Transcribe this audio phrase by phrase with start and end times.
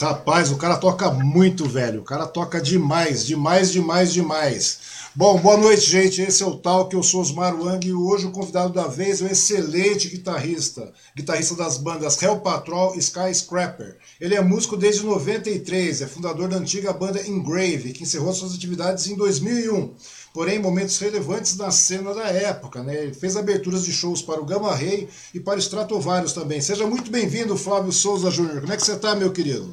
[0.00, 2.00] Rapaz, o cara toca muito, velho.
[2.00, 4.78] O cara toca demais, demais, demais, demais.
[5.14, 6.20] Bom, boa noite, gente.
[6.20, 6.94] Esse é o Talk.
[6.94, 11.54] Eu sou Osmar Wang e hoje o convidado da vez é um excelente guitarrista, guitarrista
[11.54, 13.96] das bandas Hell Patrol e Skyscraper.
[14.20, 19.06] Ele é músico desde 93, é fundador da antiga banda Engrave, que encerrou suas atividades
[19.06, 19.94] em 2001
[20.36, 22.82] porém momentos relevantes na cena da época.
[22.82, 23.04] Né?
[23.04, 26.60] Ele fez aberturas de shows para o Gamma Ray e para o Stratovarius também.
[26.60, 28.60] Seja muito bem-vindo, Flávio Souza Júnior.
[28.60, 29.72] Como é que você está, meu querido?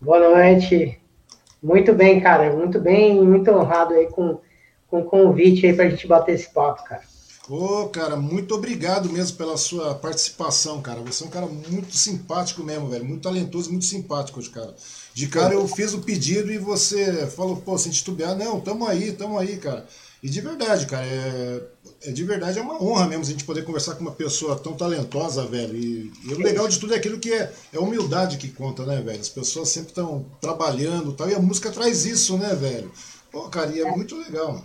[0.00, 1.00] Boa noite.
[1.60, 2.54] Muito bem, cara.
[2.54, 4.38] Muito bem muito honrado aí com,
[4.88, 7.02] com o convite aí para a gente bater esse papo, cara.
[7.48, 11.00] Ô, oh, cara, muito obrigado mesmo pela sua participação, cara.
[11.00, 13.04] Você é um cara muito simpático mesmo, velho.
[13.04, 14.76] Muito talentoso, muito simpático, cara.
[15.16, 19.12] De cara eu fiz o pedido e você falou, pô, sem titubear, não, tamo aí,
[19.12, 19.86] tamo aí, cara.
[20.22, 21.62] E de verdade, cara, é,
[22.04, 24.74] é, de verdade é uma honra mesmo a gente poder conversar com uma pessoa tão
[24.74, 25.74] talentosa, velho.
[25.74, 28.84] E, e o legal de tudo é aquilo que é, é a humildade que conta,
[28.84, 29.18] né, velho?
[29.18, 32.92] As pessoas sempre estão trabalhando tal, e a música traz isso, né, velho?
[33.32, 34.62] Pô, cara, e é muito legal.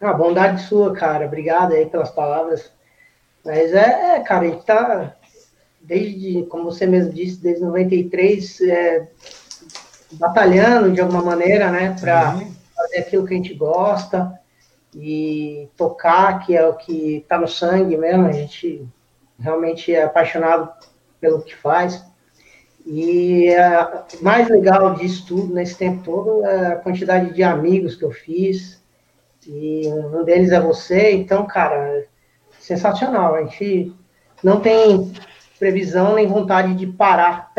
[0.00, 1.26] A bondade sua, cara.
[1.26, 2.72] Obrigado aí pelas palavras.
[3.44, 5.16] Mas é, é cara, a gente tá
[5.82, 9.08] desde, como você mesmo disse, desde 93, é,
[10.12, 12.52] batalhando de alguma maneira, né, para uhum.
[12.74, 14.38] fazer aquilo que a gente gosta
[14.94, 18.86] e tocar, que é o que está no sangue mesmo, a gente
[19.38, 20.72] realmente é apaixonado
[21.20, 22.04] pelo que faz.
[22.86, 28.04] E é, mais legal disso tudo, nesse tempo todo, é a quantidade de amigos que
[28.04, 28.80] eu fiz,
[29.46, 32.04] e um deles é você, então, cara,
[32.58, 33.34] sensacional.
[33.34, 33.94] A gente
[34.42, 35.12] não tem
[35.58, 37.52] previsão nem vontade de parar.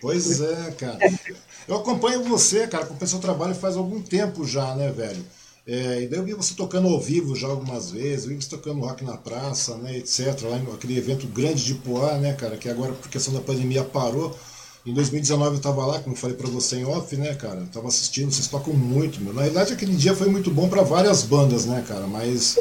[0.00, 0.98] Pois é, cara.
[1.70, 5.24] Eu acompanho você, cara, acompanho seu trabalho faz algum tempo já, né, velho?
[5.64, 8.48] É, e daí eu vi você tocando ao vivo já algumas vezes, eu vi você
[8.48, 10.36] tocando rock na praça, né, etc.
[10.42, 14.36] Lá aquele evento grande de Poá, né, cara, que agora por questão da pandemia parou.
[14.84, 17.60] Em 2019 eu estava lá, como eu falei para você em off, né, cara?
[17.60, 19.32] Eu tava assistindo, vocês tocam muito, meu.
[19.32, 22.08] Na realidade aquele dia foi muito bom para várias bandas, né, cara?
[22.08, 22.58] Mas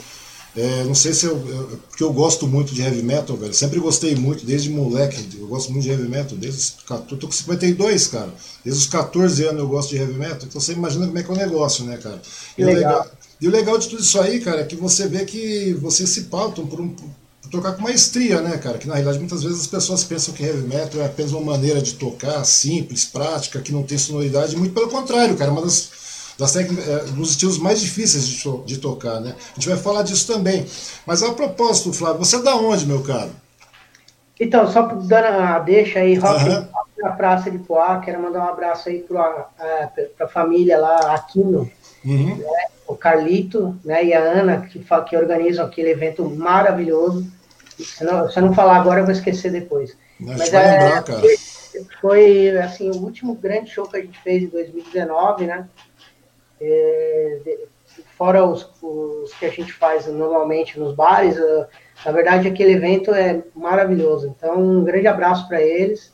[0.55, 3.53] é, não sei se eu, eu, Porque eu gosto muito de heavy metal, velho.
[3.53, 5.37] Sempre gostei muito, desde moleque.
[5.37, 6.37] Eu gosto muito de heavy metal.
[6.37, 8.33] Desde os, eu tô com 52, cara.
[8.63, 10.43] Desde os 14 anos eu gosto de heavy metal.
[10.47, 12.21] Então você imagina como é que é o negócio, né, cara?
[12.57, 12.99] E legal.
[12.99, 13.07] legal.
[13.41, 16.23] E o legal de tudo isso aí, cara, é que você vê que vocês se
[16.23, 16.93] pautam por um,
[17.49, 18.77] tocar com maestria, né, cara?
[18.77, 21.81] Que na realidade muitas vezes as pessoas pensam que heavy metal é apenas uma maneira
[21.81, 24.57] de tocar simples, prática, que não tem sonoridade.
[24.57, 25.51] Muito pelo contrário, cara.
[25.51, 25.89] Uma das
[26.39, 29.35] das técnicas, é, dos estilos mais difíceis de, to de, tocar, né?
[29.37, 30.65] A gente vai falar disso também.
[31.05, 33.31] Mas a propósito, Flávio, você é da onde, meu caro?
[34.39, 36.65] Então, só dando a deixa aí, Rock, uhum.
[36.99, 39.51] na Praça de Poá, quero mandar um abraço aí para
[40.21, 41.69] a família lá, Aquino,
[42.05, 42.37] uhum.
[42.37, 42.65] né?
[42.87, 47.27] o Carlito né, e a Ana, que, que organizam aquele evento maravilhoso.
[47.77, 49.95] Se não, se eu não falar agora, eu vou esquecer depois.
[50.17, 51.21] Mas, Mas é, lembrar, cara.
[52.01, 55.67] Foi, assim, o último grande show que a gente fez em 2019, né?
[56.61, 57.57] É,
[58.17, 61.65] fora os, os, que a gente faz normalmente nos bares, uh,
[62.05, 64.27] na verdade aquele evento é maravilhoso.
[64.27, 66.11] Então, um grande abraço para eles.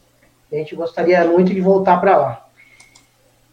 [0.52, 2.46] A gente gostaria muito de voltar para lá.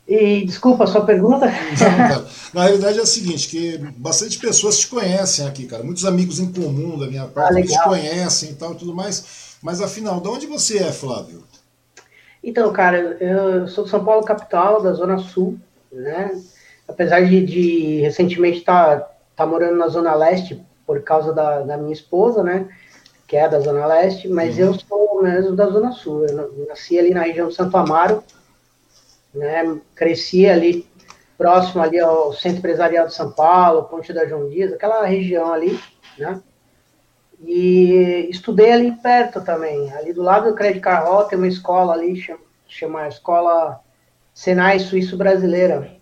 [0.06, 1.46] E desculpa a sua pergunta.
[1.46, 5.82] Não, Na realidade é o seguinte, que bastante pessoas te conhecem aqui, cara.
[5.82, 9.56] Muitos amigos em comum da minha parte ah, te conhecem e tal e tudo mais.
[9.62, 11.44] Mas afinal, de onde você é, Flávio?
[12.42, 15.58] Então, cara, eu sou de São Paulo, capital, da Zona Sul,
[15.90, 16.32] né?
[16.92, 21.76] Apesar de, de recentemente estar tá, tá morando na Zona Leste por causa da, da,
[21.76, 22.68] minha esposa, né?
[23.26, 24.66] Que é da Zona Leste, mas uhum.
[24.66, 26.26] eu sou mesmo da Zona Sul.
[26.26, 28.22] Eu nasci ali na região de Santo Amaro,
[29.34, 29.78] né?
[29.94, 30.86] Cresci ali
[31.38, 35.78] próximo ali ao Centro Empresarial de São Paulo, Ponte da João Dias, aquela região ali,
[36.18, 36.40] né?
[37.40, 42.14] E estudei ali perto também, ali do lado do Crédito Carrol tem uma escola ali,
[42.14, 43.80] chama, chama Escola
[44.32, 46.00] Senai Suíço Brasileira,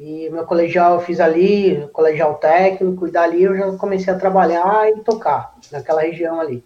[0.00, 4.90] e meu colegial eu fiz ali, colegial técnico, e dali eu já comecei a trabalhar
[4.90, 6.64] e tocar naquela região ali.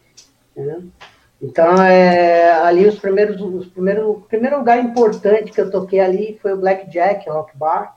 [0.54, 0.80] Né?
[1.42, 6.38] Então, é, ali os primeiros, os primeiros, o primeiro lugar importante que eu toquei ali
[6.40, 7.96] foi o Black Jack Rock Bar,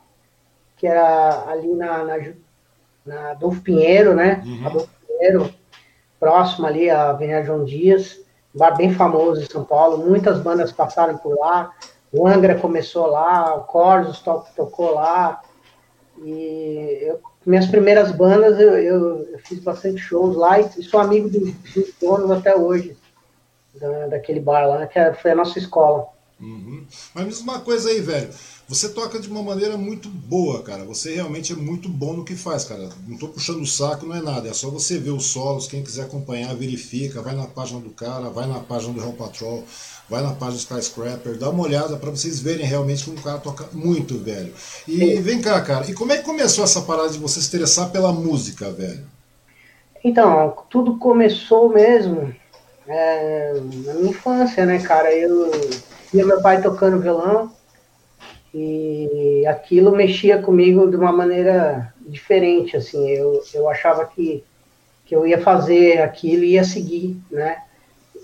[0.75, 2.17] que era ali na, na,
[3.05, 4.41] na Adolfo Pinheiro, né?
[4.43, 4.65] Uhum.
[4.65, 5.53] Adolfo Pinheiro,
[6.19, 8.19] próximo ali à Avenida João Dias,
[8.55, 11.71] bar bem famoso em São Paulo, muitas bandas passaram por lá,
[12.17, 15.41] o Angra começou lá, o Corsos to tocou lá.
[16.23, 21.29] E eu, minhas primeiras bandas eu, eu, eu, fiz bastante shows lá e sou amigo
[21.29, 22.97] dos, dos donos até hoje,
[23.75, 26.07] da, daquele bar lá, que foi a nossa escola.
[26.39, 26.85] Uhum.
[27.15, 28.29] Mas me diz uma coisa aí, velho.
[28.67, 30.85] Você toca de uma maneira muito boa, cara.
[30.85, 32.89] Você realmente é muito bom no que faz, cara.
[33.07, 34.49] Não tô puxando o saco, não é nada.
[34.49, 35.67] É só você ver os solos.
[35.67, 37.21] Quem quiser acompanhar, verifica.
[37.21, 39.63] Vai na página do cara, vai na página do Hell Patrol,
[40.09, 41.37] vai na página do Skyscraper.
[41.37, 44.53] Dá uma olhada para vocês verem realmente como o cara toca muito, velho.
[44.87, 45.89] E vem cá, cara.
[45.89, 49.03] E como é que começou essa parada de você se interessar pela música, velho?
[50.03, 52.33] Então, tudo começou mesmo
[52.87, 53.53] é,
[53.85, 55.13] na minha infância, né, cara?
[55.13, 55.51] Eu
[56.11, 57.51] via meu pai tocando violão
[58.53, 64.43] e aquilo mexia comigo de uma maneira diferente, assim, eu, eu achava que,
[65.05, 67.61] que eu ia fazer aquilo e ia seguir, né,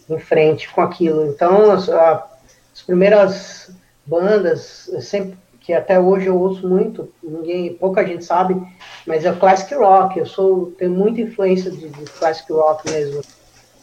[0.10, 1.26] em frente com aquilo.
[1.28, 2.28] Então, as, a,
[2.74, 3.72] as primeiras
[4.06, 8.62] bandas, sempre que até hoje eu ouço muito, ninguém, pouca gente sabe,
[9.08, 10.20] mas é o classic rock.
[10.20, 13.22] Eu sou tenho muita influência de, de classic rock mesmo.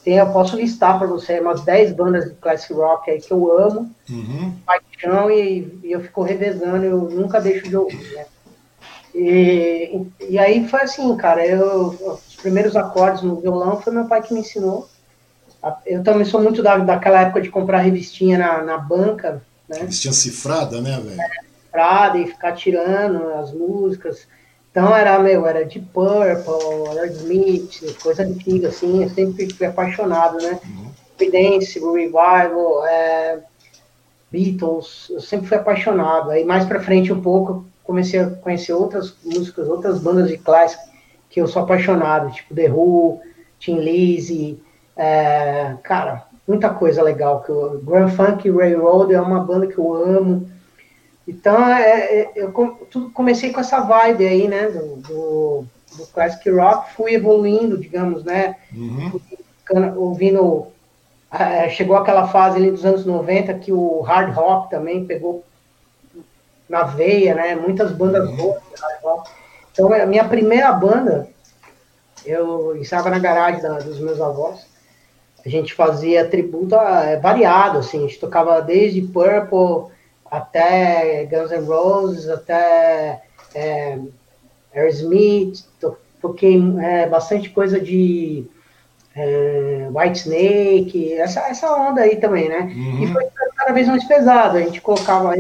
[0.05, 3.59] Tem, eu posso listar para você umas 10 bandas de classic rock aí que eu
[3.59, 4.55] amo, uhum.
[4.65, 8.27] paixão, e, e, eu fico revezando, eu nunca deixo de ouvir, né?
[9.15, 11.89] E, e aí foi assim, cara, eu,
[12.29, 14.89] os primeiros acordes no violão foi meu pai que me ensinou.
[15.85, 19.81] Eu também sou muito da, daquela época de comprar revistinha na, na banca, né?
[19.81, 21.21] Revistinha cifrada, né, velho?
[21.21, 21.29] É,
[21.65, 24.27] cifrada e ficar tirando as músicas.
[24.71, 30.39] Então era, meu, era de Purple, era Smith, coisa antiga, assim, eu sempre fui apaixonado,
[30.39, 30.59] né?
[30.65, 30.91] Uhum.
[31.19, 33.41] Creedence, Revival, é,
[34.31, 36.31] Beatles, eu sempre fui apaixonado.
[36.31, 40.83] Aí mais pra frente um pouco, comecei a conhecer outras músicas, outras bandas de clássico
[41.29, 43.21] que eu sou apaixonado, tipo The Who,
[43.59, 44.61] Tim Lizzy,
[45.01, 47.43] é, cara, muita coisa legal.
[47.43, 50.47] Que o Grand Funk Railroad é uma banda que eu amo.
[51.27, 52.53] Então, é, é, eu
[52.91, 55.65] tudo, comecei com essa vibe aí, né, do, do,
[55.97, 59.21] do classic rock, fui evoluindo, digamos, né, uhum.
[59.97, 60.67] ouvindo,
[61.33, 65.45] é, chegou aquela fase ali dos anos 90 que o hard rock também pegou
[66.69, 68.37] na veia, né, muitas bandas uhum.
[68.37, 69.31] boas de hard rock.
[69.73, 71.29] Então, a minha primeira banda,
[72.27, 74.70] eu estava na garagem da, dos meus avós,
[75.45, 79.93] a gente fazia tributo é, variado, assim, a gente tocava desde Purple,
[80.31, 83.23] até Guns N' Roses, até
[83.55, 83.99] é,
[84.75, 88.45] Aerosmith, to, toquei é, bastante coisa de
[89.17, 92.73] é, White Snake, essa, essa onda aí também, né?
[92.75, 93.03] Uhum.
[93.03, 95.35] E foi cada vez mais pesado, a gente colocava,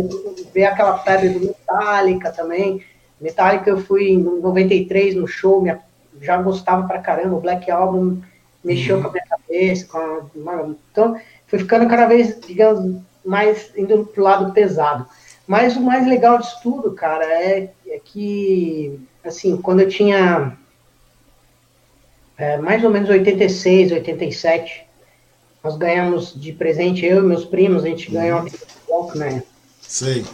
[0.52, 2.82] ver aquela febre do Metallica também,
[3.20, 5.78] Metallica eu fui em 93 no show, minha,
[6.20, 8.18] já gostava pra caramba, o Black Album
[8.64, 9.02] mexeu uhum.
[9.02, 14.22] com a minha cabeça, com a, então foi ficando cada vez, digamos, mais indo pro
[14.22, 15.06] lado pesado.
[15.46, 20.56] Mas o mais legal disso tudo, cara, é, é que, assim, quando eu tinha
[22.38, 24.86] é, mais ou menos 86, 87,
[25.62, 28.14] nós ganhamos de presente, eu e meus primos, a gente uhum.
[28.14, 28.50] ganhou uma
[28.88, 29.42] Walkman.
[29.82, 30.24] Sei.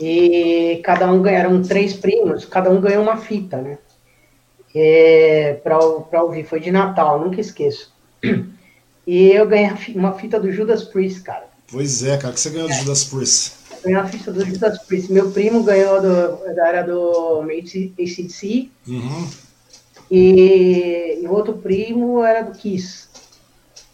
[0.00, 3.78] E cada um ganharam três primos, cada um ganhou uma fita, né?
[4.74, 7.95] É, para ouvir, foi de Natal, nunca esqueço.
[9.06, 11.46] E eu ganhei uma fita do Judas Priest, cara.
[11.70, 13.52] Pois é, cara, que você ganhou do Judas Priest?
[13.84, 15.12] Ganhei a ficha do Judas Priest.
[15.12, 18.68] Meu primo ganhou do, da era do ACDC.
[18.88, 19.28] Uhum.
[20.10, 23.08] E, e o outro primo era do Kiss.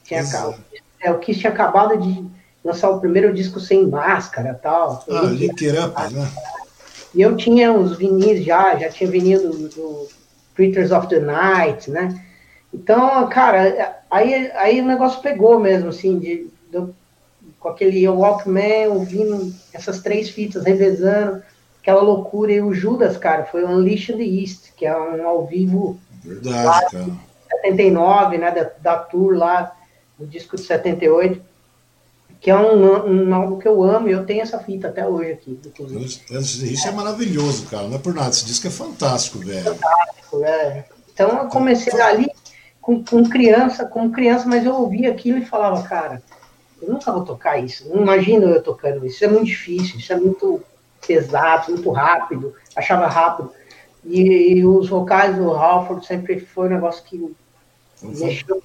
[0.05, 1.09] Tinha acabado, é.
[1.09, 2.25] é, o Kiss tinha acabado de
[2.65, 5.05] lançar o primeiro disco sem máscara e tal.
[5.09, 6.31] Ah, Lick Up, né?
[7.15, 10.09] E eu tinha uns vinis já, já tinha vinil do, do
[10.55, 12.25] Creatures of the Night, né?
[12.73, 16.87] Então, cara, aí, aí o negócio pegou mesmo, assim, de, de
[17.61, 21.43] com aquele Walkman, ouvindo essas três fitas, revezando,
[21.81, 22.53] aquela loucura.
[22.53, 26.01] E o Judas, cara, foi o Unleashed the East, que é um ao vivo.
[26.25, 27.07] Verdade, lá, cara.
[27.63, 29.77] 79, né, da, da tour lá,
[30.19, 31.41] o disco de 78,
[32.41, 35.33] que é um, um álbum que eu amo e eu tenho essa fita até hoje
[35.33, 36.05] aqui, inclusive.
[36.73, 39.63] Isso é maravilhoso, cara, não é por nada, esse disco é fantástico, velho.
[39.63, 40.85] Fantástico, é.
[41.13, 42.27] Então eu comecei ali
[42.83, 46.21] com, com criança, como criança, mas eu ouvia aquilo e falava, cara,
[46.83, 47.89] eu nunca vou tocar isso.
[47.89, 49.15] Não imagino eu tocando isso.
[49.15, 50.61] Isso é muito difícil, isso é muito
[51.07, 52.53] pesado, muito rápido.
[52.75, 53.53] Achava rápido.
[54.05, 57.33] E, e os vocais do Halford sempre foi um negócio que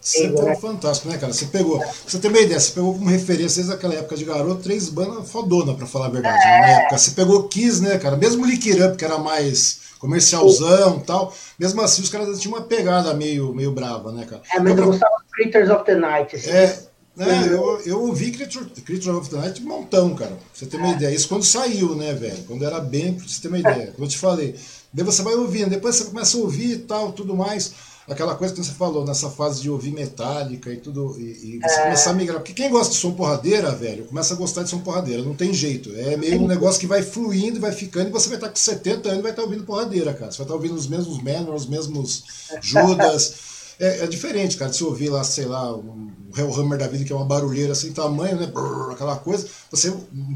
[0.02, 0.56] Sempre né?
[0.56, 1.32] fantástico, né, cara?
[1.32, 4.64] Você pegou, você tem uma ideia, você pegou como referência desde aquela época de garoto,
[4.64, 6.44] três bandas fodona, pra falar a verdade.
[6.44, 6.62] É.
[6.62, 8.18] Na época, você pegou Kiss, né, cara?
[8.18, 12.64] Mesmo Lick Up, que era mais comercialzão e tal, mesmo assim os caras tinham uma
[12.64, 14.42] pegada meio, meio brava, né, cara?
[14.54, 16.36] É, mas eu, eu gostava dos Critters of the Night.
[16.36, 16.50] Assim.
[16.50, 16.80] É,
[17.20, 20.32] é, eu, eu ouvi Creature, Creature of the Night um montão, cara.
[20.32, 20.92] Pra você ter uma é.
[20.92, 21.16] ideia.
[21.16, 22.44] Isso quando saiu, né, velho?
[22.48, 23.92] Quando era bem, pra você ter uma ideia.
[23.92, 24.56] Como eu te falei.
[24.94, 27.74] Daí você vai ouvindo, depois você começa a ouvir e tal, tudo mais.
[28.08, 31.80] Aquela coisa que você falou, nessa fase de ouvir metálica e tudo, e, e você
[31.80, 31.84] é...
[31.84, 32.40] começar a migrar.
[32.40, 35.54] Porque quem gosta de som porradeira, velho, começa a gostar de som porradeira, não tem
[35.54, 35.94] jeito.
[35.96, 39.10] É meio um negócio que vai fluindo, vai ficando, e você vai estar com 70
[39.10, 40.32] anos e vai estar ouvindo porradeira, cara.
[40.32, 42.24] Você vai estar ouvindo os mesmos Manor, os mesmos
[42.62, 43.36] Judas.
[43.80, 47.14] É, é, diferente, cara, de se ouvir lá, sei lá, um Hellhammer da vida, que
[47.14, 48.48] é uma barulheira assim, tamanho, né?
[48.48, 49.48] Brrr, aquela coisa.
[49.70, 49.94] Você,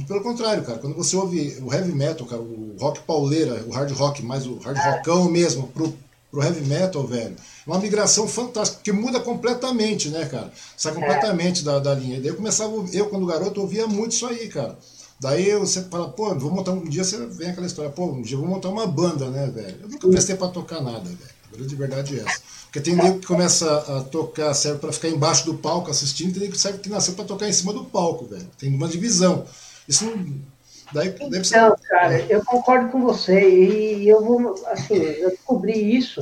[0.08, 3.92] pelo contrário, cara, quando você ouve o heavy metal, cara, o rock pauleira, o hard
[3.94, 5.92] rock, mais o hard rockão mesmo, pro,
[6.32, 10.52] pro heavy metal, velho, é uma migração fantástica, que muda completamente, né, cara?
[10.78, 12.20] Sai completamente da, da linha.
[12.20, 14.78] Daí eu começava, eu, quando garoto, ouvia muito isso aí, cara.
[15.20, 18.36] Daí você fala, pô, vou montar um dia, você vem aquela história, pô, um dia
[18.36, 19.78] eu vou montar uma banda, né, velho?
[19.84, 21.20] Eu nunca prestei pra tocar nada, velho.
[21.52, 22.42] A grande verdade é essa.
[22.64, 26.44] Porque tem nego que começa a tocar, serve para ficar embaixo do palco assistindo, tem
[26.44, 28.48] nego que serve que nasceu para tocar em cima do palco, velho.
[28.58, 29.46] Tem uma divisão.
[29.88, 30.51] Isso não.
[30.94, 31.58] Daí, deve ser...
[31.58, 33.50] Não, cara, eu concordo com você.
[33.50, 36.22] E eu vou, assim, eu descobri isso,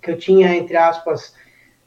[0.00, 1.34] que eu tinha, entre aspas,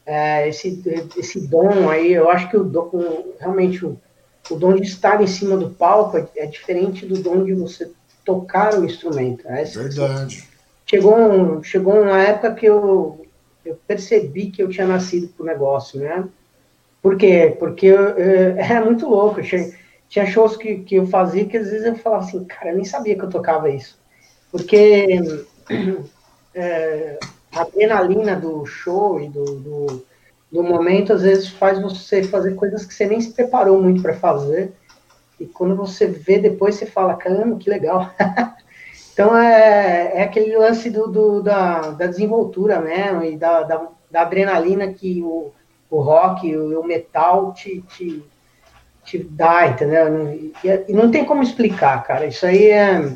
[0.06, 0.82] é, esse,
[1.18, 2.14] esse dom aí.
[2.14, 4.00] Eu acho que o dom, realmente, o,
[4.50, 7.92] o dom de estar em cima do palco é, é diferente do dom de você
[8.24, 9.48] tocar o instrumento.
[9.48, 10.48] É Verdade.
[10.86, 13.26] Chegou, um, chegou uma época que eu
[13.66, 16.24] eu percebi que eu tinha nascido pro negócio, né?
[17.02, 17.56] Por quê?
[17.58, 19.42] Porque eu, eu, é muito louco.
[19.42, 19.72] Tinha,
[20.10, 22.86] tinha shows que, que eu fazia que às vezes eu falava assim, cara, eu nem
[22.86, 24.00] sabia que eu tocava isso.
[24.52, 25.20] Porque
[26.54, 27.20] é,
[27.52, 30.06] a adrenalina do show e do, do,
[30.52, 34.14] do, momento às vezes faz você fazer coisas que você nem se preparou muito para
[34.14, 34.74] fazer.
[35.40, 38.10] E quando você vê depois, você fala, caramba, que legal.
[39.16, 44.22] Então é, é aquele lance do, do da, da, desenvoltura mesmo e da, da, da,
[44.24, 45.54] adrenalina que o,
[45.90, 48.22] o rock e o, metal te, te,
[49.06, 50.51] te dá, entendeu?
[50.64, 52.25] E, não tem como explicar, cara.
[52.25, 53.16] Isso aí é.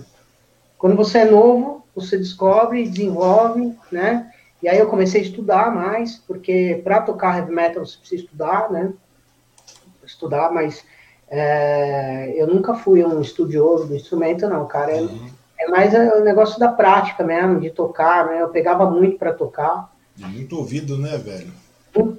[0.78, 4.32] Quando você é novo, você descobre, desenvolve, né?
[4.62, 8.70] E aí eu comecei a estudar mais, porque para tocar heavy metal você precisa estudar,
[8.72, 8.94] né?
[10.06, 10.86] Estudar, mas
[11.30, 14.96] é, eu nunca fui um estudioso do instrumento, não, cara.
[14.96, 15.30] Uhum.
[15.60, 18.42] É mais o negócio da prática mesmo, de tocar, né?
[18.42, 19.94] Eu pegava muito para tocar.
[20.16, 21.52] Muito ouvido, né, velho?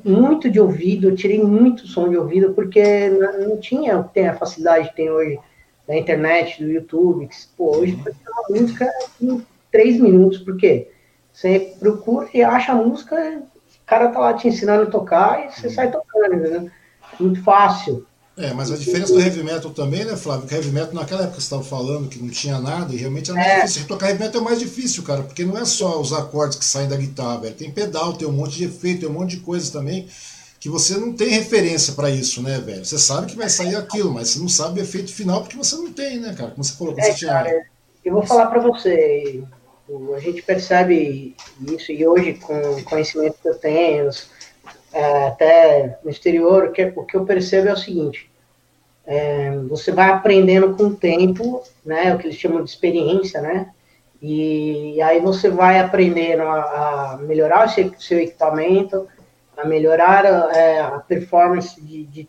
[0.04, 4.88] Muito de ouvido, eu tirei muito som de ouvido, porque não tinha tem a facilidade
[4.90, 5.38] que tem hoje
[5.86, 7.26] da internet, do YouTube.
[7.26, 8.88] Que, pô, hoje você uma música
[9.20, 10.90] em três minutos, por quê?
[11.32, 15.52] Você procura e acha a música, o cara tá lá te ensinando a tocar e
[15.52, 16.70] você sai tocando, entendeu?
[17.18, 18.06] Muito fácil.
[18.36, 20.46] É, mas a diferença do heavy metal também, né, Flávio?
[20.46, 23.38] Que heavy metal naquela época você estava falando que não tinha nada e realmente era
[23.38, 23.60] mais é.
[23.62, 23.86] difícil.
[23.86, 26.88] Tocar heavy metal é mais difícil, cara, porque não é só os acordes que saem
[26.88, 27.54] da guitarra, velho.
[27.54, 30.08] Tem pedal, tem um monte de efeito, tem um monte de coisas também
[30.60, 32.84] que você não tem referência para isso, né, velho?
[32.84, 35.74] Você sabe que vai sair aquilo, mas você não sabe o efeito final porque você
[35.74, 36.50] não tem, né, cara?
[36.50, 37.32] Como você falou, é, você tinha...
[37.32, 37.66] cara,
[38.04, 39.42] eu vou falar para você,
[40.14, 41.34] a gente percebe
[41.66, 44.10] isso e hoje com o conhecimento que eu tenho,
[44.92, 48.30] é, até no exterior, o que, o que eu percebo é o seguinte,
[49.06, 53.70] é, você vai aprendendo com o tempo, né, o que eles chamam de experiência, né,
[54.22, 59.08] e, aí você vai aprendendo a, a melhorar o seu, seu, equipamento,
[59.56, 62.28] a melhorar a, é, a performance de, de,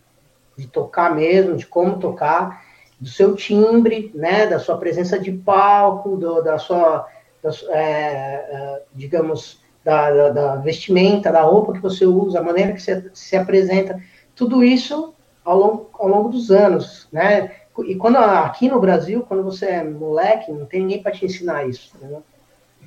[0.58, 2.64] de, tocar mesmo, de como tocar,
[3.00, 7.08] do seu timbre, né, da sua presença de palco, do, da sua,
[7.44, 12.74] da, é, é, digamos, da, da, da, vestimenta, da roupa que você usa, a maneira
[12.74, 14.00] que você se apresenta,
[14.36, 15.14] tudo isso
[15.44, 17.52] ao longo, ao longo dos anos, né?
[17.86, 21.68] E quando aqui no Brasil, quando você é moleque, não tem ninguém para te ensinar
[21.68, 22.22] isso, né?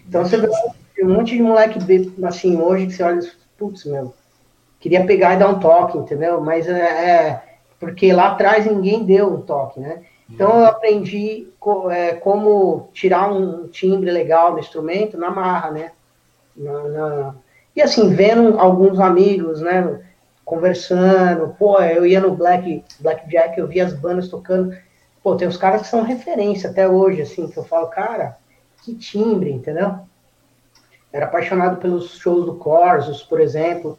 [0.06, 0.48] Então você vê
[1.02, 1.78] um monte de moleque
[2.22, 3.20] assim hoje que você olha,
[3.58, 4.14] putz, meu,
[4.78, 6.40] queria pegar e dar um toque, entendeu?
[6.40, 7.42] Mas é, é
[7.80, 10.02] porque lá atrás ninguém deu um toque, né?
[10.30, 15.92] Então eu aprendi co, é, como tirar um timbre legal no instrumento na marra, né?
[16.56, 17.34] Na, na...
[17.74, 20.00] E assim, vendo alguns amigos, né?
[20.44, 24.76] conversando, pô, eu ia no Black, Black Jack, eu via as bandas tocando,
[25.22, 28.36] pô, tem os caras que são referência até hoje, assim, que eu falo, cara,
[28.82, 30.00] que timbre, entendeu?
[31.12, 33.98] Era apaixonado pelos shows do Corsos, por exemplo,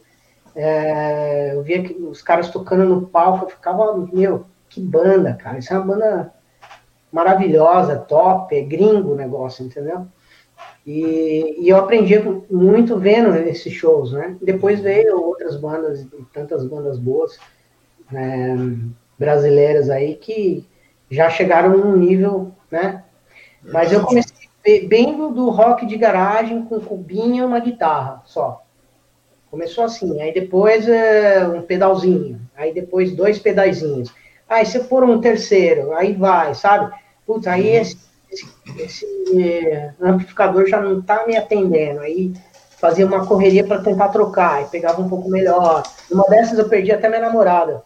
[0.54, 5.58] é, eu via que os caras tocando no palco, eu ficava, meu, que banda, cara,
[5.58, 6.32] isso é uma banda
[7.10, 10.06] maravilhosa, top, é gringo o negócio, entendeu?
[10.86, 12.14] E, e, eu aprendi
[12.50, 14.36] muito vendo esses shows, né?
[14.40, 17.38] Depois veio outras bandas, tantas bandas boas
[18.10, 18.56] né,
[19.18, 20.64] brasileiras aí que
[21.10, 23.02] já chegaram num nível, né?
[23.62, 28.62] Mas eu comecei bem do, rock de garagem com cubinho e uma guitarra só.
[29.50, 34.12] Começou assim, aí depois é, um pedalzinho, aí depois dois pedaizinhos.
[34.48, 36.94] Aí se for um terceiro, aí vai, sabe?
[37.26, 37.82] Putz, aí uhum.
[37.82, 37.96] esse
[38.30, 38.46] esse,
[38.78, 42.00] esse amplificador já não está me atendendo.
[42.00, 42.32] Aí
[42.78, 45.82] fazia uma correria para tentar trocar, e pegava um pouco melhor.
[46.10, 47.82] Numa dessas eu perdi até minha namorada.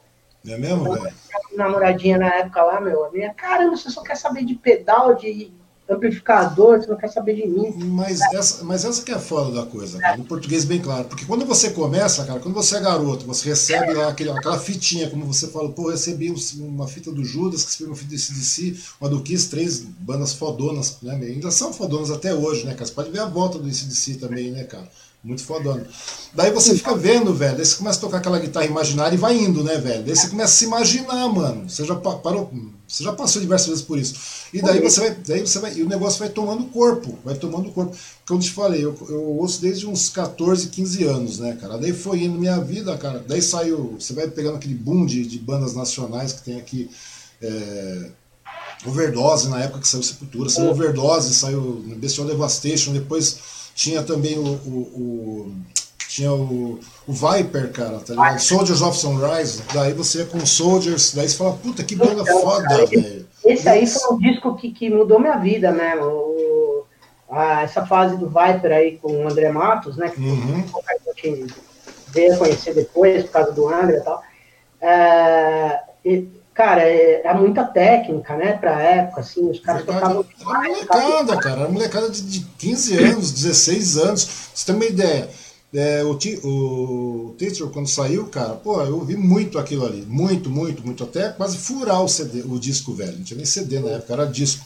[0.46, 1.14] É mesmo, então, velho?
[1.56, 5.52] namoradinha na época lá, meu, a minha, caramba, você só quer saber de pedal, de
[5.90, 7.72] amplificador, você não quer saber de mim.
[7.76, 11.04] Mas essa, mas essa que é a foda da coisa, cara, no português bem claro.
[11.04, 15.10] Porque quando você começa, cara, quando você é garoto, você recebe lá aquele, aquela fitinha,
[15.10, 19.10] como você fala, pô, recebi uma fita do Judas, recebi uma fita do CDC, uma
[19.10, 21.14] do Kiss, três bandas fodonas, né?
[21.14, 22.86] Ainda são fodonas até hoje, né, cara?
[22.86, 24.88] Você pode ver a volta do CDC também, né, cara?
[25.22, 25.86] Muito fodona.
[26.34, 27.56] Daí você fica vendo, velho.
[27.56, 30.02] Daí você começa a tocar aquela guitarra imaginária e vai indo, né, velho?
[30.02, 31.68] Daí você começa a se imaginar, mano.
[31.68, 32.50] Você já parou.
[32.90, 34.14] Você já passou diversas vezes por isso.
[34.52, 35.14] E daí você vai.
[35.14, 35.74] Daí você vai.
[35.74, 37.16] E o negócio vai tomando corpo.
[37.24, 37.96] Vai tomando corpo.
[38.26, 41.78] Como eu te falei, eu, eu ouço desde uns 14, 15 anos, né, cara?
[41.78, 43.24] Daí foi indo minha vida, cara.
[43.26, 43.94] Daí saiu.
[43.96, 46.90] Você vai pegando aquele boom de, de bandas nacionais que tem aqui.
[47.40, 48.10] É,
[48.84, 53.38] Overdose, na época que saiu Sepultura, saiu Overdose, saiu Bestial Devastation, depois
[53.74, 55.56] tinha também o, o, o
[56.10, 58.40] tinha o, o, Viper, cara, tá ligado?
[58.40, 62.40] Soldiers of Sunrise, daí você ia com Soldiers, daí você fala, puta, que banda então,
[62.40, 63.28] foda, velho.
[63.44, 65.94] Esse aí foi um disco que, que mudou minha vida, né?
[66.02, 66.84] O,
[67.30, 70.08] a, essa fase do Viper aí com o André Matos, né?
[70.08, 70.64] Que uhum.
[72.08, 74.22] veio a conhecer depois, por causa do André e tal.
[74.80, 80.24] É, e, cara, é, é, muita técnica, né, pra época, assim, os caras tocavam...
[80.40, 85.28] Era molecada, cara, era molecada de, de 15 anos, 16 anos, você tem uma ideia,
[85.72, 90.84] é, o, o Teacher, quando saiu, cara, pô, eu ouvi muito aquilo ali, muito, muito,
[90.84, 94.12] muito, até quase furar o CD, o disco velho, não tinha nem CD na época,
[94.12, 94.64] era disco.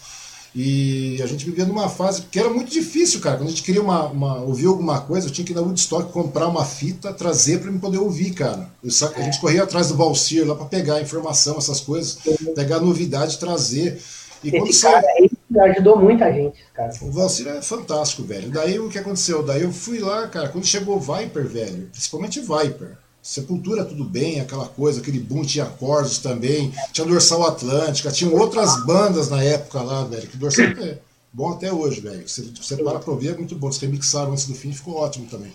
[0.56, 3.36] E a gente vivia numa fase que era muito difícil, cara.
[3.36, 6.12] Quando a gente queria uma, uma, ouvir alguma coisa, eu tinha que ir na Woodstock
[6.12, 8.70] comprar uma fita, trazer para me poder ouvir, cara.
[8.80, 12.18] Eu, a gente corria atrás do Valsir lá para pegar informação, essas coisas,
[12.54, 14.00] pegar novidade, trazer.
[14.44, 15.30] E Esse quando cara saiu...
[15.60, 16.92] ajudou muita gente, cara.
[17.02, 18.50] O Valsir é fantástico, velho.
[18.50, 19.42] Daí o que aconteceu?
[19.42, 22.96] Daí eu fui lá, cara, quando chegou Viper, velho, principalmente Viper.
[23.22, 28.84] Sepultura tudo bem, aquela coisa, aquele boom, tinha Corsos também, tinha Dorsal Atlântica, tinha outras
[28.84, 30.98] bandas na época lá, velho, que Dorsal é
[31.34, 32.26] bom até hoje, velho.
[32.26, 33.66] Você, você para pra ouvir, é muito bom.
[33.66, 35.52] Eles remixaram antes do fim, ficou ótimo também.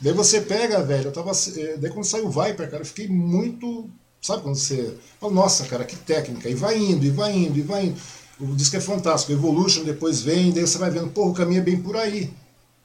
[0.00, 1.30] Daí você pega, velho, eu tava.
[1.30, 3.88] Eh, daí quando saiu o Viper, cara, eu fiquei muito.
[4.20, 4.94] Sabe quando você.
[5.20, 6.48] Fala, Nossa, cara, que técnica.
[6.48, 8.00] E vai indo, e vai indo, e vai indo.
[8.42, 9.32] O disco é fantástico.
[9.32, 12.32] Evolution depois vem, daí você vai vendo, pô, o caminho é bem por aí.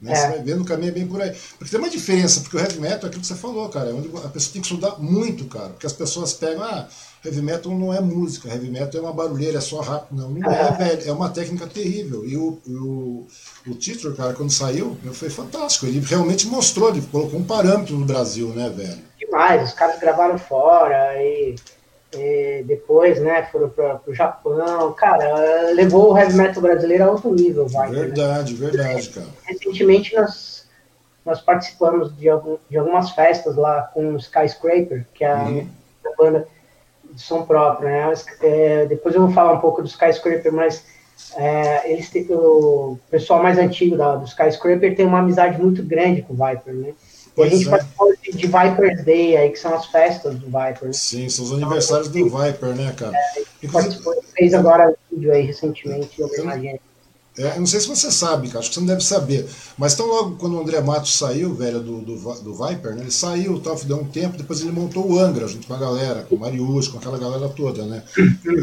[0.00, 0.12] Né?
[0.12, 0.14] É.
[0.14, 1.34] Você vai vendo o caminho é bem por aí.
[1.58, 3.92] Porque tem uma diferença, porque o heavy metal é aquilo que você falou, cara, é
[3.92, 5.70] onde a pessoa tem que estudar muito, cara.
[5.70, 6.86] Porque as pessoas pegam, ah,
[7.24, 10.16] heavy metal não é música, heavy metal é uma barulheira, é só rápido.
[10.16, 11.08] Não, não é, velho.
[11.08, 12.24] É uma técnica terrível.
[12.24, 13.26] E o, o,
[13.66, 15.86] o título, cara, quando saiu, foi fantástico.
[15.86, 19.08] Ele realmente mostrou, ele colocou um parâmetro no Brasil, né, velho?
[19.18, 21.56] Demais, os caras gravaram fora e.
[22.14, 24.92] E depois, né, foram para o Japão.
[24.94, 27.90] Cara, levou o heavy metal brasileiro a outro nível, vai.
[27.90, 28.00] Né?
[28.00, 28.70] Verdade, né?
[28.70, 29.26] verdade, cara.
[29.44, 30.66] Recentemente nós,
[31.24, 35.68] nós participamos de, algum, de algumas festas lá com o Skyscraper, que é a, uhum.
[36.06, 36.48] a banda
[37.10, 38.12] de som próprio, né?
[38.40, 40.84] É, depois eu vou falar um pouco do Skyscraper, mas
[41.36, 46.32] é, eles o pessoal mais antigo da, do Skyscraper tem uma amizade muito grande com
[46.32, 46.94] o Viper, né?
[47.38, 47.70] E a gente é.
[47.70, 50.92] participou de, de Viper's Day, aí, que são as festas do Viper.
[50.92, 53.16] Sim, são os aniversários do Viper, né, cara?
[53.16, 56.10] É, participou, fez agora um vídeo aí recentemente.
[57.38, 59.46] É, eu não sei se você sabe, cara, acho que você não deve saber.
[59.76, 63.02] Mas tão logo quando o André Matos saiu, velho, do, do, do Viper, né?
[63.02, 66.22] Ele saiu, tal, deu um tempo, depois ele montou o Angra junto com a galera,
[66.22, 68.02] com o Marius, com aquela galera toda, né?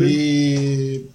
[0.01, 1.05] E.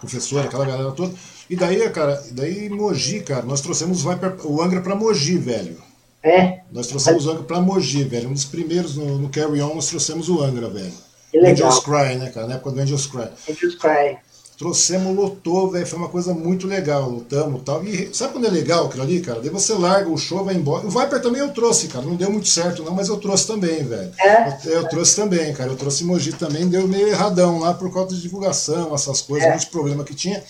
[0.00, 1.14] Professor, aquela galera toda.
[1.48, 5.76] E daí, cara, daí Mogi, cara, nós trouxemos o, Viper, o Angra pra Mogi, velho.
[6.22, 6.60] É.
[6.70, 8.28] Nós trouxemos o Angra pra Mogi, velho.
[8.28, 10.92] Um dos primeiros no, no Carry On, nós trouxemos o Angra, velho.
[11.30, 11.68] Que legal.
[11.68, 12.46] Angels Cry, né, cara?
[12.46, 13.28] Na época do Angels Cry.
[13.50, 14.18] Angels Cry.
[14.56, 15.86] Trouxemos, lotou, velho.
[15.86, 17.08] Foi uma coisa muito legal.
[17.08, 17.84] Lutamos e tal.
[17.84, 19.40] E sabe quando é legal aquilo ali, cara?
[19.40, 20.86] Daí você larga o show, vai embora.
[20.86, 22.04] O Viper também eu trouxe, cara.
[22.04, 24.12] Não deu muito certo, não, mas eu trouxe também, velho.
[24.20, 24.58] É?
[24.64, 25.70] Eu, eu, trouxe também, cara.
[25.70, 29.50] Eu trouxe Mogi também, deu meio erradão lá por causa de divulgação, essas coisas, é.
[29.50, 30.40] muitos problemas que tinha.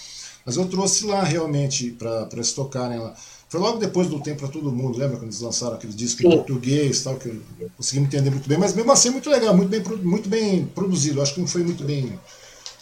[0.44, 3.14] Mas eu trouxe lá realmente para eles tocarem lá.
[3.52, 6.28] Foi logo depois do Tempo para Todo Mundo, lembra quando eles lançaram aquele disco Sim.
[6.28, 9.68] em português tal, que eu consegui entender muito bem, mas mesmo assim muito legal, muito
[9.68, 11.20] bem, muito bem produzido.
[11.20, 12.18] Acho que não foi muito bem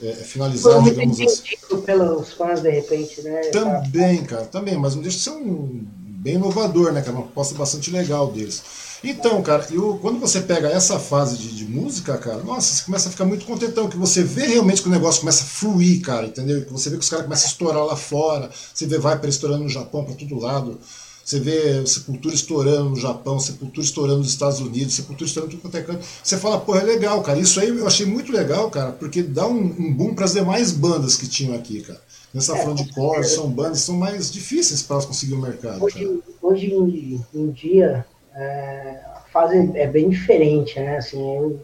[0.01, 1.81] é, finalizado, foi muito digamos assim.
[1.85, 3.41] pelos fãs, de repente, né?
[3.49, 5.85] Também, cara, também, mas não deixa de ser um
[6.21, 7.17] bem inovador, né, cara?
[7.17, 8.63] Uma proposta bastante legal deles.
[9.03, 13.09] Então, cara, eu, quando você pega essa fase de, de, música, cara, nossa, você começa
[13.09, 16.27] a ficar muito contentão, que você vê realmente que o negócio começa a fluir, cara,
[16.27, 16.65] entendeu?
[16.65, 19.65] Que você vê que os caras começam a estourar lá fora, você vê Viper estourando
[19.65, 20.79] no Japão para todo lado.
[21.25, 25.77] Você vê Sepultura estourando no Japão, Sepultura estourando nos Estados Unidos, Sepultura estourando tudo quanto
[25.77, 26.05] é canto.
[26.23, 27.39] Você fala, pô, é legal, cara.
[27.39, 30.73] Isso aí eu achei muito legal, cara, porque dá um, um boom para as demais
[30.73, 32.01] bandas que tinham aqui, cara.
[32.35, 35.83] Nessa é, falando de core, são bandas são mais difíceis para conseguir o mercado.
[35.83, 40.97] Hoje, hoje em, em, dia, é, a fase é bem diferente, né?
[40.97, 41.61] Assim, eu,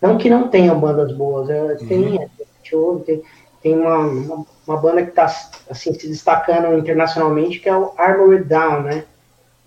[0.00, 2.18] não que não tenham bandas boas, é, tem,
[2.72, 2.98] uhum.
[3.00, 3.22] tem,
[3.62, 5.26] tem uma, uma, uma banda que está
[5.70, 9.04] assim, se destacando internacionalmente, que é o Armored Down, né?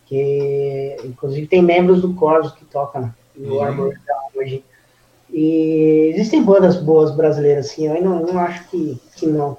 [0.05, 3.63] Que inclusive tem membros do Corsos que tocam no uhum.
[3.63, 4.63] Armored Down hoje.
[5.31, 9.57] E existem bandas boas brasileiras, assim, eu não, não acho que, que não.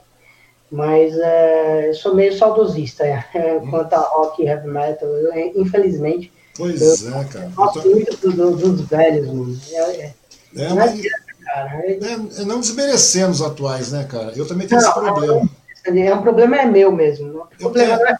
[0.70, 3.70] Mas é, eu sou meio saudosista, é, uhum.
[3.70, 5.08] quanto a rock e heavy metal.
[5.08, 6.32] Eu, infelizmente.
[6.60, 7.52] Pois eu, é, cara.
[7.54, 7.88] Gosto tô...
[7.88, 9.58] muito do, do, dos velhos, mano.
[9.70, 10.14] É, é,
[10.56, 11.00] é, não mas...
[11.44, 11.70] cara.
[11.86, 14.32] É, é, não desmerecendo os atuais, né, cara?
[14.36, 15.50] Eu também tenho não, esse problema.
[15.86, 17.40] É um problema é meu mesmo.
[17.40, 18.16] O problema não é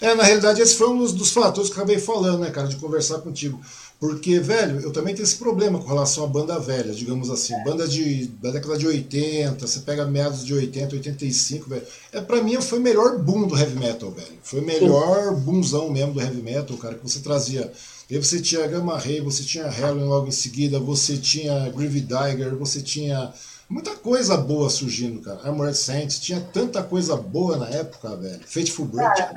[0.00, 2.68] é, na realidade, esse foi um dos, dos, fatores que eu acabei falando, né, cara,
[2.68, 3.60] de conversar contigo.
[4.02, 7.54] Porque, velho, eu também tenho esse problema com relação à banda velha, digamos assim.
[7.62, 11.86] Banda de, da década de 80, você pega meados de 80, 85, velho.
[12.10, 14.32] É, pra mim foi o melhor boom do heavy metal, velho.
[14.42, 17.70] Foi o melhor boomzão mesmo do heavy metal, cara, que você trazia.
[18.10, 22.00] E aí você tinha Gamma Ray, você tinha Halloween logo em seguida, você tinha Grievy
[22.00, 23.32] Dagger, você tinha
[23.72, 25.40] muita coisa boa surgindo, cara.
[25.44, 28.40] Armored Saints, tinha tanta coisa boa na época, velho.
[28.44, 29.16] Fateful Break.
[29.16, 29.34] Cara,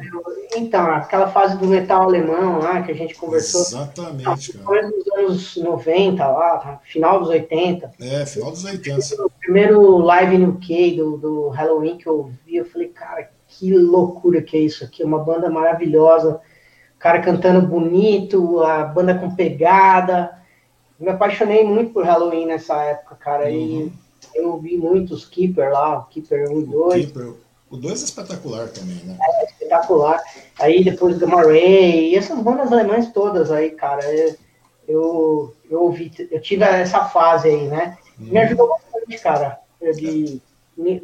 [0.56, 3.62] então, aquela fase do metal alemão lá que a gente conversou.
[3.62, 4.66] Exatamente, cara.
[4.66, 7.92] Começo dos anos 90 lá, final dos 80.
[8.02, 9.24] É, final dos 80.
[9.24, 13.72] O primeiro live no UK do, do Halloween que eu vi, eu falei, cara, que
[13.74, 15.02] loucura que é isso aqui.
[15.02, 16.42] Uma banda maravilhosa.
[16.96, 20.38] O cara cantando bonito, a banda com pegada.
[21.00, 23.46] me apaixonei muito por Halloween nessa época, cara.
[23.46, 23.92] Uhum.
[23.92, 24.05] E
[24.36, 27.06] eu ouvi muitos Keeper lá, Keeper 1 e 2.
[27.06, 27.34] Keeper.
[27.70, 29.18] O 2 é espetacular também, né?
[29.20, 30.22] É, espetacular.
[30.60, 34.04] Aí depois do Ray, e essas bandas alemãs todas aí, cara,
[34.88, 37.98] eu, eu ouvi, eu tive essa fase aí, né?
[38.20, 38.28] Hum.
[38.32, 39.60] Me ajudou bastante, cara.
[39.96, 40.42] De,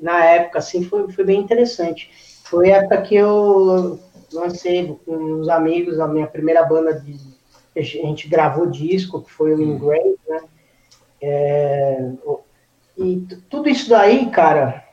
[0.01, 2.09] na época, assim, foi, foi bem interessante.
[2.43, 3.99] Foi a época que eu
[4.31, 7.31] lancei com uns amigos a minha primeira banda de.
[7.73, 9.61] A gente gravou disco, que foi o hum.
[9.61, 10.41] Ingrate, né?
[11.21, 12.11] É,
[13.03, 14.83] e tudo isso daí, cara,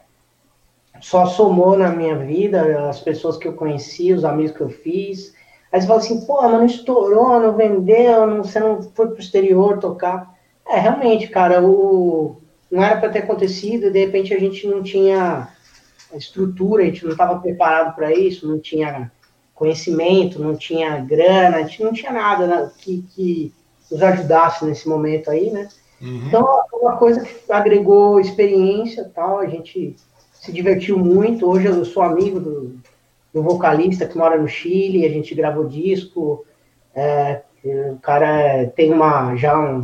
[1.01, 5.35] só somou na minha vida, as pessoas que eu conheci, os amigos que eu fiz.
[5.73, 9.21] Aí você fala assim, pô, mas não estourou, não vendeu, não, você não foi pro
[9.21, 10.35] exterior tocar.
[10.66, 12.40] É, realmente, cara, o,
[12.71, 15.49] não era para ter acontecido, de repente a gente não tinha
[16.14, 19.12] estrutura, a gente não estava preparado para isso, não tinha
[19.55, 23.55] conhecimento, não tinha grana, a gente não tinha nada né, que, que
[23.90, 25.68] nos ajudasse nesse momento aí, né?
[26.00, 26.26] Uhum.
[26.26, 29.96] Então, é uma coisa que agregou experiência tal, a gente
[30.32, 31.48] se divertiu muito.
[31.48, 32.78] Hoje eu sou amigo do,
[33.32, 36.44] do vocalista que mora no Chile, a gente gravou disco.
[36.94, 39.82] É, o cara tem uma, já um,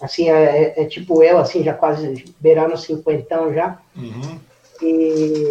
[0.00, 3.78] assim, é, é, tipo eu, assim, já quase beirando cinquentão já.
[3.94, 4.38] Uhum.
[4.82, 5.50] E,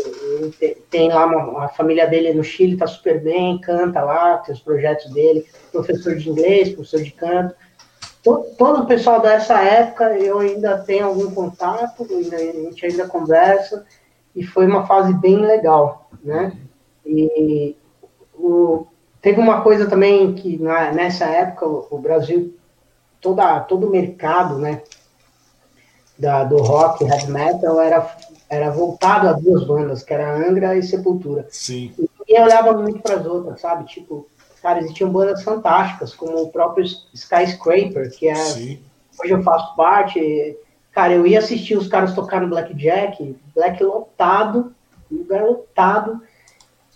[0.62, 4.54] e, tem lá uma, a família dele no Chile, tá super bem, canta lá, tem
[4.54, 7.56] os projetos dele, professor de inglês, professor de canto
[8.24, 13.86] todo, o pessoal dessa época eu ainda tenho algum contato, ainda, a gente ainda conversa,
[14.36, 16.54] e foi uma fase bem legal, né?
[17.06, 17.76] E
[18.34, 18.88] o,
[19.22, 22.56] teve uma coisa também que na, nessa época o, o, Brasil,
[23.20, 24.82] toda, todo o mercado, né,
[26.18, 28.18] da, do rock, heavy metal, era,
[28.50, 31.46] era voltado a duas bandas, que era Angra e Sepultura.
[31.50, 31.94] Sim.
[32.28, 33.84] E eu olhava muito para as outras, sabe?
[33.86, 34.28] Tipo,
[34.64, 38.36] Cara, existiam bandas fantásticas, como o próprio Skyscraper, que é.
[38.36, 38.80] Sim.
[39.22, 40.58] Hoje eu faço parte.
[40.94, 44.74] Cara, eu ia assistir os caras tocar no Blackjack, Black lotado,
[45.12, 46.22] lugar lotado,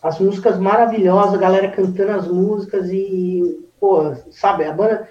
[0.01, 5.09] as músicas maravilhosas, a galera cantando as músicas e, pô, sabe, a banda.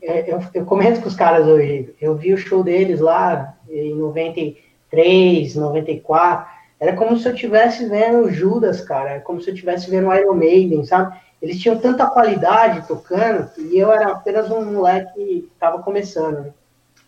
[0.00, 3.96] É, eu, eu comento com os caras hoje, eu vi o show deles lá em
[3.96, 6.46] 93, 94,
[6.78, 10.34] era como se eu estivesse vendo Judas, cara, é como se eu estivesse vendo Iron
[10.34, 11.18] Maiden, sabe?
[11.40, 16.38] Eles tinham tanta qualidade tocando e eu era apenas um moleque que estava começando.
[16.44, 16.52] Né?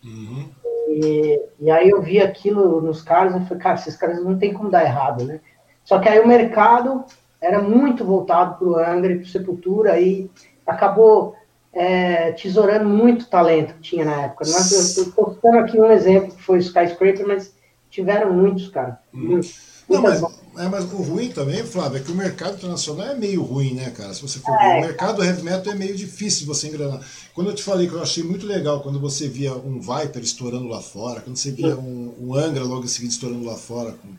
[0.03, 0.49] Uhum.
[0.89, 4.53] E, e, aí eu vi aquilo nos caras e falei, cara, esses caras não tem
[4.53, 5.39] como dar errado, né?
[5.85, 7.05] Só que aí o mercado
[7.39, 10.29] era muito voltado para o Angra e para Sepultura e
[10.65, 11.35] acabou
[11.73, 14.45] é, tesourando muito talento que tinha na época.
[14.45, 17.55] Nós, eu estou postando aqui um exemplo que foi o Skyscraper, mas
[17.89, 18.99] tiveram muitos, cara.
[19.13, 19.21] Uhum.
[19.21, 19.70] Muitos.
[19.91, 20.21] Não, mas,
[20.57, 23.89] é, mas o ruim também, Flávio, é que o mercado internacional é meio ruim, né,
[23.89, 24.13] cara?
[24.13, 24.81] Se você for ver, o é.
[24.81, 27.01] mercado heavy metal é meio difícil você engrenar.
[27.33, 30.67] Quando eu te falei que eu achei muito legal quando você via um Viper estourando
[30.67, 34.09] lá fora, quando você via um, um Angra logo em seguida estourando lá fora, com,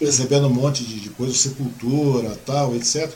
[0.00, 3.10] recebendo um monte de, de coisa, sepultura, tal, etc.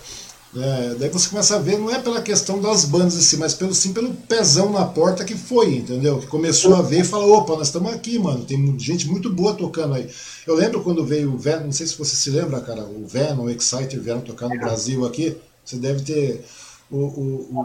[0.55, 3.53] É, daí você começa a ver, não é pela questão das bandas em si, mas
[3.53, 6.19] pelo, sim pelo pezão na porta que foi, entendeu?
[6.19, 9.55] Que começou a ver e falou, opa, nós estamos aqui, mano, tem gente muito boa
[9.55, 10.09] tocando aí.
[10.47, 13.45] Eu lembro quando veio o Venom, não sei se você se lembra, cara, o Venom,
[13.45, 16.45] o Excite Venom tocar no Brasil aqui, você deve ter
[16.91, 17.61] o, o, o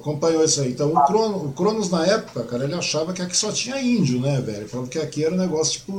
[0.00, 0.70] acompanhou isso aí.
[0.70, 4.20] Então o, Crono, o Cronos na época, cara, ele achava que aqui só tinha índio,
[4.20, 4.58] né, velho?
[4.58, 5.92] Ele falava que aqui era um negócio tipo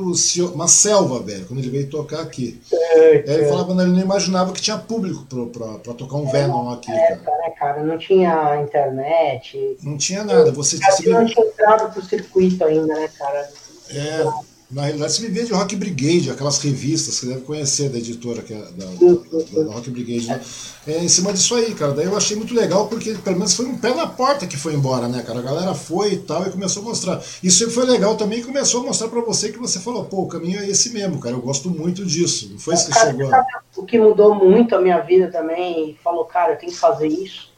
[0.54, 2.60] uma selva, velho, quando ele veio tocar aqui.
[2.72, 3.48] É, ele é.
[3.48, 7.16] falava, ele não imaginava que tinha público pra, pra, pra tocar um Venom aqui, é,
[7.16, 7.38] cara.
[7.38, 7.82] né, cara?
[7.82, 9.76] Não tinha internet.
[9.82, 10.50] Não tinha nada.
[10.52, 13.48] Você, você não tinha entrado pro circuito ainda, né, cara?
[13.90, 14.51] É.
[14.72, 18.40] Na realidade, você vivia de Rock Brigade, aquelas revistas que você deve conhecer da editora
[18.40, 20.40] que é da, da, da, Rock Brigade, né?
[20.86, 21.92] É, em cima disso aí, cara.
[21.92, 24.72] Daí eu achei muito legal, porque pelo menos foi um pé na porta que foi
[24.72, 25.40] embora, né, cara?
[25.40, 27.22] A galera foi e tal e começou a mostrar.
[27.42, 30.58] Isso foi legal também, começou a mostrar para você que você falou, pô, o caminho
[30.58, 31.34] é esse mesmo, cara.
[31.34, 32.48] Eu gosto muito disso.
[32.50, 33.30] Não foi isso que chegou.
[33.76, 37.08] O que mudou muito a minha vida também, e falou, cara, eu tenho que fazer
[37.08, 37.50] isso,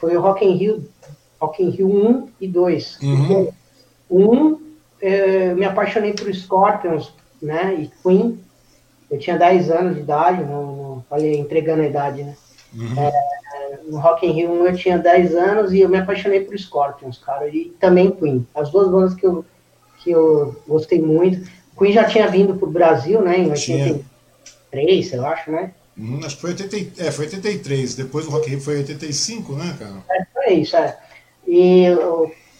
[0.00, 0.88] foi o Rock in Rio,
[1.38, 2.98] Rock in Rio 1 e 2.
[3.02, 3.52] Uhum.
[4.10, 4.63] Um
[5.04, 7.12] eu me apaixonei por Scorpions,
[7.42, 8.40] né, e Queen.
[9.10, 12.34] Eu tinha 10 anos de idade, não, não falei entregando a idade, né.
[12.72, 12.98] Uhum.
[12.98, 17.18] É, no Rock in Rio eu tinha 10 anos e eu me apaixonei por Scorpions,
[17.18, 18.46] cara, e também Queen.
[18.54, 19.44] As duas bandas que eu,
[19.98, 21.46] que eu gostei muito.
[21.78, 25.72] Queen já tinha vindo pro Brasil, né, em 83, eu acho, né.
[25.96, 29.52] Uhum, acho que foi, 80, é, foi 83, depois do Rock in Rio foi 85,
[29.52, 30.02] né, cara?
[30.10, 30.96] É, foi isso, é.
[31.46, 31.84] E,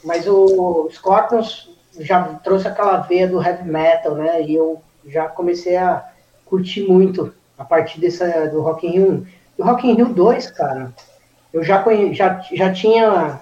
[0.05, 4.43] mas o Scorpions já trouxe aquela veia do heavy metal, né?
[4.43, 6.05] E eu já comecei a
[6.45, 9.27] curtir muito a partir dessa, do Rock in Rio 1.
[9.59, 10.93] Do Rock in Rio 2, cara,
[11.53, 13.41] eu já, conhe, já, já tinha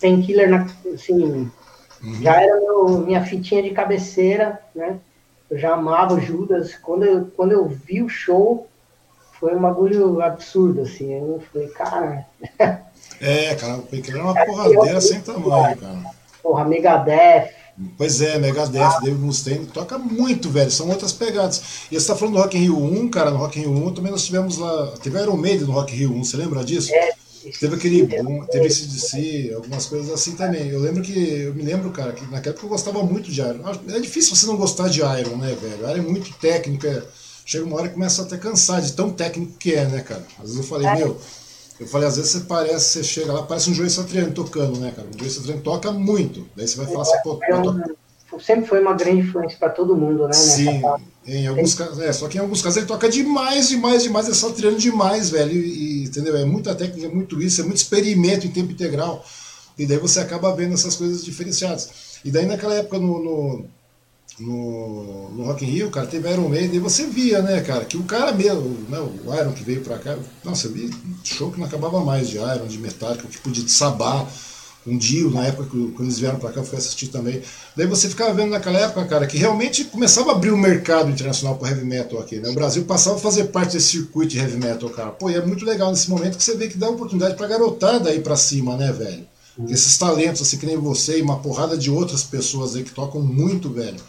[0.00, 1.50] Painkiller, na, assim,
[2.02, 2.22] uhum.
[2.22, 4.98] já era meu, minha fitinha de cabeceira, né?
[5.50, 6.74] Eu já amava o Judas.
[6.74, 8.66] Quando eu, quando eu vi o show,
[9.40, 11.12] foi um bagulho absurdo, assim.
[11.12, 12.26] Eu falei, cara...
[13.20, 15.98] É, cara, o Painkiller é uma porradeira sem tamanho, cara.
[16.42, 17.50] Porra, Megadeth,
[17.96, 19.00] Pois é, Megadeth, ah.
[19.00, 21.62] David Mustaine, toca muito, velho, são outras pegadas.
[21.90, 23.94] E você tá falando do Rock in Rio 1, cara, no Rock in Rio 1
[23.94, 26.92] também nós tivemos lá, teve Iron Maiden no Rock in Rio 1, você lembra disso?
[26.92, 27.12] É.
[27.60, 30.68] Teve aquele boom, teve esse DC, algumas coisas assim também.
[30.68, 33.62] Eu lembro que, eu me lembro, cara, que naquela época eu gostava muito de Iron.
[33.88, 35.90] É difícil você não gostar de Iron, né, velho?
[35.90, 37.02] Iron é muito técnico, é...
[37.46, 40.26] chega uma hora que começa até a cansar de tão técnico que é, né, cara?
[40.38, 40.96] Às vezes eu falei, é.
[40.96, 41.18] meu,
[41.80, 44.92] eu falei, às vezes você parece, você chega lá, parece um Joey Satriani tocando, né,
[44.94, 45.08] cara?
[45.08, 46.46] O Joey Satriani toca muito.
[46.56, 47.98] Daí você vai falar assim, pô, eu toco
[48.40, 50.32] sempre foi uma grande influência para todo mundo, né?
[50.32, 50.82] Sim,
[51.26, 54.34] em alguns casos, é, só que em alguns casos ele toca demais, demais, demais, é
[54.34, 56.36] só treino demais, velho, e, entendeu?
[56.36, 59.24] É muita técnica, é muito isso, é muito experimento em tempo integral,
[59.78, 61.90] e daí você acaba vendo essas coisas diferenciadas.
[62.24, 63.64] E daí naquela época no, no,
[64.40, 67.96] no, no Rock in Rio, cara, teve Iron Maiden, e você via, né, cara, que
[67.96, 70.90] o cara mesmo, né, o Iron que veio pra cá, nossa, eu vi
[71.24, 74.26] show que não acabava mais de Iron, de Metallica, tipo de Sabá,
[74.86, 77.42] um dia, na época que quando eles vieram para cá, eu fui assistir também.
[77.76, 81.56] Daí você ficava vendo naquela época, cara, que realmente começava a abrir um mercado internacional
[81.56, 82.48] para heavy metal aqui, né?
[82.48, 85.10] O Brasil passava a fazer parte desse circuito de heavy metal, cara.
[85.10, 88.08] Pô, e é muito legal nesse momento que você vê que dá oportunidade pra garotada
[88.08, 89.26] aí para cima, né, velho?
[89.58, 89.66] Uhum.
[89.68, 93.20] Esses talentos, assim, que nem você e uma porrada de outras pessoas aí que tocam
[93.20, 94.00] muito, velho.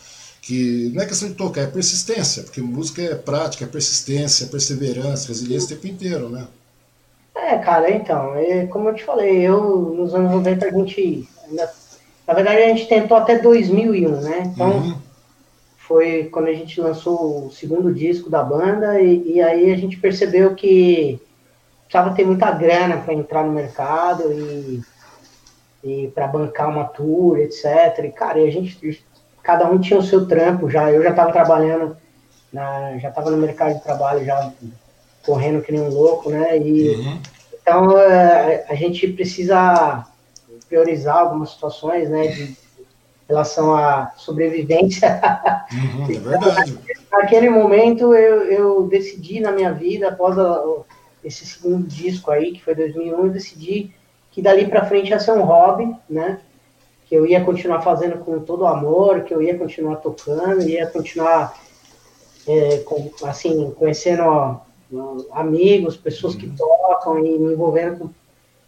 [0.50, 4.48] Que não é questão de tocar, é persistência, porque música é prática, é persistência, é
[4.48, 6.48] perseverança, resiliência o tempo inteiro, né?
[7.36, 11.30] É, cara, então, é, como eu te falei, eu nos anos 90 a gente.
[11.48, 11.72] Ainda,
[12.28, 14.52] na verdade, a gente tentou até 2001, né?
[14.52, 14.98] Então, uhum.
[15.78, 19.98] foi quando a gente lançou o segundo disco da banda, e, e aí a gente
[19.98, 21.22] percebeu que
[21.84, 24.82] precisava ter muita grana para entrar no mercado e,
[25.84, 28.04] e para bancar uma tour, etc.
[28.04, 29.06] E, cara, e a gente.
[29.50, 30.92] Cada um tinha o seu trampo já.
[30.92, 31.98] Eu já estava trabalhando,
[32.54, 34.54] na, já estava no mercado de trabalho já
[35.26, 36.56] correndo que nem um louco, né?
[36.60, 37.20] E, uhum.
[37.60, 40.06] Então, é, a gente precisa
[40.68, 42.56] priorizar algumas situações, né, de
[43.28, 45.20] relação à sobrevivência.
[45.74, 46.78] Uhum, é verdade.
[47.12, 50.64] Naquele momento, eu, eu decidi na minha vida, após a,
[51.23, 53.96] esse segundo disco aí, que foi 2001, eu decidi
[54.30, 56.40] que dali para frente ia ser um hobby, né,
[57.10, 60.86] que eu ia continuar fazendo com todo o amor, que eu ia continuar tocando, ia
[60.86, 61.60] continuar,
[62.48, 64.58] é, com, assim, conhecendo ó,
[65.32, 68.10] amigos, pessoas que tocam e me envolvendo com,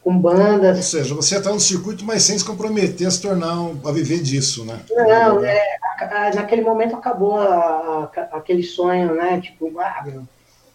[0.03, 0.75] com bandas.
[0.75, 3.91] Ou seja, você está no circuito, mas sem se comprometer a se tornar, um, a
[3.91, 4.79] viver disso, né?
[4.89, 5.61] Não, é,
[5.99, 9.39] a, a, naquele momento acabou a, aquele sonho, né?
[9.39, 10.23] Tipo, ah, meu,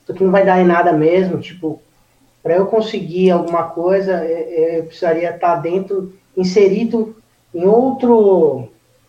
[0.04, 1.82] isso aqui não vai dar em nada mesmo, tipo,
[2.44, 7.16] para eu conseguir alguma coisa, eu precisaria estar dentro, inserido
[7.56, 8.68] em outro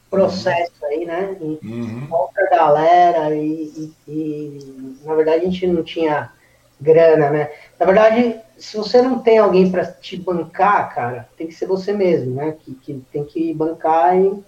[0.09, 1.35] processo aí, né?
[1.41, 2.07] Em uhum.
[2.09, 6.31] outra galera e, e, e, na verdade a gente não tinha
[6.79, 7.51] grana, né?
[7.77, 11.91] Na verdade, se você não tem alguém para te bancar, cara, tem que ser você
[11.91, 12.55] mesmo, né?
[12.63, 14.41] Que, que tem que bancar e,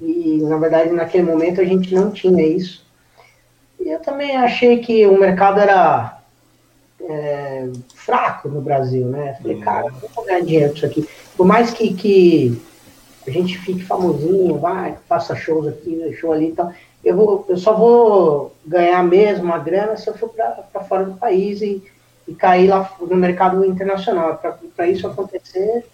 [0.00, 2.84] e, na verdade, naquele momento a gente não tinha isso.
[3.78, 6.20] E eu também achei que o mercado era
[7.00, 9.38] é, fraco no Brasil, né?
[9.40, 11.08] Falei, cara, não vou ganhar dinheiro isso aqui.
[11.36, 12.60] Por mais que, que
[13.26, 16.72] a gente fique famosinho, vai, faça shows aqui, show ali e tal,
[17.04, 21.14] eu, vou, eu só vou ganhar mesmo a grana se eu for para fora do
[21.14, 21.82] país e
[22.28, 24.40] e cair lá no mercado internacional.
[24.74, 25.86] Para isso acontecer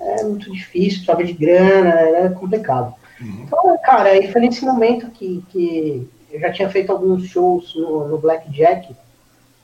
[0.00, 2.94] é muito difícil, precisava de grana, é complicado.
[3.20, 3.44] Uhum.
[3.44, 8.08] Então, cara, aí foi nesse momento que, que eu já tinha feito alguns shows no,
[8.08, 8.94] no Blackjack,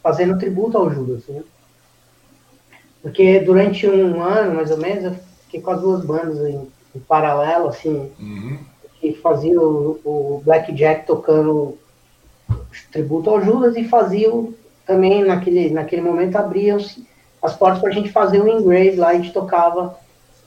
[0.02, 1.42] fazendo tributo ao Judas, né?
[3.02, 7.00] Porque durante um ano, mais ou menos, eu fiquei com as duas bandas em, em
[7.00, 8.58] paralelo, assim, uhum.
[9.00, 11.78] que fazia o, o Blackjack tocando
[12.90, 14.54] tributo ao Judas e fazia o
[14.86, 17.06] também naquele, naquele momento abriam-se
[17.42, 19.98] as portas para a gente fazer o engrave lá, a gente tocava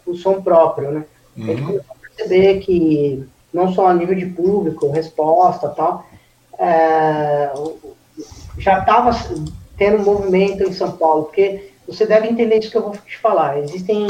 [0.06, 1.06] o som próprio, né?
[1.36, 1.44] Uhum.
[1.44, 1.68] A gente uhum.
[1.68, 6.06] começou a perceber que não só a nível de público, resposta tal,
[6.60, 7.52] é,
[8.58, 9.12] já estava
[9.78, 13.18] tendo um movimento em São Paulo, porque você deve entender isso que eu vou te
[13.18, 13.60] falar.
[13.60, 14.08] Existem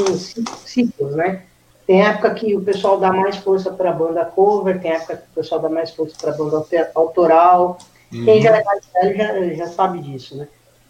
[0.66, 1.44] ciclos, né?
[1.86, 5.24] Tem época que o pessoal dá mais força para a banda cover, tem época que
[5.32, 6.66] o pessoal dá mais força para a banda
[6.96, 7.78] autoral,
[8.16, 8.26] Uhum.
[8.26, 10.48] Quem já é mais velho já, já sabe disso, né?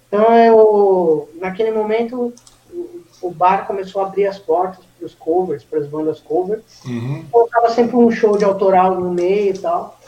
[0.08, 2.34] Então, eu, naquele momento,
[3.22, 6.64] o bar começou a abrir as portas para os covers, para as bandas covers.
[6.86, 7.26] Uhum.
[7.32, 10.00] Colocava sempre um show de autoral no meio e tal.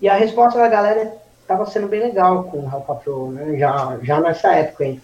[0.00, 3.58] E a resposta da galera estava sendo bem legal com o Patrol, né?
[3.58, 5.00] Já, já nessa época aí.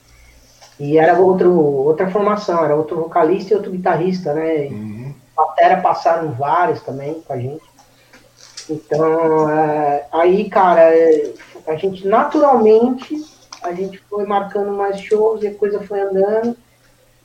[0.79, 4.67] E era outro, outra formação, era outro vocalista e outro guitarrista, né?
[4.67, 5.15] Uhum.
[5.37, 7.63] Batera passaram vários também com a gente.
[8.69, 11.33] Então, é, aí, cara, é,
[11.67, 13.25] a gente naturalmente,
[13.63, 16.57] a gente foi marcando mais shows e a coisa foi andando.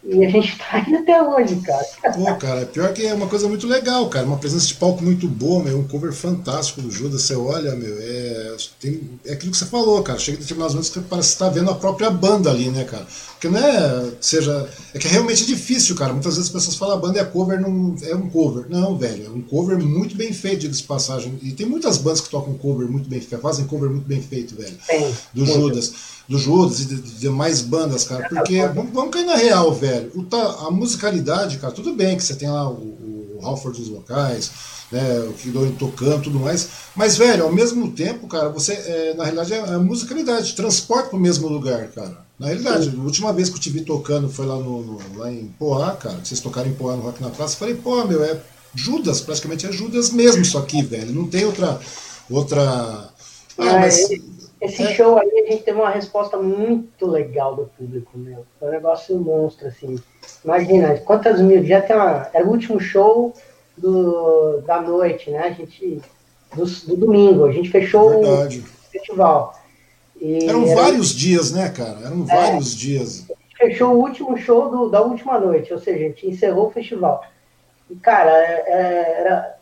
[0.01, 1.85] E a gente tá aí até hoje, cara.
[2.15, 4.25] Pô, cara, pior que é uma coisa muito legal, cara.
[4.25, 5.77] Uma presença de palco muito boa, meu.
[5.77, 7.23] Um cover fantástico do Judas.
[7.23, 10.17] Você olha, meu, é, tem, é aquilo que você falou, cara.
[10.17, 13.05] Chega em determinados momentos que parece estar tá vendo a própria banda ali, né, cara?
[13.31, 14.11] Porque não é.
[14.21, 14.69] Seja.
[14.93, 16.13] É que é realmente difícil, cara.
[16.13, 18.67] Muitas vezes as pessoas falam a banda é cover, não é um cover.
[18.69, 19.25] Não, velho.
[19.25, 21.37] É um cover muito bem feito, diga-se passagem.
[21.43, 24.55] E tem muitas bandas que tocam cover muito bem feito, fazem cover muito bem feito,
[24.55, 24.77] velho.
[24.87, 25.13] Tem.
[25.33, 25.45] Do.
[25.45, 28.29] Judas do Judas e de, de demais bandas, cara.
[28.29, 30.11] Porque, vamos, vamos cair na real, velho.
[30.15, 30.35] O,
[30.67, 34.51] a musicalidade, cara, tudo bem que você tem lá o, o Halford dos locais,
[34.91, 36.69] né, o Kidori tocando tudo mais.
[36.95, 41.19] Mas, velho, ao mesmo tempo, cara, você, é, na realidade, é a musicalidade, transporta pro
[41.19, 42.23] mesmo lugar, cara.
[42.37, 45.31] Na realidade, a última vez que eu te vi tocando foi lá, no, no lá
[45.31, 48.23] em Poá, cara, vocês tocaram em Poá no Rock na Praça, eu falei, pô, meu,
[48.23, 48.39] é
[48.75, 51.11] Judas, praticamente é Judas mesmo isso aqui, velho.
[51.11, 51.79] Não tem outra.
[52.29, 53.09] outra...
[53.57, 54.07] Ah, mas...
[54.61, 54.93] Esse é.
[54.93, 58.45] show aí a gente teve uma resposta muito legal do público, meu.
[58.59, 59.97] Foi um negócio monstro, assim.
[60.43, 61.63] Imagina, quantas mil.
[61.63, 63.33] Já tem uma, era o último show
[63.77, 65.39] do, da noite, né?
[65.39, 66.01] A gente.
[66.53, 67.45] Do, do domingo.
[67.45, 68.59] A gente fechou Verdade.
[68.59, 69.53] o festival.
[70.19, 71.99] E Eram era, vários dias, né, cara?
[72.05, 73.25] Eram é, vários dias.
[73.29, 76.67] A gente fechou o último show do, da última noite, ou seja, a gente encerrou
[76.67, 77.23] o festival.
[77.89, 79.58] E, cara, é, é, era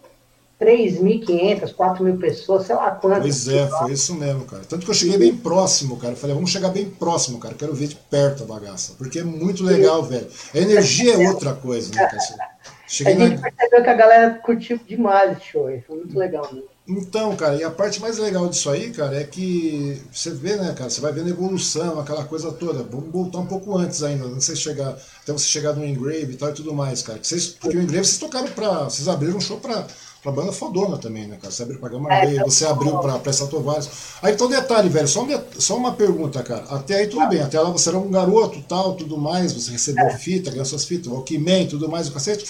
[0.60, 3.22] 3.500, 4.000 pessoas, sei lá quantas.
[3.22, 4.64] Pois é, foi isso mesmo, cara.
[4.68, 6.14] Tanto que eu cheguei bem próximo, cara.
[6.14, 7.53] Eu falei, vamos chegar bem próximo, cara.
[7.53, 8.93] Quero ver de perto a bagaça.
[8.97, 10.28] Porque é muito legal, velho.
[10.53, 12.18] A energia é outra coisa, né, cara?
[12.88, 13.51] Cheguei a gente na...
[13.51, 15.70] percebeu que a galera curtiu demais esse show.
[15.86, 16.70] Foi muito legal mesmo.
[16.88, 20.74] Então, cara, e a parte mais legal disso aí, cara, é que você vê, né,
[20.74, 22.82] cara, você vai vendo evolução, aquela coisa toda.
[22.82, 26.32] Vamos voltar um pouco antes ainda, não sei se chegar, até você chegar no Engrave
[26.32, 27.20] e tal e tudo mais, cara.
[27.22, 28.86] Vocês, porque o Engrave vocês tocaram pra.
[28.86, 29.86] Vocês abriram um show pra
[30.28, 31.52] pra banda fodona também, né, cara?
[31.52, 33.90] Você abriu pra Gama é, Rei, você abriu pra, pra Satovares.
[34.22, 36.66] Aí então detalhe, velho, só, um, só uma pergunta, cara.
[36.70, 40.06] Até aí tudo bem, até lá você era um garoto, tal, tudo mais, você recebeu
[40.06, 40.18] é.
[40.18, 42.46] fita, ganhou suas fitas, Walkman, tudo mais, o cacete.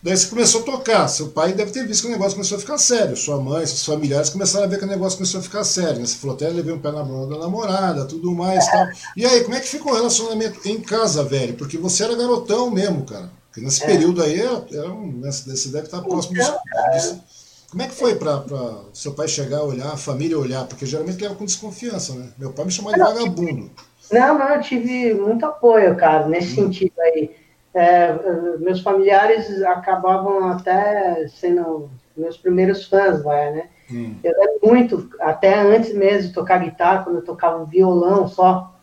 [0.00, 1.08] Daí você começou a tocar.
[1.08, 3.16] Seu pai deve ter visto que o negócio começou a ficar sério.
[3.16, 5.98] Sua mãe, seus familiares começaram a ver que o negócio começou a ficar sério.
[5.98, 6.06] Né?
[6.06, 8.86] Você falou até levei um pé na mão da namorada, tudo mais tal.
[9.16, 11.54] E aí, como é que ficou o relacionamento em casa, velho?
[11.54, 13.32] Porque você era garotão mesmo, cara.
[13.56, 13.86] Porque nesse é.
[13.86, 16.58] período aí, era um, você deve estar próximo disso.
[16.92, 17.24] disso.
[17.70, 18.44] Como é que foi para
[18.92, 20.66] seu pai chegar a olhar, a família olhar?
[20.66, 22.28] Porque geralmente leva com desconfiança, né?
[22.36, 23.70] Meu pai me chamou de vagabundo.
[24.12, 26.66] Não, não, eu tive muito apoio, cara, nesse hum.
[26.66, 27.34] sentido aí.
[27.72, 28.14] É,
[28.58, 33.68] meus familiares acabavam até sendo meus primeiros fãs, vai, né?
[33.90, 34.16] Hum.
[34.22, 38.75] Eu lembro muito, até antes mesmo de tocar guitarra, quando eu tocava violão só,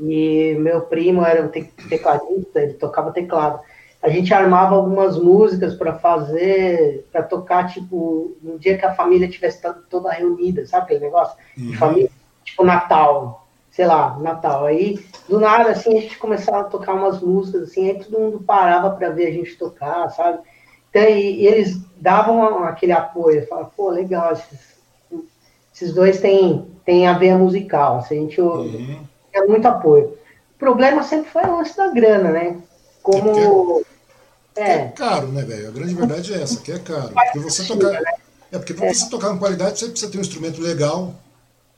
[0.00, 3.60] e meu primo era um tecladista, ele tocava teclado.
[4.00, 9.26] A gente armava algumas músicas para fazer, para tocar, tipo, no dia que a família
[9.26, 11.36] estivesse toda reunida, sabe aquele negócio?
[11.56, 11.70] Uhum.
[11.70, 12.10] De família,
[12.44, 13.46] tipo Natal.
[13.72, 14.66] sei lá, Natal.
[14.66, 18.40] Aí, do nada, assim, a gente começava a tocar umas músicas, assim, aí todo mundo
[18.40, 20.38] parava para ver a gente tocar, sabe?
[20.90, 24.78] Então, e, e eles davam aquele apoio, falavam, pô, legal, esses,
[25.74, 29.00] esses dois têm, têm a veia musical, assim, a gente uhum.
[29.38, 30.16] Tinha muito apoio.
[30.54, 32.56] O problema sempre foi o lance da grana, né?
[33.02, 33.84] Como...
[34.56, 35.68] É, é caro, né, velho?
[35.68, 37.12] A grande verdade é essa, que é caro.
[37.14, 37.92] Porque você tocar...
[37.92, 38.00] Né?
[38.50, 38.94] É porque para é.
[38.94, 41.14] você tocar com qualidade, você precisa ter um instrumento legal,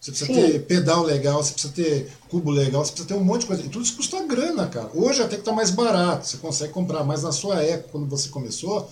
[0.00, 0.52] você precisa Sim.
[0.52, 3.62] ter pedal legal, você precisa ter cubo legal, você precisa ter um monte de coisa.
[3.62, 4.88] E tudo isso custa grana, cara.
[4.94, 8.28] Hoje até que tá mais barato, você consegue comprar, mas na sua época, quando você
[8.28, 8.88] começou,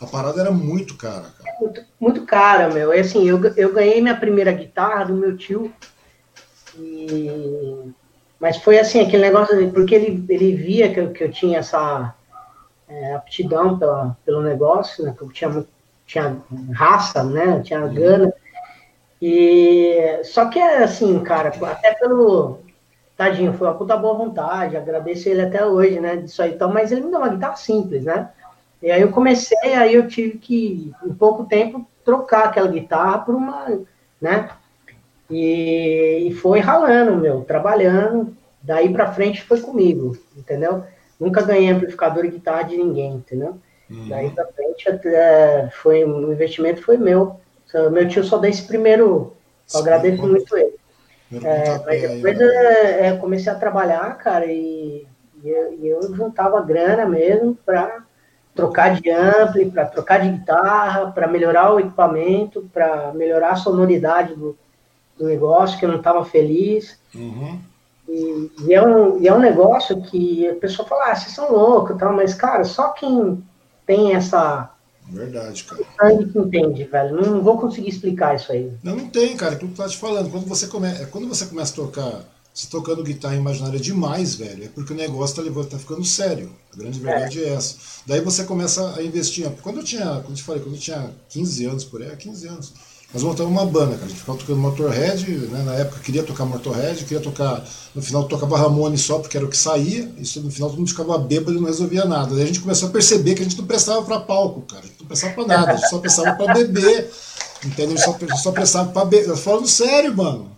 [0.00, 1.50] a parada era muito cara, cara.
[1.50, 2.92] É muito, muito cara, meu.
[2.92, 5.72] É assim, eu, eu ganhei minha primeira guitarra do meu tio.
[6.78, 7.92] E...
[8.40, 12.14] Mas foi assim, aquele negócio, porque ele, ele via que eu, que eu tinha essa
[12.88, 15.14] é, aptidão pela, pelo negócio, né?
[15.16, 15.66] Que eu tinha
[16.06, 16.36] tinha
[16.72, 17.60] raça, né?
[17.60, 17.94] Tinha uhum.
[17.94, 18.32] gana.
[19.20, 22.60] E só que é assim, cara, até pelo
[23.16, 26.16] tadinho, foi uma puta boa vontade, agradeço ele até hoje, né?
[26.16, 28.30] Disso aí, então, mas ele me deu uma guitarra simples, né?
[28.82, 33.34] E aí eu comecei, aí eu tive que, em pouco tempo, trocar aquela guitarra por
[33.34, 33.80] uma,
[34.20, 34.50] né?
[35.30, 38.36] E, e foi ralando, meu, trabalhando.
[38.62, 40.84] Daí pra frente foi comigo, entendeu?
[41.18, 43.58] Nunca ganhei amplificador e guitarra de ninguém, entendeu?
[43.90, 44.08] Uhum.
[44.08, 47.40] Daí pra frente, é, foi, o investimento foi meu.
[47.92, 49.36] Meu tio só deu esse primeiro.
[49.72, 50.74] Eu agradeço Sim, muito ele.
[51.32, 55.04] É, mas depois eu é, é, comecei a trabalhar, cara, e,
[55.42, 58.04] e, eu, eu juntava grana mesmo para
[58.54, 64.34] trocar de ampli, para trocar de guitarra, para melhorar o equipamento, para melhorar a sonoridade
[64.34, 64.56] do,
[65.18, 66.98] do negócio, que eu não estava feliz.
[67.14, 67.58] Uhum.
[68.08, 71.50] E, e, é um, e é um negócio que a pessoa fala, ah, vocês são
[71.50, 73.42] loucos, tal, mas, cara, só quem
[73.86, 74.70] tem essa.
[75.08, 75.82] Verdade, cara.
[76.00, 77.20] Sangue que entende, velho.
[77.20, 78.72] Não vou conseguir explicar isso aí.
[78.82, 79.54] Não, não tem, cara.
[79.54, 80.30] É tudo que tá te falando.
[80.30, 80.88] Quando você, come...
[80.88, 84.96] É, quando você começa a tocar, você tocando guitarra imaginária demais, velho, é porque o
[84.96, 86.50] negócio tá, levando, tá ficando sério.
[86.72, 87.48] A grande verdade é.
[87.48, 87.76] é essa.
[88.04, 89.48] Daí você começa a investir.
[89.62, 92.48] Quando eu tinha, quando eu te falei, quando eu tinha 15 anos por aí, 15
[92.48, 92.72] anos.
[93.14, 94.06] Nós montamos uma banda, cara.
[94.06, 95.62] A gente ficava tocando Motorhead, né?
[95.62, 97.64] Na época queria tocar Motorhead, queria tocar.
[97.94, 100.10] No final tocava Ramone só porque era o que saía.
[100.18, 102.34] Isso no final todo mundo ficava bêbado e não resolvia nada.
[102.34, 104.82] Daí a gente começou a perceber que a gente não prestava para palco, cara.
[104.82, 107.10] A gente não prestava para nada, a gente só prestava para beber.
[107.64, 107.96] Entendeu?
[107.96, 109.36] Só, só prestava para beber.
[109.36, 110.50] Falo sério, mano.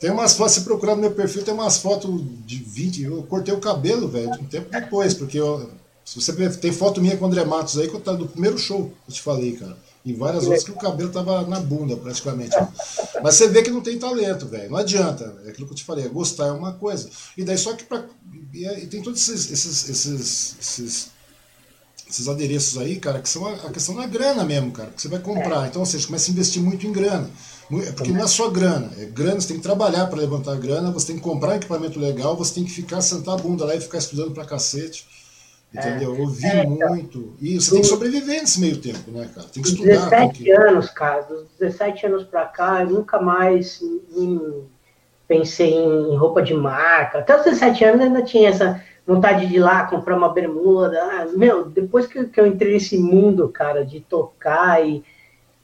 [0.00, 2.10] Tem umas fotos, se procurar no meu perfil, tem umas fotos
[2.46, 3.02] de 20.
[3.02, 5.70] Eu cortei o cabelo, velho, um tempo depois, porque eu,
[6.04, 8.58] se você tem foto minha com o André Matos aí, que eu tava do primeiro
[8.58, 9.76] show, eu te falei, cara.
[10.04, 12.56] E várias outras que o cabelo tava na bunda, praticamente.
[13.22, 14.70] Mas você vê que não tem talento, velho.
[14.70, 15.36] Não adianta.
[15.44, 17.10] É aquilo que eu te falei, é gostar é uma coisa.
[17.36, 18.04] E daí só que pra,
[18.54, 21.10] e, e tem todos esses, esses, esses, esses,
[22.08, 25.08] esses adereços aí, cara, que são a, a, questão da grana mesmo, cara, que você
[25.08, 25.68] vai comprar.
[25.68, 27.30] Então, ou seja, começa a investir muito em grana.
[27.86, 28.90] É porque não é só grana.
[28.98, 32.00] É grana, você tem que trabalhar para levantar grana, você tem que comprar um equipamento
[32.00, 35.06] legal, você tem que ficar, sentar a bunda lá e ficar estudando pra cacete.
[35.72, 36.16] Entendeu?
[36.16, 37.34] É, Ouvir é, então, muito.
[37.40, 39.46] E você tem que sobreviver nesse meio tempo, né, cara?
[39.52, 39.92] Tem que estudar.
[39.92, 40.50] 17 que...
[40.50, 44.64] anos, cara, dos 17 anos pra cá, eu nunca mais em,
[45.28, 47.20] pensei em roupa de marca.
[47.20, 51.00] Até os 17 anos ainda tinha essa vontade de ir lá comprar uma bermuda.
[51.02, 55.04] Ah, meu, depois que, que eu entrei nesse mundo, cara, de tocar e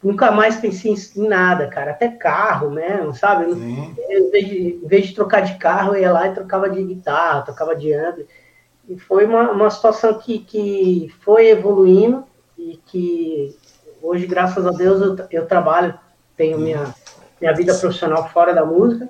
[0.00, 1.90] nunca mais pensei em nada, cara.
[1.90, 3.10] Até carro, né?
[3.14, 3.50] Sabe?
[3.50, 6.80] Em, vez de, em vez de trocar de carro, eu ia lá e trocava de
[6.80, 8.24] guitarra, trocava de ampli.
[8.88, 12.24] E foi uma, uma situação que, que foi evoluindo
[12.56, 13.56] e que
[14.00, 15.98] hoje, graças a Deus, eu, eu trabalho,
[16.36, 16.94] tenho minha,
[17.40, 19.08] minha vida profissional fora da música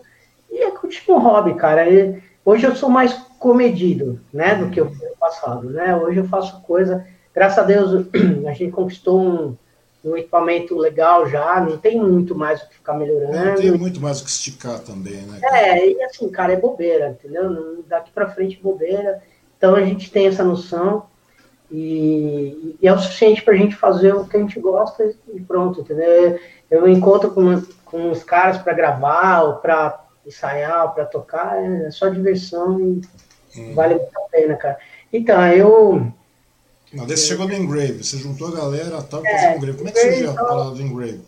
[0.51, 1.89] e é tipo um hobby, cara.
[1.89, 5.95] E hoje eu sou mais comedido, né, do que eu fui no passado, né?
[5.95, 8.07] Hoje eu faço coisa, graças a Deus,
[8.47, 9.57] a gente conquistou um,
[10.03, 13.37] um equipamento legal já, não tem muito mais o que ficar melhorando.
[13.37, 15.39] Não tem muito mais o que esticar também, né?
[15.41, 15.59] Cara?
[15.59, 17.85] É, e assim, cara, é bobeira, entendeu?
[17.87, 19.23] Daqui para frente, bobeira.
[19.57, 21.07] Então a gente tem essa noção
[21.71, 25.41] e, e é o suficiente para a gente fazer o que a gente gosta e
[25.41, 26.39] pronto, entendeu?
[26.71, 31.91] Eu me encontro com, com os caras para gravar ou para ensaiar, para tocar, é
[31.91, 33.01] só diversão e
[33.57, 33.75] hum.
[33.75, 34.79] vale muito a pena, cara.
[35.13, 36.13] Então, eu.
[36.93, 39.77] Não, desse chegou no Engrave, você juntou a galera, tal, é, Engrave.
[39.77, 41.21] Como é que surgiu a então palavra do Engrave?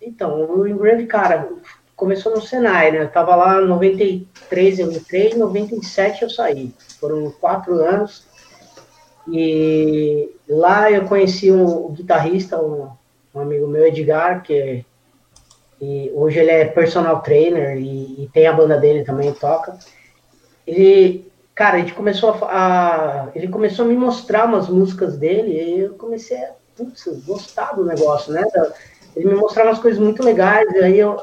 [0.00, 1.48] Então, o Engrave, cara,
[1.96, 3.02] começou no Senai, né?
[3.02, 6.72] Eu tava lá em 93 eu entrei, em 97 eu saí.
[7.00, 8.26] Foram quatro anos.
[9.28, 12.90] E lá eu conheci um, um guitarrista, um,
[13.34, 14.84] um, amigo meu, Edgar, que
[15.80, 19.78] e hoje ele é personal trainer e, e, tem a banda dele também, toca.
[20.66, 25.52] Ele, cara, a gente começou a, a, ele começou a me mostrar umas músicas dele
[25.52, 28.42] e eu comecei a putz, gostar do negócio, né?
[29.14, 31.20] Ele me mostrava umas coisas muito legais, e aí eu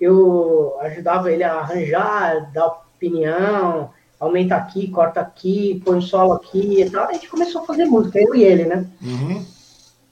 [0.00, 6.90] eu ajudava ele a arranjar, dar opinião, aumenta aqui, corta aqui, põe solo aqui e
[6.90, 7.08] tal.
[7.08, 8.86] A gente começou a fazer música, eu e ele, né?
[9.00, 9.44] Uhum.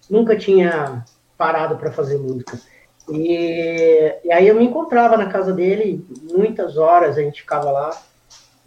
[0.08, 1.04] Nunca tinha
[1.36, 2.58] parado para fazer música.
[3.08, 7.90] E, e, aí eu me encontrava na casa dele, muitas horas a gente ficava lá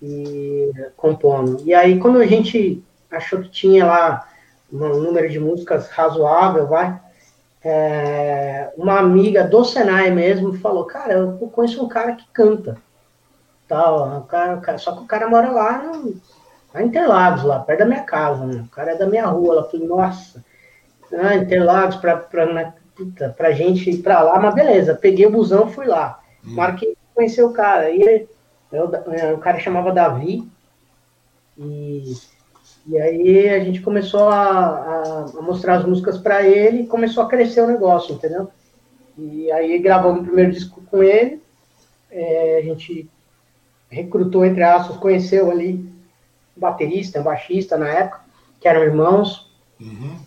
[0.02, 1.62] e compondo.
[1.66, 4.28] E aí quando a gente achou que tinha lá
[4.72, 7.00] um número de músicas razoável, vai,
[7.64, 12.78] é, uma amiga do Senai mesmo falou, cara, eu conheço um cara que canta
[13.70, 14.24] tal.
[14.24, 16.20] Cara, só que o cara mora lá no,
[16.74, 18.66] lá em Interlagos, lá, perto da minha casa, né?
[18.68, 19.70] O cara é da minha rua.
[19.88, 20.44] Nossa,
[21.14, 25.32] ah, Interlagos, pra, pra, na, puta, pra gente ir pra lá, mas beleza, peguei o
[25.32, 26.20] busão fui lá.
[26.46, 26.56] Hum.
[26.56, 27.90] Marquei conhecer o cara.
[27.90, 28.28] E
[28.72, 30.48] eu, é, o cara chamava Davi.
[31.58, 32.14] E,
[32.88, 37.24] e aí a gente começou a, a, a mostrar as músicas para ele e começou
[37.24, 38.50] a crescer o negócio, entendeu?
[39.18, 41.42] E aí gravamos o primeiro disco com ele.
[42.10, 43.10] É, a gente
[43.90, 45.76] recrutou, entre aspas, conheceu ali
[46.56, 48.22] um baterista, um baixista na época,
[48.60, 49.52] que eram irmãos.
[49.80, 50.18] Uhum.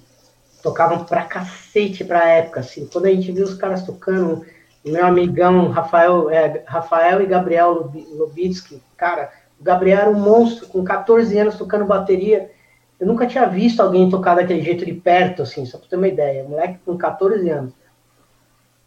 [0.62, 2.86] Tocavam pra cacete pra época, assim.
[2.86, 4.44] Quando a gente viu os caras tocando,
[4.84, 10.84] meu amigão Rafael, é, Rafael e Gabriel Lobitsky, cara, o Gabriel era um monstro, com
[10.84, 12.50] 14 anos tocando bateria.
[12.98, 16.08] Eu nunca tinha visto alguém tocar daquele jeito de perto, assim, só pra ter uma
[16.08, 16.44] ideia.
[16.44, 17.72] Moleque com 14 anos.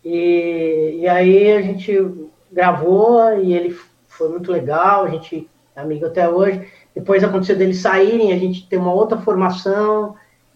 [0.03, 3.77] E, e aí a gente gravou e ele
[4.15, 6.67] foi muito legal, a gente é amigo até hoje.
[6.93, 10.15] Depois aconteceu deles saírem, a gente tem uma outra formação,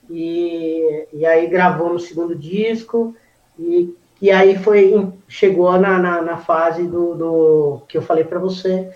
[0.09, 3.15] e, e aí gravou no segundo disco,
[3.57, 8.39] e, e aí foi chegou na, na, na fase do, do, que eu falei para
[8.39, 8.91] você,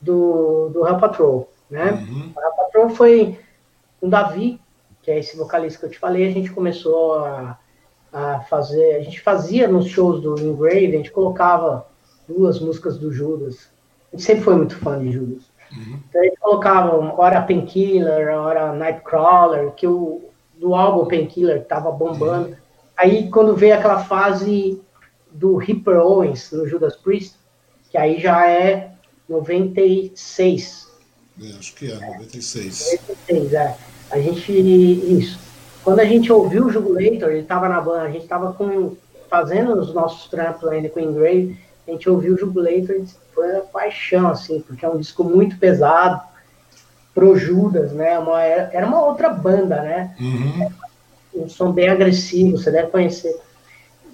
[0.00, 1.92] do, do Hell Patrol, né?
[1.92, 2.32] Uhum.
[2.36, 3.38] O Hell Patrol foi
[4.00, 4.60] o Davi,
[5.02, 7.58] que é esse vocalista que eu te falei, a gente começou a,
[8.12, 11.86] a fazer, a gente fazia nos shows do Engrave, a gente colocava
[12.28, 13.70] duas músicas do Judas
[14.12, 15.42] a gente sempre foi muito fã de Judas.
[15.72, 16.00] Uhum.
[16.08, 20.22] Então a gente colocava hora Painkiller, hora Nightcrawler, que o
[20.56, 22.48] do álbum Painkiller tava bombando.
[22.48, 22.56] Uhum.
[22.96, 24.80] Aí quando veio aquela fase
[25.30, 27.36] do Ripper Owens no Judas Priest,
[27.90, 28.92] que aí já é
[29.28, 30.88] 96.
[31.40, 33.00] É, acho que é, 96.
[33.08, 33.76] 96, é.
[34.10, 34.52] A gente.
[34.52, 35.38] Isso.
[35.84, 38.96] Quando a gente ouviu o Jugulator, ele tava na banda, a gente tava com,
[39.30, 41.58] fazendo os nossos trampos ainda com o Engrave,
[41.88, 46.20] a gente ouviu o Jugulator e foi paixão, assim, porque é um disco muito pesado,
[47.18, 48.16] pro Judas, né?
[48.16, 50.14] Uma, era uma outra banda, né?
[50.20, 50.70] Uhum.
[51.34, 53.36] Um som bem agressivo, você deve conhecer.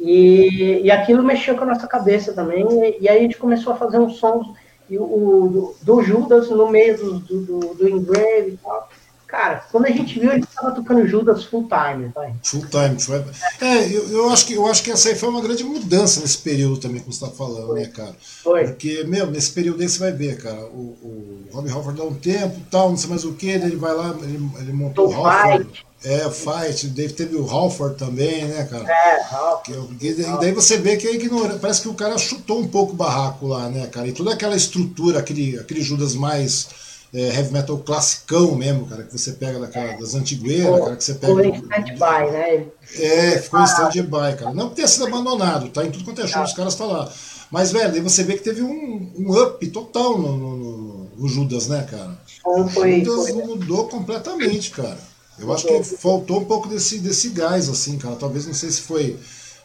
[0.00, 3.74] E, e aquilo mexeu com a nossa cabeça também, e, e aí a gente começou
[3.74, 4.46] a fazer uns sons
[4.88, 5.04] e o,
[5.52, 8.88] do, do, Judas no meio do, do, do, do Engrave e tal.
[9.34, 12.12] Cara, quando a gente viu, ele estava tocando Judas full time.
[12.14, 12.32] Vai.
[12.40, 13.00] Full time.
[13.00, 13.24] Foi...
[13.60, 16.38] É, eu, eu, acho que, eu acho que essa aí foi uma grande mudança nesse
[16.38, 17.80] período também, como você está falando, foi.
[17.80, 18.14] né, cara?
[18.20, 18.64] Foi.
[18.64, 22.14] Porque, meu, nesse período aí você vai ver, cara, o, o Robbie Halford dá um
[22.14, 25.84] tempo tal, não sei mais o que, ele vai lá, ele, ele montou o Halford.
[26.04, 28.88] É, Fight, teve o Halford também, né, cara?
[28.88, 29.96] É, Halford.
[29.96, 31.58] Que, e daí você vê que é ignorante.
[31.58, 34.06] Parece que o cara chutou um pouco o barraco lá, né, cara?
[34.06, 36.83] E toda aquela estrutura, aquele, aquele Judas mais
[37.14, 41.14] é, heavy metal classicão mesmo, cara, que você pega daquela, das antigueiras, cara, que você
[41.14, 41.32] pega.
[41.32, 42.66] Ficou em stand-by, né?
[42.98, 44.52] É, ficou em stand-by, cara.
[44.52, 46.92] Não que tenha sido abandonado, tá em tudo quanto é show, os caras estão tá
[46.92, 47.12] lá.
[47.52, 51.68] Mas, velho, aí você vê que teve um, um up total no, no, no, Judas,
[51.68, 52.18] né, cara?
[52.44, 53.44] O Judas foi.
[53.44, 54.98] mudou completamente, cara.
[55.38, 58.16] Eu acho que faltou um pouco desse, desse gás, assim, cara.
[58.16, 59.16] Talvez não sei se foi,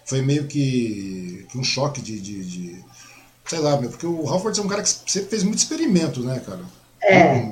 [0.06, 2.86] foi meio que, que um choque de, de, de,
[3.44, 6.40] Sei lá, meu, porque o Halford é um cara que sempre fez muito experimento, né,
[6.46, 6.62] cara?
[7.02, 7.52] É.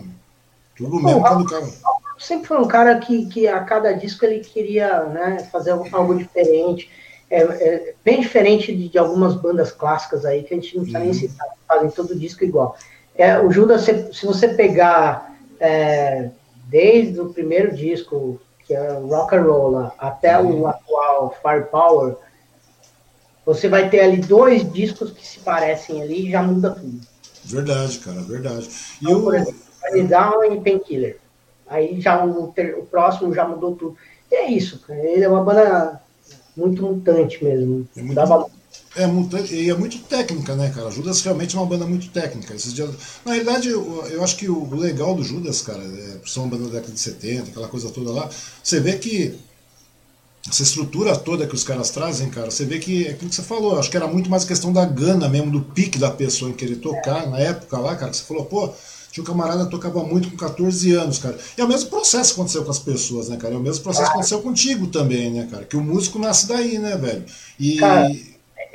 [0.75, 1.65] Tudo mesmo quando o cara.
[2.19, 6.15] Sempre foi um cara que, que a cada disco ele queria né, fazer algo, algo
[6.15, 6.89] diferente.
[7.29, 10.99] É, é, bem diferente de, de, algumas bandas clássicas aí, que a gente não precisa
[10.99, 11.05] uhum.
[11.05, 12.75] nem citar, fazem todo disco igual.
[13.15, 16.29] É, o Judas, se, se você pegar é,
[16.65, 20.61] desde o primeiro disco, que é Rock and Roll, até uhum.
[20.61, 22.15] o atual Firepower,
[23.45, 26.99] você vai ter ali dois discos que se parecem ali e já muda tudo.
[27.47, 28.69] Verdade, cara, verdade.
[29.01, 29.55] E então, por exemplo,
[30.07, 31.19] Down e Painkiller.
[31.67, 33.97] Aí já o, o, próximo já mudou tudo.
[34.31, 34.99] E é isso, cara.
[34.99, 36.01] Ele é uma banda
[36.55, 37.87] muito mutante mesmo.
[37.95, 38.47] É muito, Dava...
[38.95, 40.89] é mutante e é muito técnica, né, cara?
[40.89, 42.53] Judas realmente é uma banda muito técnica.
[42.53, 42.89] Esses dias...
[43.25, 46.69] Na realidade, eu, eu acho que o, legal do Judas, cara, é, são uma banda
[46.69, 48.29] da década de 70, aquela coisa toda lá.
[48.63, 49.37] Você vê que
[50.49, 53.41] essa estrutura toda que os caras trazem, cara, você vê que é aquilo que você
[53.41, 56.53] falou, acho que era muito mais questão da gana mesmo, do pique da pessoa em
[56.53, 58.73] querer tocar na época lá, cara, que você falou, pô,
[59.11, 61.37] tinha um camarada que tocava muito com 14 anos, cara.
[61.57, 63.55] E é o mesmo processo que aconteceu com as pessoas, né, cara?
[63.55, 65.65] É o mesmo processo que aconteceu contigo também, né, cara?
[65.65, 67.25] Que o músico nasce daí, né, velho?
[67.59, 67.77] E.
[67.77, 68.09] Cara,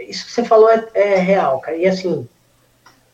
[0.09, 1.77] isso que você falou é, é real, cara.
[1.77, 2.27] E assim,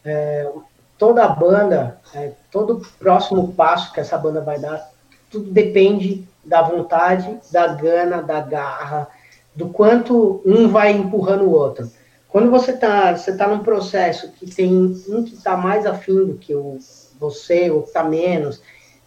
[0.05, 0.49] é,
[0.97, 4.91] toda a banda, é, todo próximo passo que essa banda vai dar,
[5.31, 9.09] tudo depende da vontade, da gana, da garra,
[9.55, 11.90] do quanto um vai empurrando o outro.
[12.28, 14.72] Quando você está você tá num processo que tem
[15.09, 16.78] um que está mais afim do que o,
[17.18, 18.61] você, ou que está menos,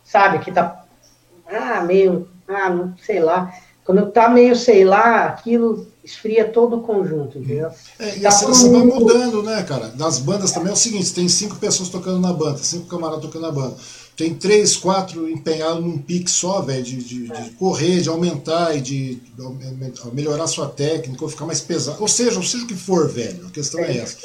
[0.03, 0.85] sabe, que está
[1.47, 3.53] ah, meio, ah, não sei lá.
[3.83, 7.69] Quando está meio, sei lá, aquilo esfria todo o conjunto, entendeu?
[7.99, 9.87] É, e a seleção vai mudando, né, cara?
[9.89, 13.43] Das bandas também é o seguinte, tem cinco pessoas tocando na banda, cinco camaradas tocando
[13.43, 13.75] na banda.
[14.15, 17.41] Tem três, quatro empenhados num pique só, velho, de, de, é.
[17.41, 22.01] de, correr, de aumentar e de, de melhorar sua técnica, ou ficar mais pesado.
[22.01, 24.17] Ou seja, ou seja o que for, velho, a questão é, é essa.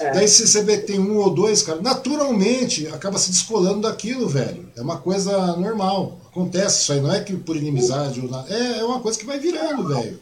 [0.00, 0.12] É.
[0.12, 4.28] Daí se você vê que tem um ou dois, cara, naturalmente acaba se descolando daquilo,
[4.28, 4.68] velho.
[4.76, 6.18] É uma coisa normal.
[6.30, 8.52] Acontece isso aí, não é que por inimizade ou nada.
[8.52, 10.18] É, é uma coisa que vai virando, velho.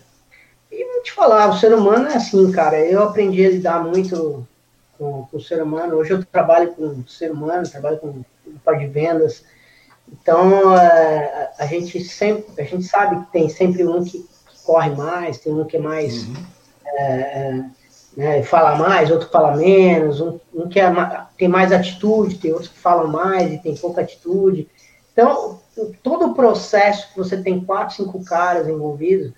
[0.71, 2.79] E vou te falar, o ser humano é assim, cara.
[2.85, 4.47] Eu aprendi a lidar muito
[4.99, 5.97] com, com o ser humano.
[5.97, 8.23] Hoje eu trabalho com o ser humano, trabalho com
[8.61, 9.45] parte de vendas.
[10.11, 14.29] Então, é, a gente sempre, a gente sabe que tem sempre um que,
[14.65, 16.35] corre mais, tem um que é mais uhum.
[16.85, 17.65] é, é
[18.17, 20.93] né, fala mais, outro fala menos, um, um que é,
[21.39, 24.69] tem mais atitude, tem outros que falam mais e tem pouca atitude.
[25.13, 25.61] Então,
[26.03, 29.33] todo o processo que você tem quatro, cinco caras envolvidos,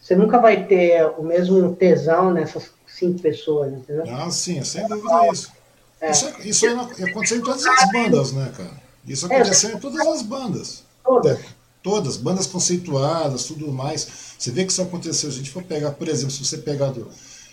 [0.00, 4.04] você nunca vai ter o mesmo tesão nessas cinco pessoas, entendeu?
[4.08, 5.26] Ah, sim, sem dúvida.
[5.26, 5.32] É.
[5.32, 5.52] Isso,
[6.00, 6.10] é,
[6.44, 8.88] isso aconteceu em todas as bandas, né, cara?
[9.06, 10.82] Isso é, aconteceu em todas as bandas.
[11.04, 11.38] Todas.
[11.82, 14.06] Todas, bandas conceituadas, tudo mais.
[14.38, 15.30] Você vê que isso aconteceu.
[15.30, 17.08] Se a gente for pegar, por exemplo, se você pegar do.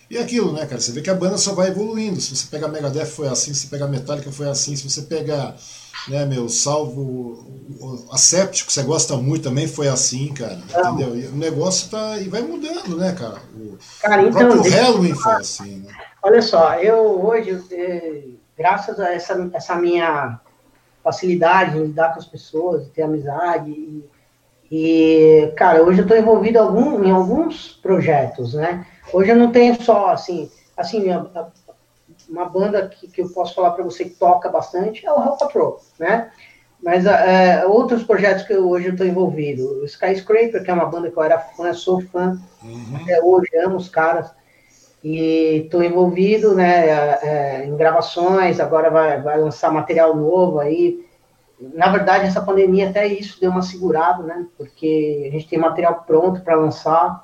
[0.09, 0.79] E aquilo, né, cara?
[0.79, 2.19] Você vê que a banda só vai evoluindo.
[2.21, 5.55] Se você pegar Megadeth foi assim, se você pegar Metallica foi assim, se você pegar,
[6.07, 10.61] né, meu, salvo a Séptico, que você gosta muito também, foi assim, cara.
[10.69, 11.17] Entendeu?
[11.17, 12.19] E o negócio tá.
[12.19, 13.41] E vai mudando, né, cara?
[13.55, 15.93] O, cara, então, o próprio Halloween foi assim, né?
[16.25, 18.23] Olha só, eu hoje, eh,
[18.57, 20.39] graças a essa, essa minha
[21.03, 24.09] facilidade em lidar com as pessoas, ter amizade, e,
[24.71, 28.87] e cara, hoje eu estou envolvido algum, em alguns projetos, né?
[29.13, 31.47] Hoje eu não tenho só, assim, assim, a, a,
[32.27, 35.37] uma banda que, que eu posso falar para você que toca bastante é o Hell
[35.37, 36.31] Patrol, né?
[36.81, 40.87] Mas é, outros projetos que eu, hoje eu estou envolvido, o Skyscraper, que é uma
[40.87, 42.97] banda que eu era fã, sou fã, uhum.
[42.99, 44.31] até hoje amo os caras,
[45.05, 51.05] e estou envolvido né, é, é, em gravações, agora vai, vai lançar material novo aí.
[51.59, 54.47] Na verdade, essa pandemia até isso deu uma segurada, né?
[54.57, 57.23] Porque a gente tem material pronto para lançar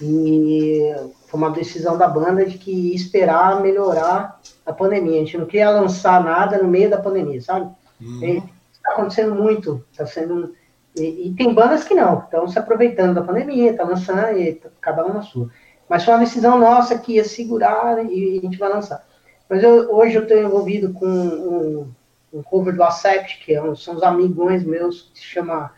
[0.00, 0.94] e
[1.26, 5.16] foi uma decisão da banda de que esperar melhorar a pandemia.
[5.16, 7.70] A gente não queria lançar nada no meio da pandemia, sabe?
[8.00, 8.42] Uhum.
[8.72, 10.54] Está acontecendo muito, está sendo
[10.96, 14.70] e, e, tem bandas que não, estão se aproveitando da pandemia, tá lançando e tá,
[14.80, 15.50] cada um na sua.
[15.90, 19.04] Mas foi uma decisão nossa que ia segurar e a gente vai lançar.
[19.48, 21.92] Mas eu, hoje eu estou envolvido com um,
[22.32, 25.72] um, cover do Acept, que é um, são os amigões meus, que se chama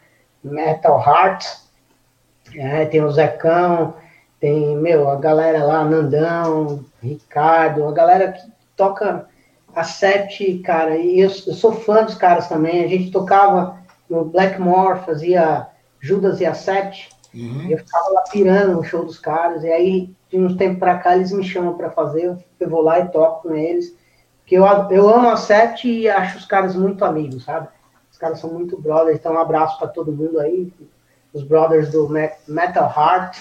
[0.44, 1.46] Metal Heart.
[2.54, 3.94] É, tem o Zecão,
[4.38, 9.26] tem, meu, a galera lá, Nandão, Ricardo, a galera que toca
[9.74, 12.84] Acept, cara, e eu, eu sou fã dos caras também.
[12.84, 13.78] A gente tocava
[14.10, 17.08] no Blackmore, fazia Judas e Acept.
[17.34, 17.70] Uhum.
[17.70, 21.16] Eu ficava lá pirando no show dos caras, e aí, de uns tempos pra cá,
[21.16, 23.94] eles me chamam para fazer, eu vou lá e toco com eles.
[24.40, 27.68] Porque eu, eu amo a Sete e acho os caras muito amigos, sabe?
[28.10, 30.72] Os caras são muito brothers, então um abraço para todo mundo aí,
[31.32, 32.08] os brothers do
[32.46, 33.38] Metal Heart.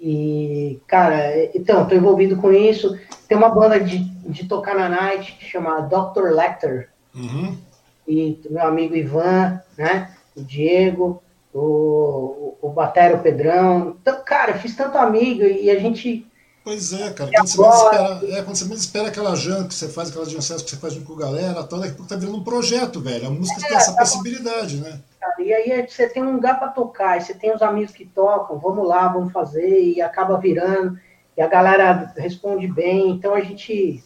[0.00, 2.96] E, cara, então, tô envolvido com isso.
[3.26, 6.30] Tem uma banda de, de tocar na night que chama Dr.
[6.30, 6.88] Lecter.
[7.14, 7.58] Uhum.
[8.06, 10.14] E meu amigo Ivan, né?
[10.36, 11.20] O Diego
[11.58, 13.96] o, o Batero Pedrão.
[14.00, 16.26] Então, cara, fiz tanto amigo e a gente.
[16.62, 17.30] Pois é, cara.
[17.34, 20.62] Quando, você espera, é, quando você menos espera aquela janta que você faz, aquela danças
[20.62, 23.26] que você faz com a galera, tal, daqui a pouco tá virando um projeto, velho.
[23.26, 25.00] A música é, tem essa tá possibilidade, né?
[25.38, 28.86] E aí você tem um lugar para tocar, você tem os amigos que tocam, vamos
[28.86, 30.98] lá, vamos fazer, e acaba virando,
[31.36, 33.10] e a galera responde bem.
[33.10, 34.04] Então a gente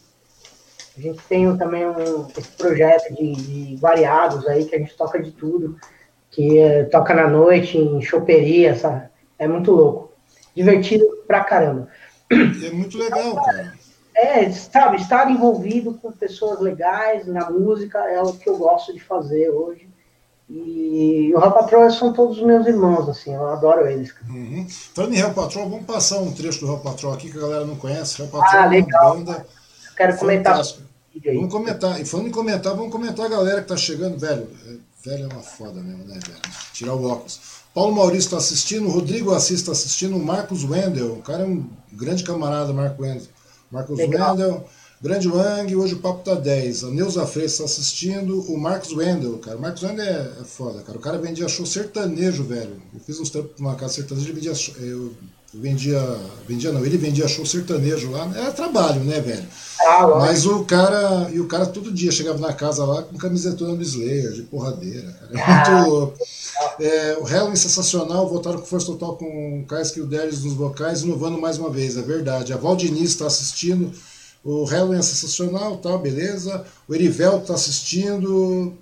[0.95, 5.21] a gente tem também um, esse projeto de, de variados aí, que a gente toca
[5.21, 5.75] de tudo
[6.33, 9.03] que é, toca na noite, em choperia, sabe?
[9.37, 10.11] É muito louco.
[10.55, 11.87] Divertido pra caramba.
[12.29, 13.73] É muito legal, cara.
[14.15, 18.99] É, sabe, estar envolvido com pessoas legais na música é o que eu gosto de
[18.99, 19.87] fazer hoje.
[20.49, 24.13] E o Real Patrol são todos os meus irmãos, assim, eu adoro eles.
[24.29, 24.67] Uhum.
[24.93, 27.65] Falando em Real Patrol, vamos passar um trecho do Real Patrol aqui que a galera
[27.65, 28.17] não conhece.
[28.17, 29.01] Real Patrol ah, legal.
[29.01, 29.45] é uma banda.
[29.89, 30.61] Eu quero comentar.
[31.25, 32.01] Vamos comentar.
[32.01, 34.47] E falando em comentar, vamos comentar a galera que tá chegando, velho.
[35.05, 36.39] Velho é uma foda mesmo, né, velho?
[36.73, 37.39] Tirar o óculos.
[37.73, 42.23] Paulo Maurício está assistindo, Rodrigo Assis está assistindo, Marcos Wendel, o cara é um grande
[42.23, 43.27] camarada, Marco Wendel.
[43.71, 44.31] Marcos Legal.
[44.31, 44.69] Wendel,
[45.03, 46.85] Grande Wang, hoje o papo tá 10.
[46.85, 49.57] A Neuza Freitas está assistindo, o Marcos Wendel, cara.
[49.57, 50.97] O Marcos Wendel é, é foda, cara.
[50.97, 52.81] O cara vendia show sertanejo, velho.
[52.93, 54.53] Eu fiz uns trampos numa casa sertaneja e vendia.
[54.77, 55.13] Eu
[55.53, 55.99] vendia.
[56.47, 58.31] Vendia não, ele vendia show sertanejo lá.
[58.35, 59.45] Era trabalho, né, velho?
[59.81, 61.29] Ah, Mas o cara.
[61.31, 65.11] E o cara todo dia chegava na casa lá com camisetona do Slayer, de porradeira,
[65.11, 65.31] cara.
[65.33, 65.79] É ah.
[65.79, 66.17] muito louco.
[66.79, 71.39] É, o Helen sensacional, voltaram com força total com o Kais Kilderes nos vocais, inovando
[71.39, 72.53] mais uma vez, é verdade.
[72.53, 73.91] A Valdiniz está assistindo.
[74.43, 76.65] O Helen é sensacional, tá, beleza.
[76.87, 78.73] O Erivel está assistindo.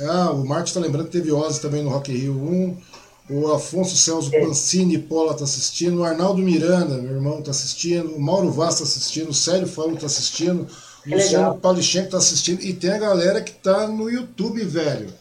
[0.00, 2.76] Ah, o Marcos está lembrando que teve Ozzy também no Rock Rio 1.
[3.28, 4.40] O Afonso Celso é.
[4.40, 6.00] Pancini Pola está assistindo.
[6.00, 8.14] O Arnaldo Miranda, meu irmão, está assistindo.
[8.14, 9.30] O Mauro Vaz está assistindo.
[9.30, 10.66] O Célio Falo está assistindo.
[11.06, 12.62] O Luciano Paulichenko está assistindo.
[12.62, 15.12] E tem a galera que está no YouTube, velho.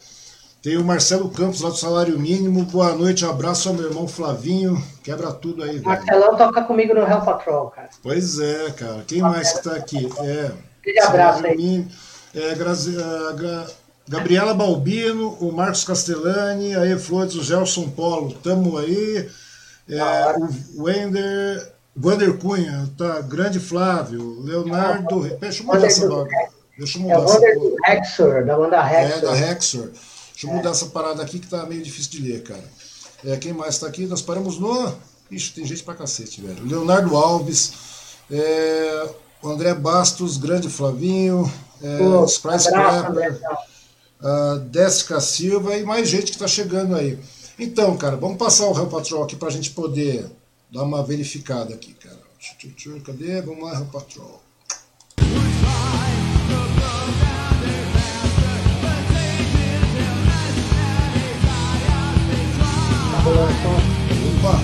[0.62, 2.64] Tem o Marcelo Campos lá do Salário Mínimo.
[2.64, 4.84] Boa noite, um abraço ao meu irmão Flavinho.
[5.04, 5.86] Quebra tudo aí, velho.
[5.86, 7.90] Marcelão toca comigo no Hell Patrol, cara.
[8.02, 9.04] Pois é, cara.
[9.08, 10.10] Quem mais que tá aqui?
[10.20, 10.52] É.
[10.82, 11.56] Aquele abraço aí.
[11.56, 11.92] Mínimo.
[12.34, 12.96] É, Grazi...
[14.08, 19.30] Gabriela Balbino, o Marcos Castellani, a Flores, o Gelson Polo, tamo aí.
[19.90, 20.36] É,
[20.76, 23.22] o Wender, Wander Cunha, tá?
[23.22, 25.22] Grande Flávio, Leonardo.
[25.40, 26.30] Deixa eu mudar essa logo.
[26.78, 27.92] Deixa eu mudar é essa.
[27.92, 29.18] Hexor, da banda Hexor.
[29.18, 29.90] É, da Hexor.
[30.32, 32.64] Deixa eu mudar essa parada aqui que tá meio difícil de ler, cara.
[33.24, 34.06] É, quem mais está aqui?
[34.06, 34.94] Nós paramos no.
[35.32, 36.64] Ixi, tem gente pra cacete, velho.
[36.66, 37.74] Leonardo Alves,
[38.30, 39.10] é,
[39.44, 41.52] André Bastos, grande Flavinho,
[41.82, 43.40] é, Pô, Sprite Scrapper,
[44.22, 47.18] a Décica Silva e mais gente que está chegando aí.
[47.58, 50.30] Então, cara, vamos passar o Real Patrol aqui para a gente poder
[50.72, 52.20] dar uma verificada aqui, cara.
[53.04, 53.42] Cadê?
[53.42, 54.42] Vamos lá, Real Patrol.
[64.38, 64.60] Opa,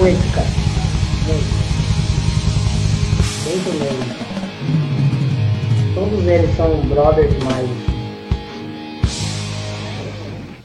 [0.00, 0.46] Muito, cara.
[3.44, 4.30] Muito mesmo.
[5.94, 7.68] Todos eles são brothers demais.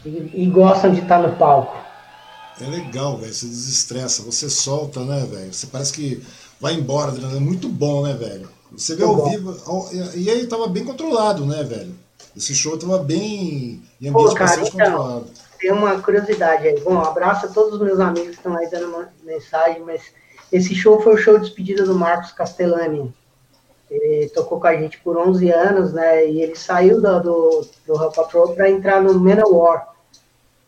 [0.05, 1.75] E, e gostam de estar no palco.
[2.61, 3.33] É legal, velho.
[3.33, 5.53] Você desestressa, você solta, né, velho?
[5.53, 6.23] Você parece que
[6.61, 8.49] vai embora, é muito bom, né, velho?
[8.71, 9.53] Você vê ao vivo.
[10.15, 11.93] E aí tava bem controlado, né, velho?
[12.37, 15.27] Esse show tava bem em ambiente Pô, cara, bastante então, controlado.
[15.65, 16.79] Tem uma curiosidade aí.
[16.81, 20.13] Bom, um abraço a todos os meus amigos que estão aí dando uma mensagem, mas
[20.51, 23.11] esse show foi o show de despedida do Marcos Castellani.
[23.89, 26.29] Ele tocou com a gente por 11 anos, né?
[26.29, 29.91] E ele saiu do, do, do Hell Patrol para entrar no Manowar.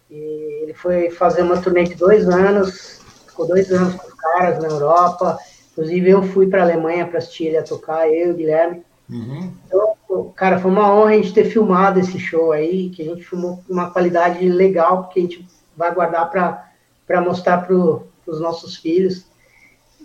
[0.09, 4.57] E ele foi fazer uma turnê de dois anos, ficou dois anos com os caras
[4.59, 5.37] na Europa.
[5.73, 8.83] Inclusive, eu fui para a Alemanha para assistir ele a tocar, eu e o Guilherme.
[9.07, 9.53] Uhum.
[9.67, 9.93] Então,
[10.35, 13.57] cara, foi uma honra a gente ter filmado esse show aí, que a gente filmou
[13.57, 19.25] com uma qualidade legal, porque a gente vai guardar para mostrar para os nossos filhos.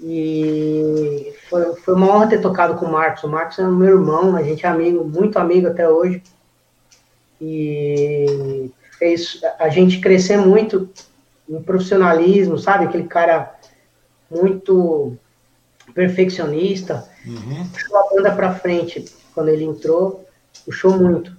[0.03, 3.23] E foi, foi uma honra ter tocado com o Marcos.
[3.23, 6.23] O Marcos é meu irmão, a gente é amigo, muito amigo até hoje.
[7.41, 10.89] E fez a gente crescer muito
[11.49, 12.87] em profissionalismo, sabe?
[12.87, 13.55] Aquele cara
[14.29, 15.17] muito
[15.95, 17.09] perfeccionista.
[17.25, 17.67] Uhum.
[17.73, 20.25] Puxou a banda pra frente quando ele entrou,
[20.65, 21.37] puxou muito.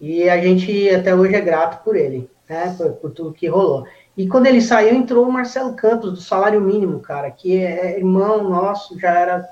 [0.00, 2.74] E a gente até hoje é grato por ele, né?
[2.76, 3.86] Por, por tudo que rolou.
[4.16, 8.48] E quando ele saiu, entrou o Marcelo Campos, do Salário Mínimo, cara, que é irmão
[8.48, 9.48] nosso, já era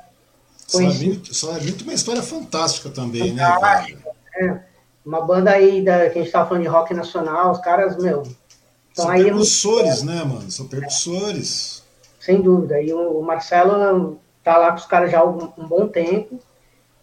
[0.70, 1.34] conhecido.
[1.34, 4.46] Salário Mínimo tem uma história fantástica também, né, fantástica, né?
[4.68, 4.72] É.
[5.04, 8.22] Uma banda aí da, que a gente tava falando de rock nacional, os caras, meu.
[8.94, 10.48] São aí percussores, né, mano?
[10.48, 11.82] São percussores.
[12.20, 12.80] Sem dúvida.
[12.80, 16.38] E o, o Marcelo tá lá com os caras já há um, um bom tempo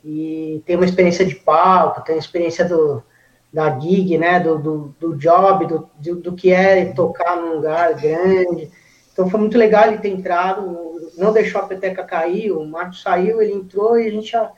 [0.03, 3.03] e tem uma experiência de palco, tem uma experiência do,
[3.51, 7.93] da gig, né, do, do, do job, do, do, do, que é tocar num lugar
[7.95, 8.71] grande.
[9.11, 13.41] Então foi muito legal ele ter entrado, não deixou a peteca cair, o Marcos saiu,
[13.41, 14.51] ele entrou e a gente já,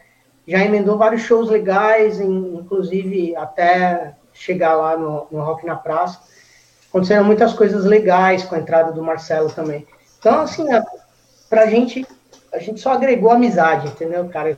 [0.48, 6.20] já emendou vários shows legais, inclusive até chegar lá no, no Rock na Praça.
[6.90, 9.88] Aconteceram muitas coisas legais com a entrada do Marcelo também.
[10.20, 10.66] Então, assim,
[11.50, 12.06] pra gente,
[12.54, 14.56] a gente só agregou amizade, entendeu, cara?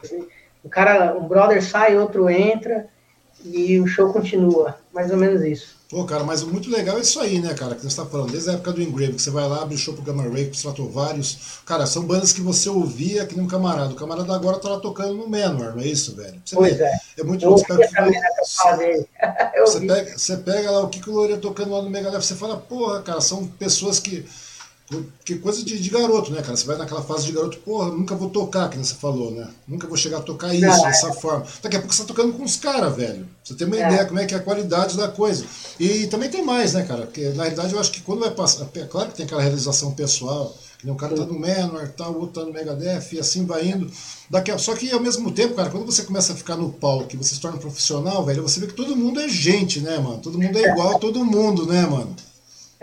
[0.64, 2.88] O cara, um brother sai, outro entra,
[3.44, 4.78] e o show continua.
[4.94, 5.76] Mais ou menos isso.
[5.90, 7.76] Pô, cara, mas muito legal é isso aí, né, cara?
[7.76, 9.78] Que você está falando, desde a época do Engrave, que você vai lá, abre o
[9.78, 11.60] show pro Gamma Ray, pro Stratovarius.
[11.68, 13.94] Cara, são bandas que você ouvia que nem um camarada.
[13.94, 16.42] O camarada agora tá lá tocando no Manor, não é isso, velho?
[16.44, 17.00] Você pois vê, é.
[17.20, 17.48] É muito.
[17.48, 17.66] Você,
[19.66, 23.04] você, pega, você pega lá o Kiko Loureiro tocando lá no Megadeth, você fala, porra,
[23.04, 24.26] cara, são pessoas que
[25.24, 26.56] que coisa de, de, garoto, né, cara?
[26.56, 29.48] Você vai naquela fase de garoto, porra, nunca vou tocar, que você falou, né?
[29.68, 31.14] Nunca vou chegar a tocar isso Não, dessa é.
[31.14, 31.46] forma.
[31.62, 33.28] Daqui a pouco você tá tocando com os caras, velho.
[33.44, 33.88] Você tem uma é.
[33.88, 35.46] ideia como é que é a qualidade da coisa.
[35.80, 37.06] E, também tem mais, né, cara?
[37.06, 38.68] Porque na realidade eu acho que quando vai passar.
[38.76, 42.20] É claro que tem aquela realização pessoal, que um cara tá no Menor, tá, o
[42.20, 43.90] outro tá no Megadeth, e assim vai indo.
[44.30, 44.58] Daqui a...
[44.58, 47.36] Só que ao mesmo tempo, cara, quando você começa a ficar no palco, que você
[47.36, 50.18] se torna profissional, velho, você vê que todo mundo é gente, né, mano?
[50.18, 52.14] Todo mundo é igual a todo mundo, né, mano?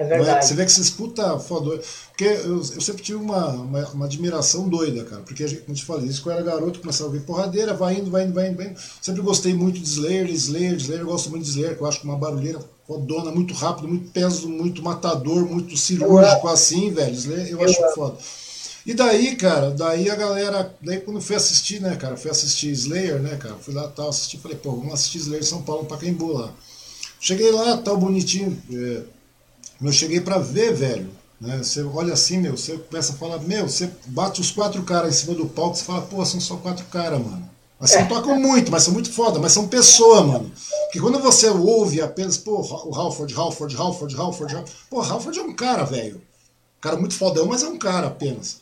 [0.01, 0.47] É verdade.
[0.47, 1.79] Você vê que esses puta foda.
[2.09, 5.21] Porque eu, eu sempre tive uma, uma, uma, admiração doida, cara.
[5.21, 7.97] Porque, como eu te falei, isso quando eu era garoto, começava a ver porradeira, vai
[7.99, 8.81] indo, vai indo, vai indo, vai indo.
[9.03, 11.03] Sempre gostei muito de Slayer, Slayer, Slayer.
[11.03, 14.11] Eu gosto muito de Slayer, que eu acho que uma barulheira fodona, muito rápido, muito
[14.11, 17.15] peso, muito matador, muito cirúrgico eu, assim, velho.
[17.15, 18.17] Slayer, eu, eu acho foda.
[18.87, 23.21] E daí, cara, daí a galera, daí quando fui assistir, né, cara, fui assistir Slayer,
[23.21, 26.33] né, cara, fui lá tal, assisti, falei, pô, vamos assistir Slayer São Paulo pra Pacaembu
[26.33, 26.55] lá.
[27.21, 29.03] Cheguei lá, tal, bonitinho, é,
[29.89, 31.11] eu cheguei para ver, velho.
[31.41, 31.59] Né?
[31.59, 35.19] Você olha assim, meu, você começa a falar, meu, você bate os quatro caras em
[35.19, 37.49] cima do palco, você fala, pô, são só quatro caras, mano.
[37.79, 40.53] Mas são, tocam muito, mas são muito foda, mas são pessoas, mano.
[40.85, 45.43] Porque quando você ouve apenas, pô, o Halford, Halford, Halford, Halford, Halford pô, Halford é
[45.43, 46.21] um cara, velho.
[46.79, 48.59] Cara muito fodão, mas é um cara apenas.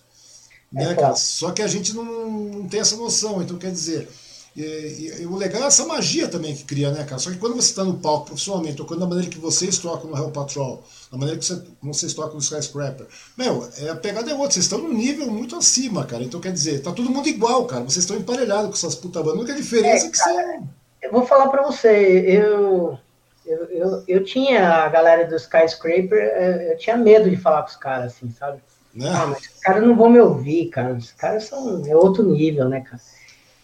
[0.71, 1.17] Né, cara?
[1.17, 4.09] Só que a gente não, não tem essa noção, então quer dizer.
[4.57, 7.19] E, e, e, o legal é essa magia também que cria, né, cara?
[7.19, 10.17] Só que quando você está no palco profissionalmente, tocando da maneira que vocês tocam no
[10.17, 10.83] Hell Patrol,
[11.13, 14.65] da maneira que você, vocês tocam no Skyscraper, meu, é, a pegada é outra, vocês
[14.65, 16.25] estão num nível muito acima, cara.
[16.25, 17.85] Então quer dizer, tá todo mundo igual, cara.
[17.85, 19.37] Vocês estão emparelhados com essas puta bandas.
[19.37, 20.61] A única diferença é, é que você.
[21.03, 22.99] Eu vou falar pra você, eu.
[23.47, 27.71] Eu, eu, eu tinha a galera do Skyscraper, eu, eu tinha medo de falar com
[27.71, 28.61] os caras, assim, sabe?
[28.95, 29.11] Né?
[29.11, 30.93] Ah, mas os caras não vão me ouvir, cara.
[30.93, 33.01] Os caras são é outro nível, né, cara?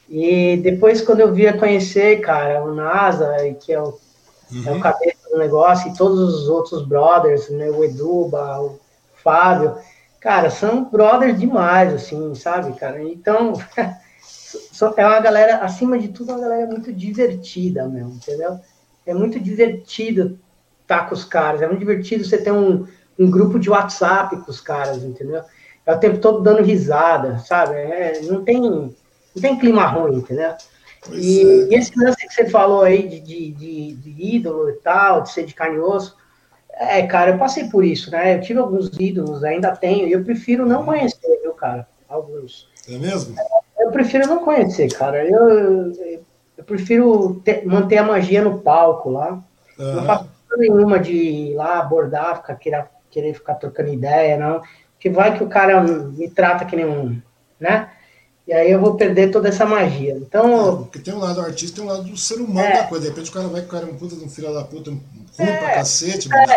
[0.09, 3.99] E depois, quando eu via conhecer, cara, o NASA, que é o,
[4.53, 4.63] uhum.
[4.67, 4.81] é o uhum.
[4.81, 8.79] cabeça do negócio, e todos os outros brothers, né, o Eduba, o
[9.23, 9.77] Fábio,
[10.21, 13.03] cara, são brothers demais, assim, sabe, cara?
[13.03, 13.55] Então,
[14.97, 18.59] é uma galera, acima de tudo, uma galera muito divertida mesmo, entendeu?
[19.07, 20.39] É muito divertido
[20.83, 22.87] estar tá com os caras, é muito divertido você ter um,
[23.19, 25.43] um grupo de WhatsApp com os caras, entendeu?
[25.87, 27.75] É o tempo todo dando risada, sabe?
[27.75, 28.95] É, não tem
[29.35, 30.55] não tem clima ruim, entendeu?
[31.13, 31.45] E, é.
[31.45, 35.33] e, esse lance que você falou aí de, de, de, de, ídolo e tal, de
[35.33, 36.17] ser de carne e osso,
[36.73, 38.37] é, cara, eu passei por isso, né?
[38.37, 41.87] Eu tive alguns ídolos, ainda tenho, e eu prefiro não conhecer, viu, cara?
[42.09, 42.69] Alguns.
[42.89, 43.37] É mesmo?
[43.79, 45.25] Eu prefiro não conhecer, cara.
[45.25, 46.25] Eu, eu,
[46.59, 49.43] eu prefiro ter, manter a magia no palco lá.
[49.79, 49.95] Uhum.
[49.95, 54.61] Não faço nenhuma de ir lá abordar, ficar, querer, querer ficar trocando ideia, não.
[54.99, 57.21] Que vai que o cara me trata que nem um,
[57.59, 57.91] né?
[58.47, 60.13] E aí eu vou perder toda essa magia.
[60.13, 60.75] Então.
[60.75, 62.87] É, porque tem um lado do artista tem um lado do ser humano é, da
[62.87, 63.05] coisa.
[63.05, 64.65] De repente o cara vai com o cara é um puta de um filho da
[64.65, 65.01] puta, ruim
[65.39, 66.29] é, pra cacete.
[66.29, 66.51] É, mas...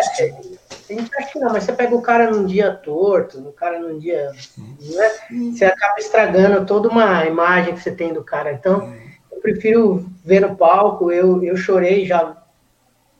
[0.90, 3.78] A gente acha que não, mas você pega o cara num dia torto, o cara
[3.78, 4.32] num dia.
[4.56, 4.76] Uhum.
[4.80, 5.52] Né?
[5.52, 8.52] Você acaba estragando toda uma imagem que você tem do cara.
[8.52, 8.98] Então, uhum.
[9.32, 11.10] eu prefiro ver no palco.
[11.10, 12.36] Eu, eu chorei já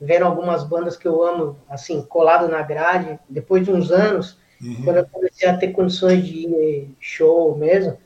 [0.01, 4.83] vendo algumas bandas que eu amo, assim, colado na grade, depois de uns anos, uhum.
[4.85, 7.99] quando eu comecei a ter condições de ir show mesmo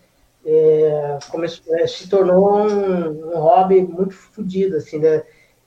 [0.45, 5.22] é, começou, é, se tornou um, um hobby muito fodido, assim, né?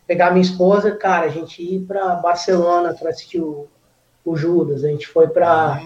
[0.06, 3.68] pegar minha esposa, cara, a gente ir para Barcelona para assistir o,
[4.24, 5.82] o, Judas, a gente foi para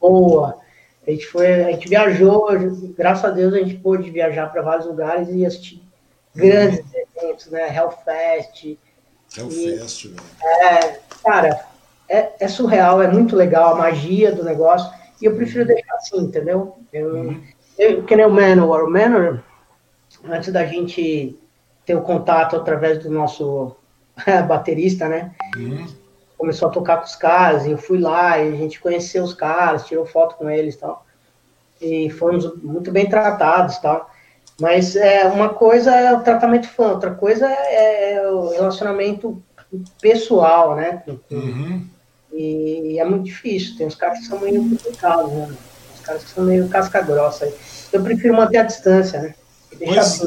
[0.00, 0.58] Boa,
[1.06, 2.48] a gente foi, a gente viajou,
[2.96, 5.82] graças a Deus a gente pôde viajar para vários lugares e assistir
[6.34, 7.04] grandes uhum.
[7.16, 8.78] eventos, né, Hellfest.
[9.36, 11.66] Hellfest, e, É, cara,
[12.08, 16.18] é, é, surreal, é muito legal a magia do negócio e eu prefiro deixar assim,
[16.18, 16.76] entendeu?
[16.92, 17.42] Eu, uhum
[17.78, 18.84] eu, que nem o Manowar.
[18.84, 19.42] O Manowar,
[20.28, 21.38] antes da gente
[21.84, 23.76] ter o contato através do nosso
[24.46, 25.34] baterista, né?
[25.56, 25.86] Uhum.
[26.36, 29.34] Começou a tocar com os caras, e eu fui lá, e a gente conheceu os
[29.34, 31.06] caras, tirou foto com eles e tal.
[31.80, 34.10] E fomos muito bem tratados tal.
[34.60, 39.42] Mas é, uma coisa é o tratamento fã, outra coisa é, é o relacionamento
[40.00, 41.02] pessoal, né?
[41.30, 41.86] Uhum.
[42.32, 45.54] E, e, é muito difícil, tem uns caras que são meio complicados, né?
[46.12, 47.52] Caras que são meio casca grossa.
[47.92, 49.34] Eu prefiro manter a distância, né?
[49.78, 50.22] Pois,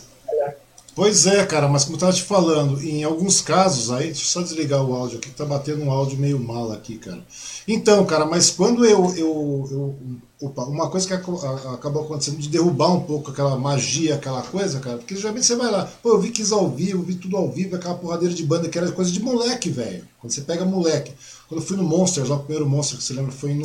[0.95, 4.27] Pois é, cara, mas como eu tava te falando, em alguns casos aí, deixa eu
[4.27, 7.21] só desligar o áudio aqui, que tá batendo um áudio meio mal aqui, cara.
[7.67, 9.13] Então, cara, mas quando eu.
[9.13, 9.95] eu, eu
[10.41, 14.97] opa, uma coisa que acabou acontecendo de derrubar um pouco aquela magia, aquela coisa, cara,
[14.97, 17.75] porque geralmente você vai lá, pô, eu vi Kiss ao vivo, vi tudo ao vivo,
[17.75, 20.07] aquela porradeira de banda que era coisa de moleque, velho.
[20.21, 21.11] Quando você pega moleque.
[21.49, 23.61] Quando eu fui no Monsters, lá o primeiro Monster que você lembra, foi em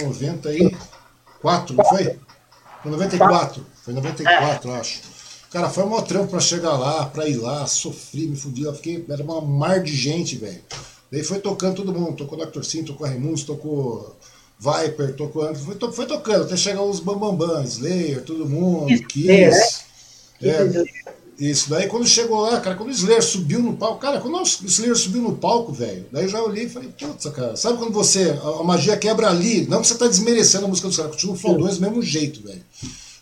[1.42, 2.18] 94, não foi?
[2.82, 3.66] Foi 94.
[3.82, 5.00] Foi em 94, acho.
[5.50, 9.04] Cara, foi um trampo pra chegar lá, pra ir lá, sofri, me fudi, eu fiquei,
[9.08, 10.60] era uma mar de gente, velho.
[11.10, 12.62] Daí foi tocando todo mundo, tocou Dr.
[12.62, 14.14] Sim, tocou Raimundos, tocou
[14.60, 19.82] Viper, tocou Angra, foi, to, foi tocando, até chegar os Bambambam, Slayer, todo mundo, Kiss.
[20.40, 20.50] Né?
[20.50, 21.09] É,
[21.40, 24.42] isso, daí quando chegou lá, cara, quando o Slayer subiu no palco, cara, quando o
[24.42, 27.92] Slayer subiu no palco, velho, daí eu já olhei e falei, putz, cara, sabe quando
[27.92, 31.12] você, a, a, magia quebra ali, não que você tá desmerecendo a música dos caras,
[31.12, 32.62] continua fodões do mesmo jeito, velho.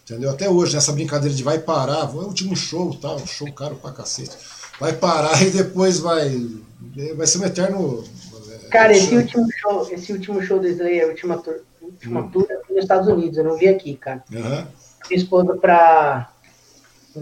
[0.02, 0.30] Entendeu?
[0.30, 3.92] Até hoje, nessa brincadeira de vai parar, é o último show, tal, show caro pra
[3.92, 4.36] cacete.
[4.80, 6.44] Vai parar e depois vai.
[7.14, 8.04] Vai ser um eterno.
[8.50, 12.30] É, Cara, esse último show, esse último show do Slayer, a última, tour, última hum.
[12.30, 14.24] tour aqui nos Estados Unidos, eu não vi aqui, cara.
[14.32, 14.40] Uhum.
[14.40, 16.32] Minha esposa pra.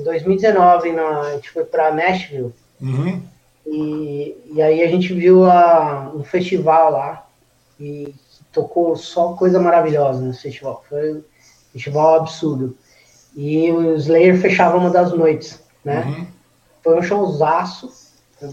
[0.00, 2.54] Em 2019, na, a gente foi pra Nashville.
[2.80, 3.22] Uhum.
[3.66, 7.26] E, e aí a gente viu a, um festival lá.
[7.78, 8.14] E
[8.52, 10.84] tocou só coisa maravilhosa nesse festival.
[10.88, 11.22] Foi
[11.76, 12.74] Festival absurdo.
[13.36, 16.04] E o Slayer fechava uma das noites, né?
[16.06, 16.26] Uhum.
[16.82, 17.92] Foi um showzaço,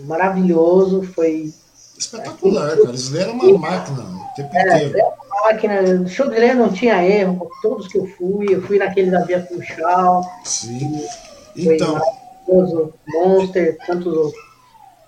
[0.06, 1.54] maravilhoso, foi...
[1.98, 2.92] Espetacular, cara.
[2.92, 5.00] Slayer é uma máquina o tempo é, inteiro.
[5.00, 5.82] É uma máquina.
[6.02, 9.22] O show do Slayer não tinha erro, todos que eu fui, eu fui naquele da
[9.22, 10.30] Via Funchal.
[10.44, 11.06] Sim.
[11.56, 12.00] Então...
[12.48, 14.54] Monster, tantos outros.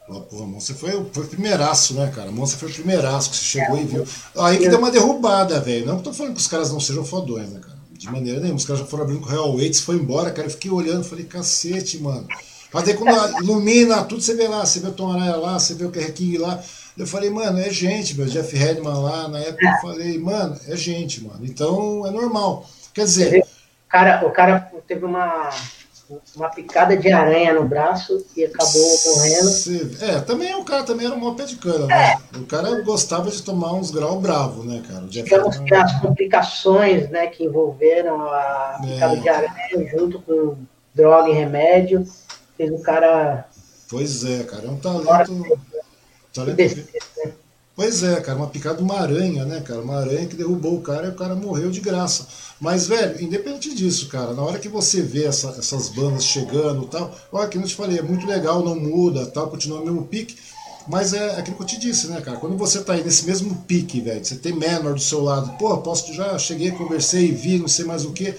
[0.08, 2.32] Porra, Monster foi, foi o primeiraço, né, cara?
[2.32, 4.08] Monster foi o primeiraço que você chegou é, e viu.
[4.38, 5.86] Aí que deu uma derrubada, velho.
[5.86, 7.76] Não que tô falando que os caras não sejam fodões, né, cara?
[7.92, 8.58] De maneira nenhuma.
[8.58, 10.48] Os caras já foram abrindo com o Real Weights, foi embora, cara.
[10.48, 12.28] Eu fiquei olhando, falei, cacete, mano.
[12.72, 15.74] Mas daí quando ilumina tudo, você vê lá, você vê o Tom Araya lá, você
[15.74, 16.62] vê o Kerry King lá.
[16.96, 18.28] Eu falei, mano, é gente, meu.
[18.28, 21.40] Jeff Redman lá, na época eu falei, mano, é gente, mano.
[21.44, 22.70] Então é normal.
[22.94, 23.44] Quer dizer.
[23.88, 25.50] O cara, o cara teve uma
[26.36, 29.50] uma picada de aranha no braço e acabou morrendo.
[30.02, 32.16] É, também o cara também era um pé de cana, né?
[32.34, 32.38] É.
[32.38, 35.06] O cara gostava de tomar uns graus bravos, né, cara?
[35.08, 39.20] Digamos que as complicações né, que envolveram a picada é.
[39.20, 40.58] de aranha junto com
[40.94, 42.06] droga e remédio
[42.56, 43.46] fez o cara.
[43.90, 45.60] Pois é, cara, é um talento.
[46.34, 46.88] talento...
[47.76, 49.82] Pois é, cara, uma picada de uma aranha, né, cara?
[49.82, 52.26] Uma aranha que derrubou o cara e o cara morreu de graça.
[52.60, 56.88] Mas, velho, independente disso, cara, na hora que você vê essa, essas bandas chegando e
[56.88, 60.06] tal, olha, que eu te falei, é muito legal, não muda, tal, continua o mesmo
[60.06, 60.36] pique.
[60.88, 62.38] Mas é aquilo que eu te disse, né, cara?
[62.38, 65.76] Quando você tá aí nesse mesmo pique, velho, você tem menor do seu lado, pô,
[65.80, 68.34] posso já cheguei, conversei, vi, não sei mais o que.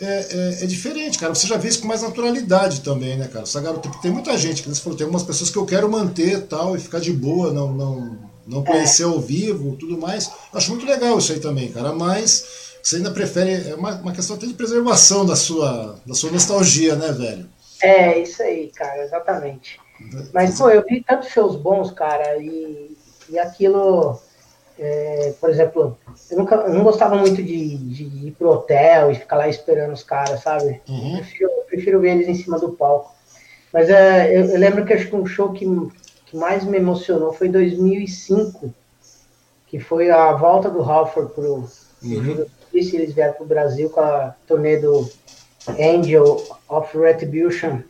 [0.00, 1.34] É, é, é, diferente, cara.
[1.34, 3.42] Você já vê isso com mais naturalidade também, né, cara?
[3.44, 6.42] Essa garota, tem muita gente, que você falou, tem algumas pessoas que eu quero manter
[6.42, 10.30] tal e ficar de boa, não, não, não conhecer ao vivo, tudo mais.
[10.52, 11.92] Acho muito legal isso aí também, cara.
[11.92, 12.44] Mas
[12.82, 13.70] você ainda prefere.
[13.70, 17.48] É uma, uma questão até de preservação da sua, da sua nostalgia, né, velho?
[17.82, 19.80] É, isso aí, cara, exatamente.
[20.32, 22.96] Mas, pô, eu vi tantos shows bons, cara, e,
[23.28, 24.20] e aquilo.
[24.78, 25.98] É, por exemplo,
[26.30, 29.92] eu, nunca, eu não gostava muito de, de, ir pro hotel e ficar lá esperando
[29.92, 30.80] os caras, sabe?
[30.88, 31.16] Uhum.
[31.16, 33.12] Eu, prefiro, eu prefiro ver eles em cima do palco.
[33.72, 35.66] Mas é, eu, eu lembro que acho que um show que
[36.30, 38.72] que mais me emocionou foi 2005,
[39.66, 41.68] que foi a volta do Halford pro
[42.02, 42.46] uhum.
[42.92, 45.08] Eles vieram para o Brasil com a turnê do
[45.68, 47.80] Angel of Retribution.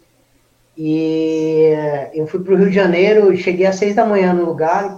[0.77, 1.73] E
[2.15, 4.97] eu fui para o Rio de Janeiro, cheguei às seis da manhã no lugar,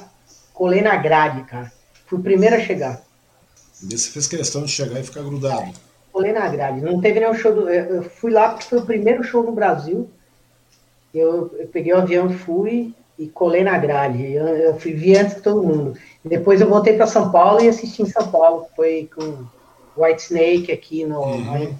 [0.53, 1.72] colei na grade, cara.
[2.07, 3.03] Fui o primeiro a chegar.
[3.82, 5.72] E você fez questão de chegar e ficar grudado.
[6.12, 6.82] Colei na grade.
[6.82, 7.55] Não teve nenhum show.
[7.55, 7.70] Do...
[7.70, 10.11] Eu fui lá porque foi o primeiro show no Brasil.
[11.14, 14.33] Eu, eu peguei o avião e fui e colei na grade.
[14.33, 15.96] Eu, eu fui vi antes que todo mundo.
[16.22, 18.67] Depois eu voltei para São Paulo e assisti em São Paulo.
[18.76, 19.46] Foi com
[19.96, 21.75] White Snake aqui no uhum.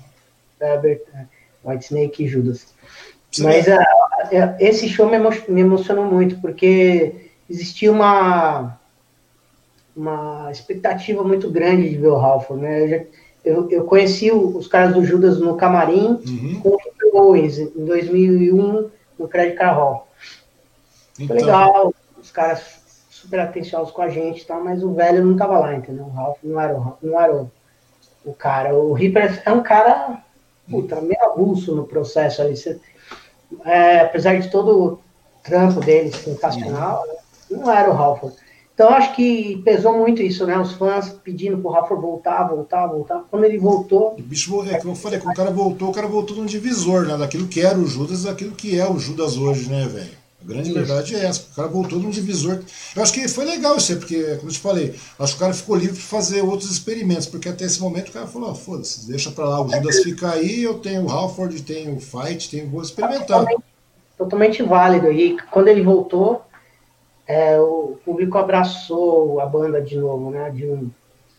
[1.65, 2.75] White Snake e Judas.
[3.31, 3.45] Sim.
[3.45, 8.79] Mas uh, esse show me, emo me emocionou muito porque existia uma
[9.95, 12.83] uma expectativa muito grande de ver o Ralph, né?
[12.83, 13.05] Eu, já,
[13.45, 16.61] eu, eu conheci os caras do Judas no camarim uhum.
[16.63, 20.09] com o Peter Owens em 2001 no Credit Card Hall.
[21.19, 21.37] Então...
[21.37, 22.81] Foi legal, os caras
[23.11, 26.07] super atenciosos com a gente e tal, mas o velho não tava lá, entendeu?
[26.07, 27.51] O Ralph não era o, não era o,
[28.25, 28.75] o cara.
[28.75, 30.23] O Ripper é um cara,
[30.69, 32.57] puta, meio avulso no processo ali.
[32.57, 32.81] Você,
[33.65, 34.99] é, apesar de todo o
[35.43, 37.05] trampo dele sensacional,
[37.51, 38.33] não era o Ralph.
[38.75, 40.59] Então acho que pesou muito isso, né?
[40.59, 43.25] Os fãs pedindo pro Rafa voltar, voltar, voltar.
[43.31, 44.15] Quando ele voltou.
[44.15, 47.07] O bicho, é como eu falei, quando o cara voltou, o cara voltou num divisor,
[47.07, 47.15] né?
[47.17, 50.20] Daquilo que era o Judas daquilo que é o Judas hoje, né, velho?
[50.43, 51.43] A grande verdade é essa.
[51.53, 52.61] O cara voltou num divisor.
[52.97, 55.53] Eu acho que foi legal isso porque, como eu te falei, acho que o cara
[55.53, 59.07] ficou livre para fazer outros experimentos, porque até esse momento o cara falou: oh, foda-se,
[59.07, 62.71] deixa para lá, o Judas fica aí, eu tenho o Halford, tenho o Fight, tenho,
[62.71, 63.27] vou experimentar.
[63.27, 63.65] Totalmente,
[64.17, 65.13] totalmente válido.
[65.13, 66.43] E quando ele voltou,
[67.27, 70.51] é, o público abraçou a banda de novo, né?
[70.51, 70.91] De um,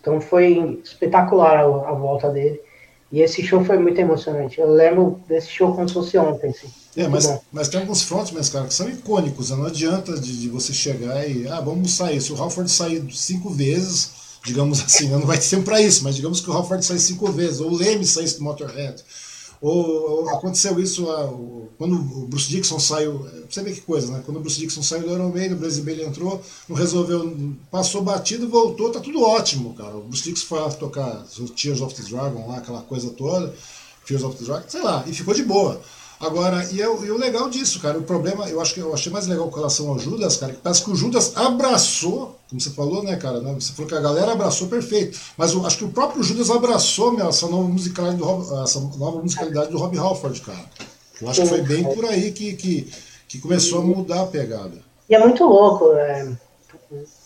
[0.02, 2.60] então foi espetacular a, a, volta dele.
[3.12, 4.60] E esse show foi muito emocionante.
[4.60, 6.50] Eu lembro desse show como se fosse ontem.
[6.50, 6.68] Assim.
[6.96, 9.50] É, mas, mas tem alguns frontmans, cara, que são icônicos.
[9.50, 9.58] Né?
[9.58, 11.48] Não adianta de, de, você chegar e.
[11.48, 12.22] Ah, vamos sair.
[12.22, 14.12] Se o Halford sair cinco vezes,
[14.46, 17.60] digamos assim, não vai ser para isso, mas digamos que o Halford sair cinco vezes,
[17.60, 19.04] ou o Leme saísse do Motorhead
[19.62, 21.06] ou, ou aconteceu isso
[21.78, 23.26] quando o Bruce Dixon saiu.
[23.50, 24.24] Você vê que coisa, né?
[24.26, 27.38] Quando o Bruce Dixon saiu do Iron Maiden, o Brasil Bailey entrou, não resolveu,
[27.70, 29.96] passou batido, voltou, tá tudo ótimo, cara.
[29.96, 31.26] O Bruce Dixon foi lá tocar
[31.56, 33.54] Tears of the Dragon, lá, aquela coisa toda,
[34.04, 35.80] Fears of the Dragon, sei lá, e ficou de boa.
[36.22, 38.94] Agora, e, eu, é e o legal disso, cara, o problema, eu acho que eu
[38.94, 42.62] achei mais legal com relação ao Judas, cara, que parece que o Judas abraçou, como
[42.62, 45.80] você falou, né, cara, né, você falou que a galera abraçou perfeito, mas eu acho
[45.80, 49.80] que o próprio Judas abraçou meu, essa, nova musicalidade do Rob, essa nova musicalidade do
[49.80, 50.64] Rob Halford, cara.
[51.20, 52.92] Eu acho que foi bem por aí que, que,
[53.28, 54.78] que começou a mudar a pegada.
[55.10, 56.38] E é muito louco, é,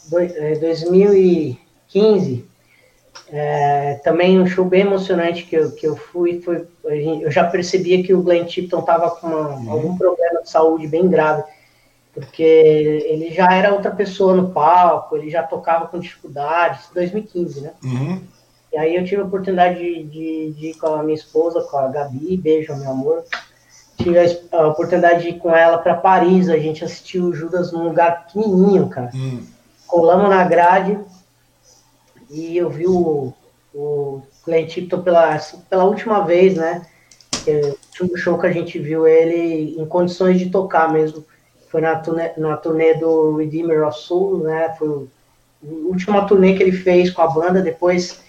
[0.09, 2.45] 2015
[3.29, 8.03] é, também um show bem emocionante que eu, que eu fui foi eu já percebia
[8.03, 9.71] que o Glenn Tipton estava com uma, uhum.
[9.71, 11.43] algum problema de saúde bem grave
[12.13, 17.71] porque ele já era outra pessoa no palco ele já tocava com dificuldades 2015 né
[17.83, 18.21] uhum.
[18.71, 21.77] e aí eu tive a oportunidade de, de, de, ir com a minha esposa com
[21.77, 23.23] a Gabi beijo meu amor
[23.97, 27.71] tive a, a oportunidade de ir com ela para Paris a gente assistiu o Judas
[27.71, 29.43] num lugar pequenininho cara uhum.
[29.87, 30.99] colamos na grade
[32.29, 33.33] e eu vi o,
[33.73, 35.37] o Glenn Tipton pela,
[35.69, 36.85] pela última vez, né?
[37.47, 41.23] O último show que a gente viu ele em condições de tocar mesmo.
[41.69, 44.73] Foi na turnê, na turnê do Redeemer of Soul, né?
[44.79, 47.61] Foi a última turnê que ele fez com a banda.
[47.61, 48.21] Depois,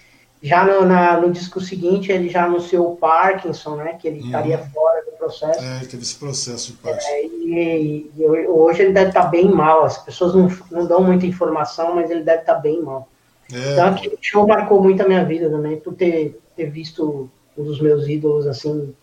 [0.42, 3.94] já no, na, no disco seguinte, ele já anunciou o Parkinson, né?
[3.94, 4.26] Que ele uhum.
[4.26, 5.60] estaria fora do processo.
[5.60, 7.08] É, ele teve esse processo de Parkinson.
[7.08, 9.84] É, e, e, hoje ele deve estar bem mal.
[9.84, 13.08] As pessoas não, não dão muita informação, mas ele deve estar bem mal.
[13.52, 13.72] É.
[13.72, 17.80] Então aquele show marcou muito a minha vida também, por ter, ter visto um dos
[17.80, 18.94] meus ídolos assim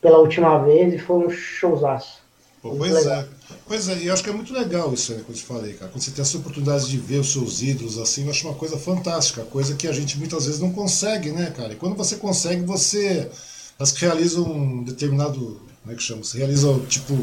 [0.00, 2.20] pela última vez e foi um showzaço.
[2.62, 3.22] Pô, pois legal.
[3.22, 3.26] é.
[3.66, 5.72] Pois é, e eu acho que é muito legal isso aí que eu te falei,
[5.74, 5.90] cara.
[5.90, 8.76] Quando você tem essa oportunidade de ver os seus ídolos assim, eu acho uma coisa
[8.76, 11.72] fantástica, coisa que a gente muitas vezes não consegue, né, cara?
[11.72, 13.30] E quando você consegue, você
[13.78, 15.60] parece que realiza um determinado.
[15.82, 16.22] Como é que chama?
[16.22, 17.14] Você realiza, tipo,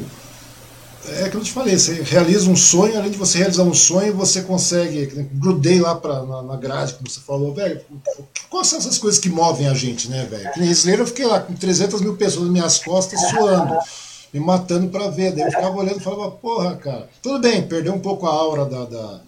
[1.09, 4.13] é que eu te falei, você realiza um sonho, além de você realizar um sonho,
[4.13, 5.05] você consegue.
[5.33, 7.81] Grudei lá pra, na, na grade, como você falou, velho.
[8.49, 10.51] Quais são essas coisas que movem a gente, né, velho?
[10.51, 13.77] Que nem eu fiquei lá com 300 mil pessoas nas minhas costas suando,
[14.33, 15.31] me matando pra ver.
[15.31, 17.09] Daí eu ficava olhando e falava, porra, cara.
[17.21, 18.85] Tudo bem, perdeu um pouco a aura da.
[18.85, 19.21] da,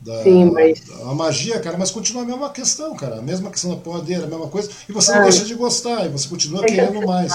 [0.00, 0.82] da Sim, mas...
[1.02, 3.18] a magia, cara, mas continua a mesma questão, cara.
[3.18, 4.70] A mesma questão da porradeira, a mesma coisa.
[4.88, 7.32] E você não deixa de gostar, e você continua querendo mais.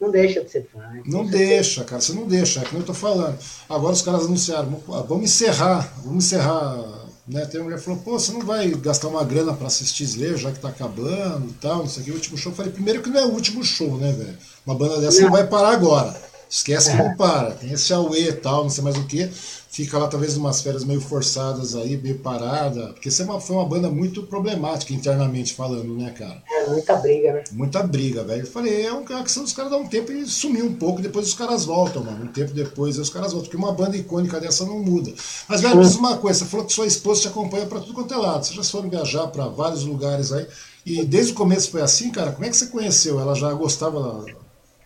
[0.00, 0.80] Não deixa de ser fã.
[1.04, 3.38] Não deixa, cara, você não deixa, é que eu tô falando.
[3.68, 7.00] Agora os caras anunciaram, vamos encerrar, vamos encerrar.
[7.28, 7.44] Né?
[7.44, 10.36] Tem uma mulher que falou, pô, você não vai gastar uma grana para assistir Slayer,
[10.36, 12.50] já que tá acabando e tal, não sei o que, o último show.
[12.50, 14.38] Eu falei, primeiro que não é o último show, né, velho?
[14.66, 16.29] Uma banda dessa não, não vai parar agora.
[16.50, 17.52] Esquece que não para.
[17.52, 19.30] Tem esse AUE e tal, não sei mais o que
[19.70, 23.64] fica lá talvez umas férias meio forçadas aí, meio parada, porque você é foi uma
[23.64, 26.42] banda muito problemática internamente falando, né, cara?
[26.50, 27.44] É, muita briga, né?
[27.52, 28.42] Muita briga, velho.
[28.42, 31.28] Eu falei, é uma questão dos caras dar um tempo e sumir um pouco, depois
[31.28, 32.24] os caras voltam, mano.
[32.24, 35.14] Um tempo depois os caras voltam, porque uma banda icônica dessa não muda.
[35.48, 38.12] Mas, velho, diz uma coisa, você falou que sua esposa te acompanha para tudo quanto
[38.12, 40.46] é lado, vocês já foram viajar para vários lugares aí,
[40.84, 43.20] e desde o começo foi assim, cara, como é que você conheceu?
[43.20, 44.24] Ela já gostava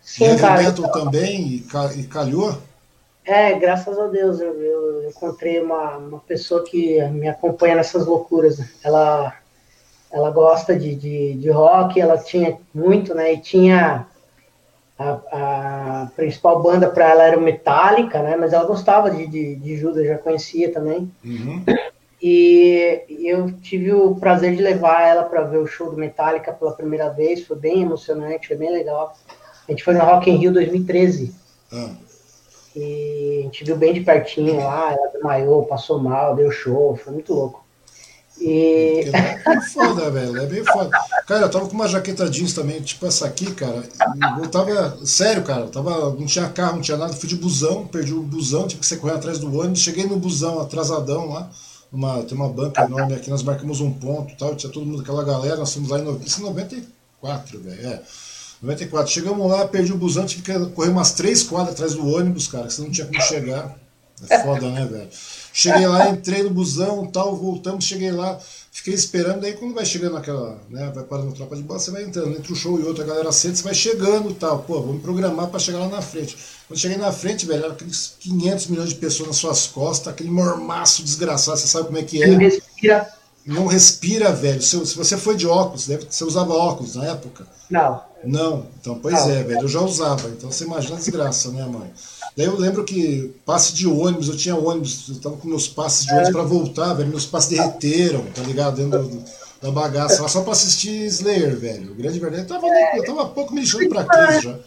[0.04, 1.64] Sim, cara, também
[1.96, 2.56] e calhou?
[3.24, 8.60] É, graças a Deus, eu, eu encontrei uma, uma pessoa que me acompanha nessas loucuras.
[8.84, 9.34] Ela,
[10.12, 13.32] ela gosta de, de, de rock, ela tinha muito, né?
[13.32, 14.06] E tinha
[14.98, 18.36] a, a principal banda para ela era o Metallica, né?
[18.36, 21.10] Mas ela gostava de, de, de Judas, já conhecia também.
[21.24, 21.64] Uhum.
[22.22, 26.72] E eu tive o prazer de levar ela para ver o show do Metallica pela
[26.72, 29.16] primeira vez, foi bem emocionante, foi bem legal.
[29.68, 31.34] A gente foi no Rock in Rio 2013.
[31.72, 31.96] Uhum.
[32.76, 37.12] E a gente viu bem de pertinho lá, ela desmaiou, passou mal, deu show, foi
[37.12, 37.64] muito louco.
[38.40, 39.10] E...
[39.12, 40.36] É bem foda, velho.
[40.36, 40.90] É bem foda.
[41.26, 43.84] Cara, eu tava com uma jaqueta jeans também, tipo essa aqui, cara.
[44.42, 45.06] Eu tava.
[45.06, 46.10] Sério, cara, eu tava.
[46.10, 48.96] Não tinha carro, não tinha nada, fui de busão, perdi o busão, tive que ser
[48.96, 49.80] correr atrás do ônibus.
[49.80, 51.48] Cheguei no busão atrasadão lá,
[51.92, 55.22] uma, tem uma banca enorme aqui, nós marcamos um ponto tal, tinha todo mundo, aquela
[55.22, 58.02] galera, nós fomos lá em 94, velho, é.
[58.64, 59.12] 94.
[59.12, 62.66] Chegamos lá, perdi o busão, tive que correr umas três quadras atrás do ônibus, cara,
[62.66, 63.76] que você não tinha como chegar.
[64.28, 65.08] É foda, né, velho?
[65.52, 68.38] Cheguei lá, entrei no busão tal, voltamos, cheguei lá,
[68.72, 71.90] fiquei esperando, daí quando vai chegando naquela, né, vai parando a tropa de bola, você
[71.90, 74.80] vai entrando, entre um show e outro, a galera senta, você vai chegando tal, pô,
[74.80, 76.36] vamos programar para chegar lá na frente.
[76.66, 80.30] Quando cheguei na frente, velho, era aqueles 500 milhões de pessoas nas suas costas, aquele
[80.30, 82.26] mormaço desgraçado, você sabe como é que é.
[82.26, 83.12] Não respira.
[83.46, 84.62] Não respira, velho.
[84.62, 87.46] Se, se você foi de óculos, deve, você usava óculos na época?
[87.70, 88.00] Não.
[88.24, 89.30] Não, então, pois não.
[89.30, 91.92] é, velho, eu já usava, então você imagina a desgraça, né, mãe?
[92.36, 96.06] Daí eu lembro que passe de ônibus, eu tinha ônibus, eu tava com meus passes
[96.06, 97.10] de ônibus para voltar, velho.
[97.10, 98.76] Meus passes derreteram, tá ligado?
[98.76, 99.22] Dentro do,
[99.60, 101.92] da bagaça lá, só pra assistir Slayer, velho.
[101.92, 104.58] O grande verdade, eu tava, eu tava pouco me lixando pra já.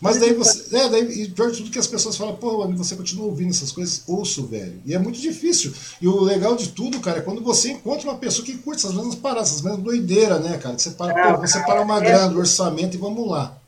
[0.00, 0.76] Mas daí você.
[0.76, 3.70] É, daí, e pior de tudo que as pessoas falam, pô, você continua ouvindo essas
[3.70, 4.80] coisas, ouço, velho.
[4.86, 5.72] E é muito difícil.
[6.00, 8.94] E o legal de tudo, cara, é quando você encontra uma pessoa que curte essas
[8.94, 10.78] mesmas paradas, essas mesmas doideiras, né, cara?
[10.78, 13.60] Você para, pô, você para uma grana do orçamento e vamos lá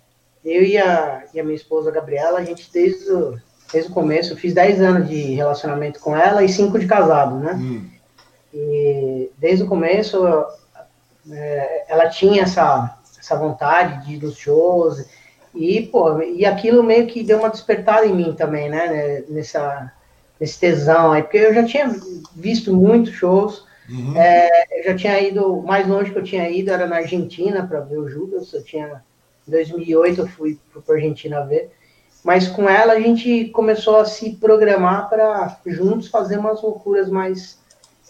[0.45, 3.39] eu e a, e a minha esposa Gabriela, a gente desde o,
[3.73, 7.55] desde o começo, fiz 10 anos de relacionamento com ela e 5 de casado, né?
[7.55, 7.89] Hum.
[8.53, 10.27] E desde o começo,
[11.31, 15.05] é, ela tinha essa, essa vontade de ir nos shows,
[15.55, 19.25] e, pô, e aquilo meio que deu uma despertada em mim também, né?
[19.29, 19.93] Nessa,
[20.41, 21.95] nesse tesão aí, porque eu já tinha
[22.35, 24.17] visto muitos shows, uhum.
[24.17, 24.49] é,
[24.79, 27.81] eu já tinha ido, o mais longe que eu tinha ido era na Argentina para
[27.81, 29.03] ver o Judas, eu tinha
[29.47, 31.71] em 2008 eu fui para a Argentina ver.
[32.25, 37.59] Mas com ela a gente começou a se programar para juntos fazer umas loucuras mais,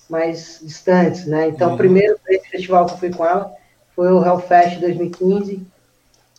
[0.08, 1.48] mais distantes, né?
[1.48, 1.74] Então, uhum.
[1.74, 2.18] o primeiro
[2.50, 3.50] festival que eu fui com ela
[3.96, 5.66] foi o Hellfest 2015.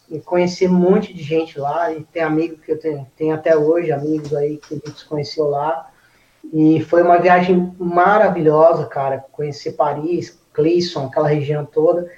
[0.10, 3.58] E conheci um monte de gente lá, e tem amigos que eu tenho, tenho até
[3.58, 5.90] hoje, amigos aí que a gente se conheceu lá.
[6.52, 9.24] E foi uma viagem maravilhosa, cara.
[9.32, 12.12] Conhecer Paris, Clisson, aquela região toda.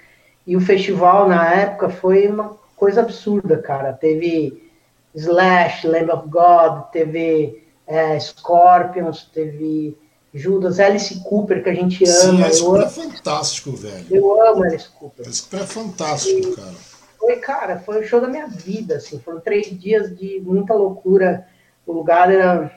[0.45, 3.93] E o festival, na época, foi uma coisa absurda, cara.
[3.93, 4.69] Teve
[5.13, 9.97] Slash, Lamb of God, teve é, Scorpions, teve
[10.33, 12.13] Judas, Alice Cooper, que a gente ama.
[12.13, 14.05] Sim, Alice Cooper é fantástico, velho.
[14.11, 15.25] Eu amo Alice Cooper.
[15.25, 16.94] Alice Cooper é fantástico, e cara.
[17.25, 19.17] Foi, cara, foi o show da minha vida, assim.
[19.17, 21.47] Foram três dias de muita loucura.
[21.83, 22.71] O lugar era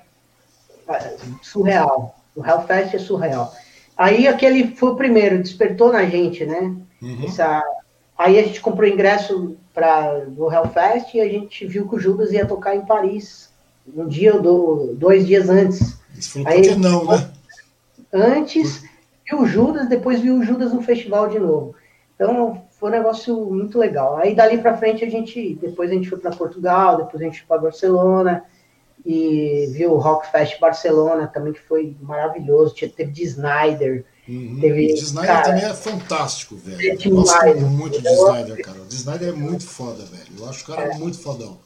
[0.89, 2.19] é, surreal.
[2.35, 3.55] O Hellfest é surreal.
[3.95, 6.75] Aí aquele foi o primeiro, despertou na gente, né?
[7.03, 7.25] Uhum.
[7.27, 7.63] Essa,
[8.17, 12.33] aí a gente comprou ingresso para o Hellfest e a gente viu que o Judas
[12.33, 13.51] ia tocar em Paris
[13.95, 15.99] um dia ou dois dias antes.
[16.17, 17.31] Isso Aí, por que não, né?
[18.11, 18.83] Antes
[19.29, 21.75] viu o Judas, depois viu o Judas no festival de novo.
[22.15, 24.17] Então foi um negócio muito legal.
[24.17, 27.39] Aí dali para frente a gente, depois a gente foi para Portugal, depois a gente
[27.41, 28.45] foi para Barcelona
[29.05, 32.75] e viu o Rock Fest Barcelona também que foi maravilhoso.
[32.75, 34.59] Teve de Snyder, Uhum.
[34.61, 36.79] Teve, o Snyder cara, também é fantástico, velho.
[36.79, 38.79] É eu gosto muito de Snyder, cara.
[38.83, 40.27] O Snyder é muito foda, velho.
[40.39, 40.99] Eu acho o cara é.
[40.99, 41.59] muito fodão.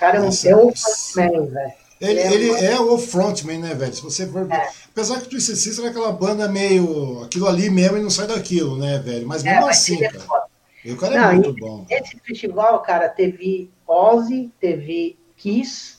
[0.00, 1.72] Cara, é um frontman, velho.
[2.00, 3.92] Ele, é, ele é o frontman, né, velho?
[3.92, 4.50] Se você for.
[4.50, 4.70] É.
[4.90, 7.22] Apesar que o Twisted Sister é aquela banda meio.
[7.24, 9.26] aquilo ali mesmo e não sai daquilo, né, velho?
[9.26, 10.47] Mas mesmo é, assim, é cara.
[10.88, 11.84] E o cara é não, muito bom.
[11.90, 15.98] Esse festival, cara, teve Ozzy, teve Kiss,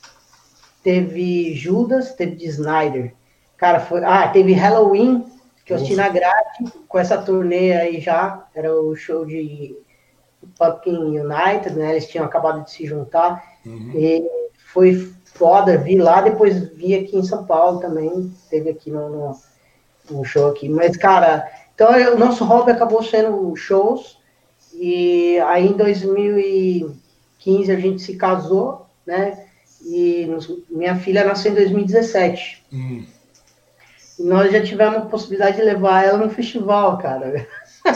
[0.82, 3.14] teve Judas, teve de Snyder.
[3.56, 4.02] Cara, foi.
[4.04, 5.24] Ah, teve Halloween
[5.64, 9.76] que eu assisti na grade com essa turnê aí já, era o show de
[10.58, 11.92] Pumpkin United, né?
[11.92, 13.40] Eles tinham acabado de se juntar.
[13.64, 13.92] Uhum.
[13.94, 14.28] E
[14.72, 19.36] foi foda, vi lá, depois vi aqui em São Paulo também, teve aqui no, no,
[20.10, 20.68] no show aqui.
[20.68, 24.19] Mas, cara, então o nosso hobby acabou sendo shows,
[24.74, 29.46] e aí em 2015 a gente se casou, né?
[29.84, 30.28] E
[30.68, 32.64] minha filha nasceu em 2017.
[32.72, 33.04] Uhum
[34.20, 37.46] nós já tivemos a possibilidade de levar ela no festival, cara.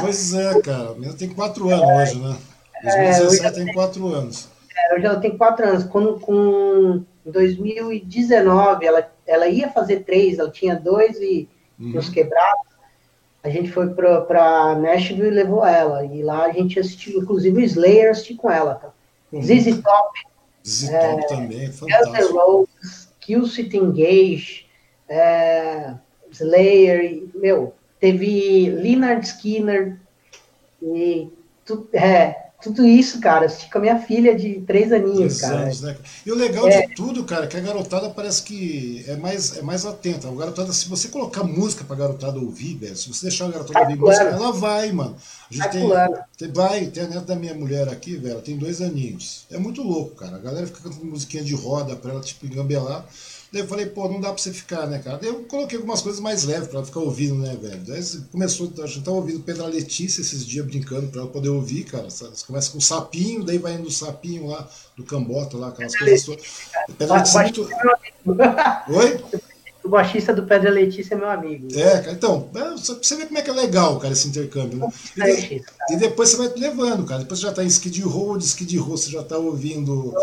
[0.00, 0.96] Pois é, cara.
[1.02, 2.36] Ela tem quatro anos é, hoje, né?
[2.82, 4.48] 2017 é, tem quatro anos.
[4.76, 5.84] É, hoje ela tem quatro anos.
[5.84, 11.48] Quando, com 2019, ela, ela ia fazer três, ela tinha dois e
[11.78, 11.90] uhum.
[11.90, 12.73] nos quebrados.
[13.44, 16.02] A gente foi para Nashville e levou ela.
[16.04, 18.76] E lá a gente assistiu, inclusive, o Slayer assisti com ela.
[18.76, 18.90] Tá?
[19.30, 19.42] Uhum.
[19.42, 20.18] ZZ Top.
[20.66, 22.38] ZZ Top é, também, fantástico.
[22.38, 24.66] Rose, Kill City Engage,
[25.06, 25.94] é,
[26.32, 30.00] Slayer, meu, teve Leonard Skinner,
[30.82, 31.28] e
[31.66, 35.64] tu, é, tudo isso, cara, assisti com a minha filha de três aninhos, cara.
[35.64, 35.96] Anos, né?
[36.24, 36.86] E o legal é.
[36.86, 40.28] de tudo, cara, é que a garotada parece que é mais, é mais atenta.
[40.28, 43.80] A garotada, se você colocar música pra garotada ouvir, velho, se você deixar a garotada
[43.80, 45.14] ouvir música, ela vai, mano.
[45.50, 45.90] A gente tem,
[46.38, 49.44] tem, vai, tem a neta da minha mulher aqui, velho, tem dois aninhos.
[49.50, 50.36] É muito louco, cara.
[50.36, 53.04] A galera fica cantando musiquinha de roda pra ela, tipo, engambelar.
[53.54, 55.16] Daí eu falei, pô, não dá pra você ficar, né, cara?
[55.16, 57.80] Daí eu coloquei algumas coisas mais leves pra ela ficar ouvindo, né, velho?
[57.86, 58.02] Daí
[58.32, 62.10] começou, a gente tava ouvindo Pedra Letícia esses dias brincando pra ela poder ouvir, cara.
[62.10, 65.96] Você começa com o sapinho, daí vai indo o sapinho lá, do Cambota lá, aquelas
[65.96, 66.44] coisas todas.
[66.98, 67.68] Pedra Letícia é muito.
[68.88, 69.40] Oi?
[69.84, 71.68] O baixista do Pedra Letícia é meu amigo.
[71.74, 74.78] É, então, é, você vê como é que é legal, cara, esse intercâmbio.
[74.78, 75.30] Né?
[75.30, 77.20] E, de, e, depois você vai levando, cara.
[77.20, 80.14] Depois você já tá em Skid Row, de Skid Row você já tá ouvindo.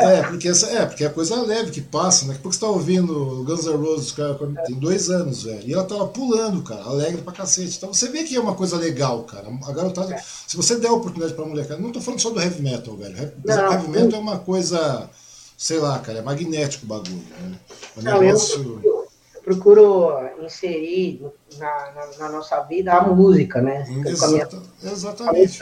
[0.00, 2.34] É, porque, essa, é, porque é coisa leve que passa, né?
[2.34, 5.62] Porque você tá ouvindo Guns N' Roses, cara, tem dois anos, velho.
[5.64, 7.76] E ela tava pulando, cara, alegre pra cacete.
[7.76, 9.46] Então você vê que é uma coisa legal, cara.
[9.64, 10.20] A garotada.
[10.44, 12.96] Se você der a oportunidade pra mulher, cara, não tô falando só do heavy metal,
[12.96, 13.16] velho.
[13.16, 15.08] Heavy, não, heavy metal é uma coisa
[15.58, 17.16] sei lá, cara, é magnético o bagulho.
[17.16, 17.58] Né?
[17.96, 18.80] O negócio...
[18.84, 19.08] eu, eu,
[19.44, 20.12] procuro
[20.42, 21.22] inserir
[21.58, 23.84] na, na, na, nossa vida a música, né?
[24.06, 24.92] Exata, minha...
[24.92, 25.58] Exatamente.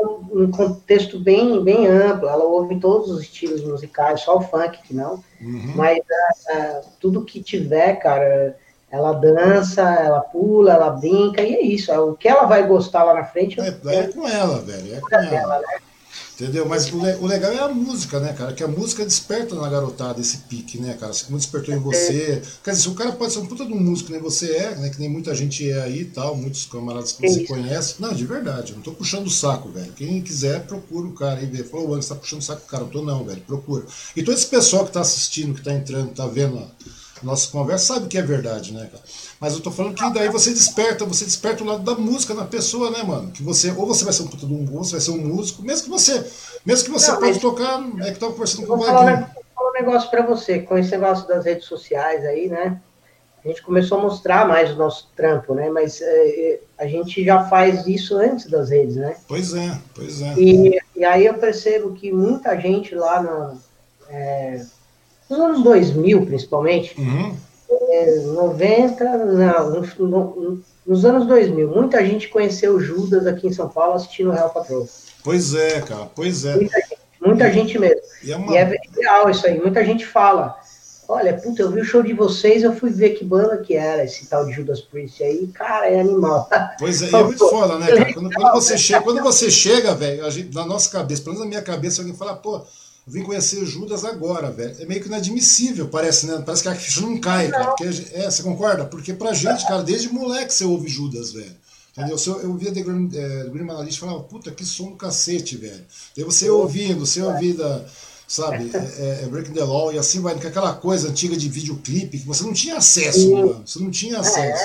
[0.00, 4.82] Um, um contexto bem, bem amplo, ela ouve todos os estilos musicais, só o funk
[4.82, 5.72] que não, uhum.
[5.76, 8.56] mas uh, tudo que tiver, cara,
[8.90, 11.92] ela dança, ela pula, ela brinca, e é isso.
[11.92, 13.60] É o que ela vai gostar lá na frente.
[13.60, 14.96] É, é, é com ela, velho.
[14.96, 15.30] É com ela.
[15.30, 15.87] Dela, né?
[16.40, 16.68] Entendeu?
[16.68, 18.52] Mas o, o, legal é a música, né, cara?
[18.52, 21.12] Que a música desperta na garotada esse pique, né, cara?
[21.26, 22.40] Como despertou em você.
[22.62, 24.88] Quer dizer, o cara pode ser um puta de um músico, nem você é, né?
[24.88, 27.96] Que nem muita gente é aí e tal, muitos camaradas que você conhece.
[27.98, 29.92] Não, de verdade, eu não tô puxando o saco, velho.
[29.94, 31.64] Quem quiser, procura o cara aí, vê.
[31.64, 32.84] Falou, você tá puxando o saco do cara.
[32.84, 33.84] Eu tô não, velho, procura.
[34.14, 36.68] E todo esse pessoal que tá assistindo, que tá entrando, tá vendo a
[37.22, 39.02] nossa conversa, sabe que é verdade, né, cara?
[39.40, 42.44] Mas eu tô falando que daí você desperta, você desperta o lado da música na
[42.44, 43.30] pessoa, né, mano?
[43.30, 45.18] Que você, ou você vai ser um puta de um ou você vai ser um
[45.18, 46.24] músico, mesmo que você,
[46.64, 49.26] mesmo que você não, pode tocar, é que tava conversando com o Vaguinho.
[49.26, 52.80] Vou falar um negócio pra você, com esse negócio das redes sociais aí, né?
[53.44, 55.70] A gente começou a mostrar mais o nosso trampo, né?
[55.70, 59.16] Mas é, a gente já faz isso antes das redes, né?
[59.28, 60.34] Pois é, pois é.
[60.36, 63.58] E, e aí eu percebo que muita gente lá no,
[64.10, 64.66] é,
[65.28, 67.34] nos anos 2000, principalmente, uhum
[67.70, 73.68] é, 90, não, no, no, nos anos 2000, muita gente conheceu Judas aqui em São
[73.68, 74.88] Paulo assistindo o Real Patrol.
[75.22, 76.56] Pois é, cara, pois é.
[76.56, 78.00] Muita gente, muita gente mesmo.
[78.22, 78.52] E é, uma...
[78.52, 80.56] e é real isso aí, muita gente fala.
[81.06, 84.04] Olha, puta, eu vi o show de vocês, eu fui ver que banda que era
[84.04, 86.48] esse tal de Judas Priest aí, cara, é animal.
[86.78, 88.12] Pois é, e é muito foda, né, cara?
[88.12, 90.22] Quando, quando você chega, quando você chega, velho,
[90.52, 92.62] na nossa cabeça, pelo menos na minha cabeça, alguém fala, pô,
[93.08, 94.76] vim conhecer Judas agora, velho.
[94.78, 96.42] É meio que inadmissível, parece, né?
[96.44, 97.66] Parece que a ficha não cai, cara.
[97.66, 98.84] Porque, é, você concorda?
[98.84, 101.56] Porque pra gente, cara, desde moleque você ouve Judas, velho.
[101.96, 102.16] Entendeu?
[102.26, 105.84] Eu, eu via The Green, é, Manalist e falava, puta, que som do cacete, velho.
[106.16, 107.84] Daí você ouvindo, você ouvida,
[108.26, 111.48] sabe, é, é, é, Breaking the Law e assim vai, com aquela coisa antiga de
[111.48, 113.62] videoclipe que você não tinha acesso, mano.
[113.66, 114.62] Você não tinha acesso.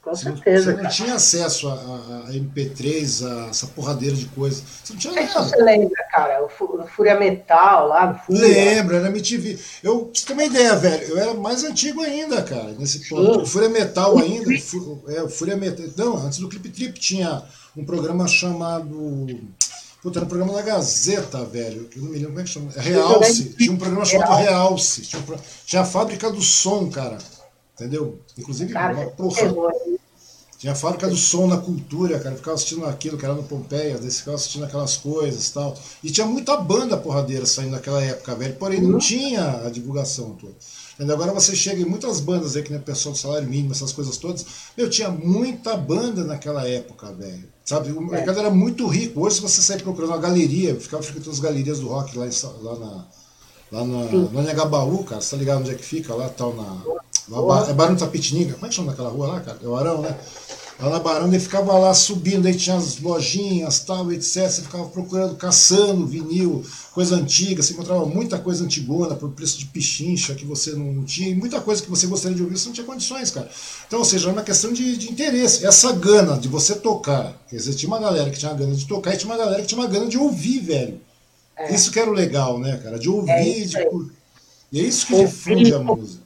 [0.00, 0.74] É, com certeza.
[0.74, 4.62] Você não tinha acesso a, a, a, MP3, a essa porradeira de coisa.
[4.82, 5.42] Você não tinha nada.
[5.42, 8.40] Você lembra, cara, o Fúria Metal lá no Fúria.
[8.40, 9.58] Lembro, era MTV.
[9.82, 13.42] Eu, você tem uma ideia, velho, eu era mais antigo ainda, cara, nesse ponto.
[13.42, 15.86] O Fúria Metal ainda, o, é, o Fúria Metal.
[15.96, 17.42] Não, antes do Clip Trip tinha
[17.76, 19.38] um programa chamado.
[20.02, 21.90] Puta, era um programa da Gazeta, velho.
[21.94, 22.72] Eu não me lembro como é que chama.
[22.74, 23.54] Realce.
[23.54, 25.02] Tinha um programa chamado Realce.
[25.02, 25.36] Tinha, um,
[25.66, 27.18] tinha a fábrica do som, cara.
[27.80, 28.20] Entendeu?
[28.36, 29.72] Inclusive, cara, uma porra.
[30.58, 32.36] Tinha a fábrica do som na cultura, cara.
[32.36, 35.74] Ficava assistindo aquilo, que era no Pompeia, daí ficava assistindo aquelas coisas e tal.
[36.04, 38.54] E tinha muita banda porradeira saindo naquela época, velho.
[38.56, 38.98] Porém, não uhum.
[38.98, 40.52] tinha a divulgação toda.
[40.96, 41.16] Entendeu?
[41.16, 43.90] Agora você chega em muitas bandas aí, que nem o pessoal do salário mínimo, essas
[43.90, 44.44] coisas todas.
[44.76, 47.48] Eu tinha muita banda naquela época, velho.
[47.64, 47.92] Sabe?
[47.92, 48.40] O mercado é.
[48.40, 49.22] era muito rico.
[49.22, 52.30] Hoje, se você sair procurando uma galeria, ficava frequentando as galerias do rock lá, em,
[52.60, 53.06] lá na.
[53.72, 56.12] Lá na, no Negabaú, cara, você tá ligado onde é que fica?
[56.12, 56.82] Lá tal, na.
[57.30, 58.54] Lá, é Barão de Tapitininga.
[58.54, 59.58] Como é que chama aquela rua lá, cara?
[59.62, 60.16] É o Arão, né?
[60.80, 64.48] Lá na Barão, ele ficava lá subindo, aí tinha as lojinhas, tal, etc.
[64.48, 69.66] Você ficava procurando, caçando vinil, coisa antiga, você encontrava muita coisa antigona por preço de
[69.66, 72.72] pichincha que você não tinha, e muita coisa que você gostaria de ouvir, você não
[72.72, 73.50] tinha condições, cara.
[73.86, 75.66] Então, ou seja, é uma questão de, de interesse.
[75.66, 78.86] Essa gana de você tocar, quer dizer, tinha uma galera que tinha uma gana de
[78.86, 80.98] tocar e tinha uma galera que tinha uma gana de ouvir, velho.
[81.58, 81.74] É.
[81.74, 82.98] Isso que era o legal, né, cara?
[82.98, 83.76] De ouvir, é de...
[84.72, 86.19] E é isso que difunde a música.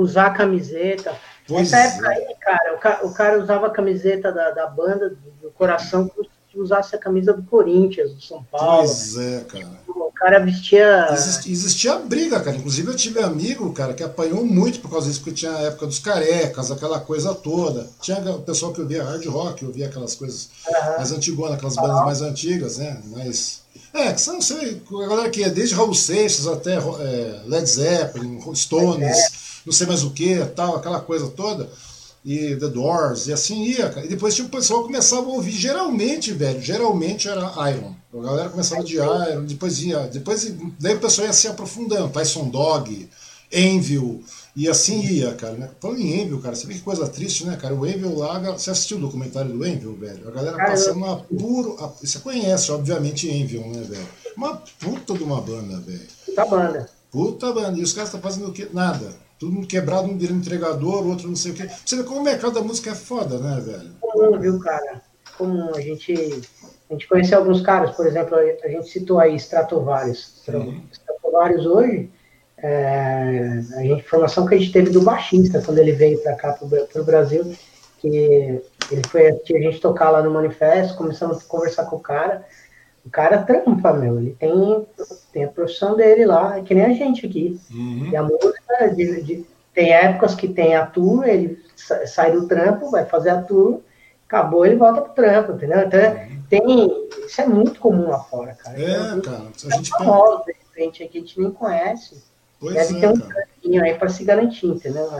[0.00, 1.14] Usar camiseta,
[1.50, 2.16] Pois Nessa época é.
[2.16, 6.94] aí, cara, o, cara usava a camiseta da, da banda, do, coração, como se usasse
[6.94, 8.86] a camisa do Corinthians, do São Paulo.
[8.86, 9.80] Pois é, cara.
[9.88, 11.08] O cara vestia.
[11.10, 12.56] Existia, existia briga, cara.
[12.56, 15.86] Inclusive eu tive amigo, cara, que apanhou muito por causa disso, porque tinha a época
[15.86, 17.88] dos carecas, aquela coisa toda.
[18.00, 20.96] Tinha o pessoal que ouvia hard rock, ouvia aquelas coisas uhum.
[20.96, 23.00] mais antigonas, aquelas bandas mais antigas, né?
[23.06, 23.59] Mas.
[23.92, 28.40] É, que são, sei, a galera que é desde Raul Seixas até é, Led Zeppelin,
[28.54, 31.68] Stones não sei mais o que, tal, aquela coisa toda,
[32.24, 34.04] e The Doors, e assim ia, cara.
[34.04, 37.94] E depois tinha o pessoal começava a ouvir, geralmente, velho, geralmente era Iron.
[38.12, 42.48] A galera começava de Iron, depois ia, depois daí o pessoal ia se aprofundando, Tyson
[42.48, 43.08] Dog,
[43.52, 44.22] Envil,
[44.56, 45.70] E assim ia, cara, né?
[45.80, 47.74] Falando em Envil, cara, você vê que coisa triste, né, cara?
[47.74, 50.26] O Envil lá, você assistiu o documentário do Envil, velho?
[50.28, 51.76] A galera passando uma puro.
[52.02, 54.08] Você conhece, obviamente, Envil, né, velho?
[54.36, 56.06] Uma puta de uma banda, velho.
[56.26, 56.90] Puta banda.
[57.10, 57.78] Puta banda.
[57.78, 58.68] E os caras estão fazendo o quê?
[58.72, 59.14] Nada.
[59.38, 61.68] Todo mundo quebrado, um virando entregador, outro não sei o quê.
[61.84, 63.92] Você vê como o mercado da música é foda, né, velho?
[64.00, 65.00] Comum, viu, cara?
[65.38, 65.74] Comum.
[65.74, 70.42] A gente, a gente conheceu alguns caras, por exemplo, a gente citou aí Stratovarius.
[70.92, 72.10] Stratovarius hoje
[72.62, 77.02] é, a informação que a gente teve do baixista quando ele veio para cá, para
[77.02, 77.52] o Brasil,
[77.98, 78.08] que
[78.90, 82.44] ele foi assistir a gente tocar lá no Manifesto, começamos a conversar com o cara.
[83.04, 84.18] O cara trampa, meu.
[84.18, 84.86] Ele tem,
[85.32, 87.58] tem a profissão dele lá, é que nem a gente aqui.
[87.70, 88.10] Uhum.
[88.10, 92.90] E a música, de, de, tem épocas que tem a tour, ele sai do trampo,
[92.90, 93.80] vai fazer a tour,
[94.26, 95.80] acabou, ele volta pro trampo, entendeu?
[95.80, 96.42] Então, uhum.
[96.48, 98.78] tem, isso é muito comum lá fora, cara.
[98.78, 99.50] É, então, cara.
[99.72, 102.29] A gente famoso, de repente, aqui a gente nem conhece.
[102.60, 105.10] Pois Deve é, ter um caminho aí para se garantir, entendeu?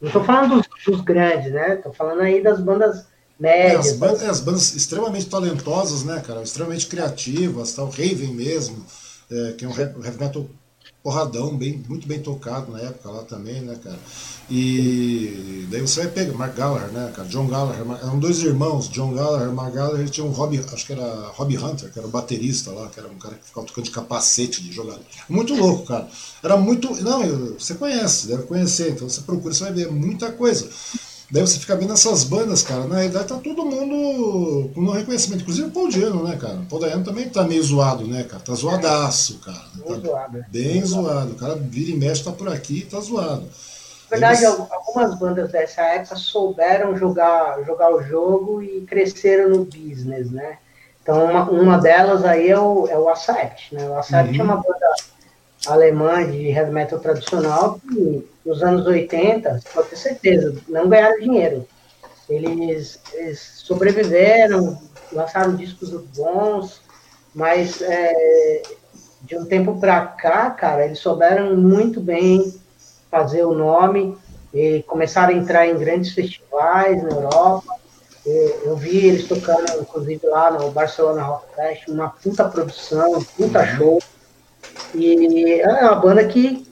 [0.00, 1.74] Não estou falando dos, dos, grandes, né?
[1.74, 3.06] Estou falando aí das bandas
[3.38, 3.86] médias.
[3.86, 6.42] É, as, bandas, é, as, bandas, extremamente talentosas, né, cara?
[6.42, 8.84] Extremamente criativas, tal, Raven mesmo,
[9.30, 10.46] é, que é um heavy metal
[11.02, 13.98] porradão, bem, muito bem tocado na época lá também, né, cara?
[14.50, 17.28] E daí você vai pegar Mark Gallagher, né, cara?
[17.28, 21.28] John Gallagher, eram dois irmãos, John Gallagher, Mark Gallagher, tinha um Robbie, acho que era
[21.28, 23.90] Robbie Hunter, que era o baterista lá, que era um cara que ficava tocando de
[23.92, 25.00] capacete de jogador.
[25.28, 26.08] Muito louco, cara.
[26.42, 26.90] Era muito.
[27.02, 30.68] Não, você conhece, deve conhecer, então você procura, você vai ver muita coisa.
[31.30, 32.84] Daí você fica vendo essas bandas, cara.
[32.84, 35.42] Na realidade tá todo mundo com um reconhecimento.
[35.42, 36.54] Inclusive o Paul Diano, né, cara?
[36.54, 38.42] O Paul Diano também tá meio zoado, né, cara?
[38.42, 39.64] Tá zoadaço, cara.
[39.86, 40.44] Tá zoado.
[40.48, 41.32] Bem zoado.
[41.32, 43.42] O cara vira e mexe, tá por aqui e tá zoado.
[44.10, 44.58] Na verdade, Eles...
[44.58, 50.58] algumas bandas dessa época souberam jogar, jogar o jogo e cresceram no business, né?
[51.00, 53.88] Então, uma, uma delas aí é o, é o Accept, né?
[53.88, 54.40] O Accept uhum.
[54.40, 54.94] é uma banda
[55.66, 61.66] alemã de heavy metal tradicional que nos anos 80, pode ter certeza, não ganharam dinheiro.
[62.28, 64.80] Eles, eles sobreviveram,
[65.12, 66.80] lançaram discos bons,
[67.34, 68.62] mas é,
[69.22, 72.54] de um tempo para cá, cara, eles souberam muito bem
[73.10, 74.16] fazer o nome
[74.54, 77.74] e começaram a entrar em grandes festivais na Europa.
[78.24, 83.60] Eu vi eles tocando, inclusive, lá no Barcelona Rock Fest, uma puta produção, um puta
[83.60, 83.76] uhum.
[83.76, 84.02] show.
[84.94, 86.69] E é uma banda que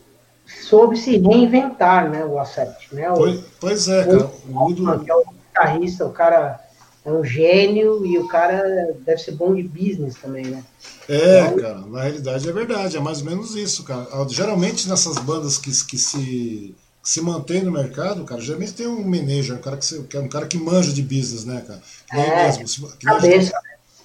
[0.63, 3.11] soube se reinventar, né, o Acept, né?
[3.11, 4.31] O, pois, pois é, cara.
[4.49, 5.05] O Udo...
[5.05, 6.61] Que é o guitarrista, o cara
[7.05, 10.63] é um gênio e o cara deve ser bom de business também, né?
[11.09, 14.07] É, então, cara, na realidade é verdade, é mais ou menos isso, cara.
[14.29, 16.75] Geralmente nessas bandas que, que se
[17.09, 20.29] se mantém no mercado, cara, geralmente tem um manager, um cara que, que é um
[20.29, 21.81] cara que manja de business, né, cara?
[22.11, 23.59] Que é, mesmo, que cabeça,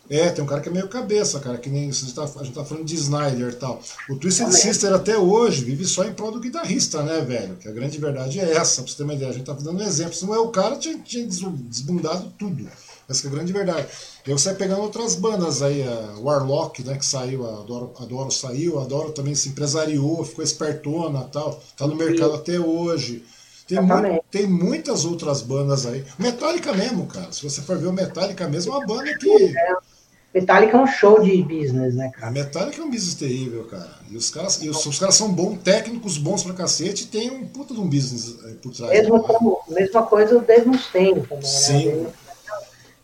[0.09, 2.43] é, tem um cara que é meio cabeça, cara, que nem a gente tá, a
[2.43, 3.81] gente tá falando de Snyder e tal.
[4.09, 7.55] O Twisted Sister até hoje vive só em prol do guitarrista, né, velho?
[7.55, 9.31] Que a grande verdade é essa, pra você ter uma ideia.
[9.31, 10.13] A gente tá dando exemplo.
[10.13, 12.67] Se não é o cara, tinha, tinha desbundado tudo.
[13.09, 13.87] Essa é a grande verdade.
[14.27, 18.31] E você vai pegando outras bandas aí, a Warlock, né, que saiu, a Adoro, Adoro
[18.31, 23.23] saiu, a Adoro também se empresariou, ficou espertona e tal, tá no mercado até hoje.
[23.67, 26.03] Tem, mu tem muitas outras bandas aí.
[26.19, 27.31] Metallica mesmo, cara.
[27.31, 29.53] Se você for ver o Metallica mesmo, é uma banda que.
[30.33, 32.27] É Metallica é um show de business, né, cara?
[32.27, 33.91] A Metallica é um business terrível, cara.
[34.09, 37.29] E os caras, e os, os, caras são bons, técnicos bons pra cacete e tem
[37.29, 38.91] um puta de um business eh, por trás.
[38.91, 41.47] Mesmo como, mesma coisa o Dave Mustaine também, né?
[41.47, 41.85] Sim.
[41.85, 42.09] Né?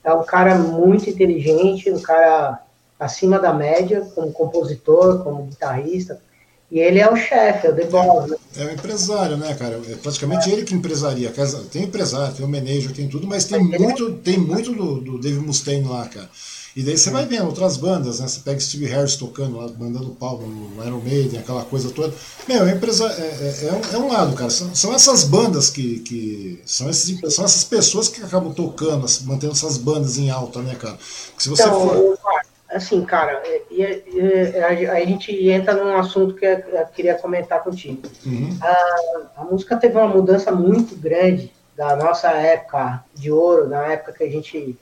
[0.03, 2.64] É um cara muito inteligente, um cara
[2.99, 6.19] acima da média, como compositor, como guitarrista.
[6.72, 8.38] E ele é o chefe, é o The Boss, né?
[8.57, 9.80] É o empresário, né, cara?
[9.89, 10.53] É praticamente é.
[10.53, 11.31] ele que empresaria.
[11.72, 14.23] Tem empresário, tem o manager, tem tudo, mas tem mas muito, é...
[14.23, 16.30] tem muito do, do Dave Mustaine lá, cara.
[16.75, 18.27] E daí você vai vendo outras bandas, né?
[18.27, 22.13] Você pega Steve Harris tocando lá, mandando pau no Iron Maiden, aquela coisa toda.
[22.47, 24.49] Meu, a empresa é, é, é, um, é um, lado, cara.
[24.49, 25.99] São, são essas bandas que.
[25.99, 30.75] que são, esses, são essas pessoas que acabam tocando, mantendo essas bandas em alta, né,
[30.75, 30.97] cara?
[31.27, 32.19] Porque se você então, for.
[32.69, 33.41] Assim, cara,
[33.71, 38.03] e, a, gente entra num assunto que eu, eu queria comentar contigo.
[38.23, 38.55] Uhum.
[38.61, 44.13] A, a música teve uma mudança muito grande da nossa época de ouro, na época
[44.13, 44.77] que a gente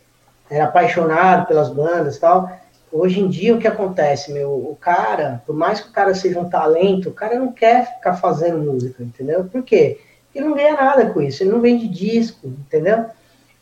[0.49, 2.49] era apaixonado pelas bandas e tal.
[2.91, 4.51] Hoje em dia, o que acontece, meu?
[4.51, 8.15] O cara, por mais que o cara seja um talento, o cara não quer ficar
[8.15, 9.43] fazendo música, entendeu?
[9.43, 9.99] Por quê?
[10.25, 13.05] Porque ele não ganha nada com isso, ele não vende disco, entendeu?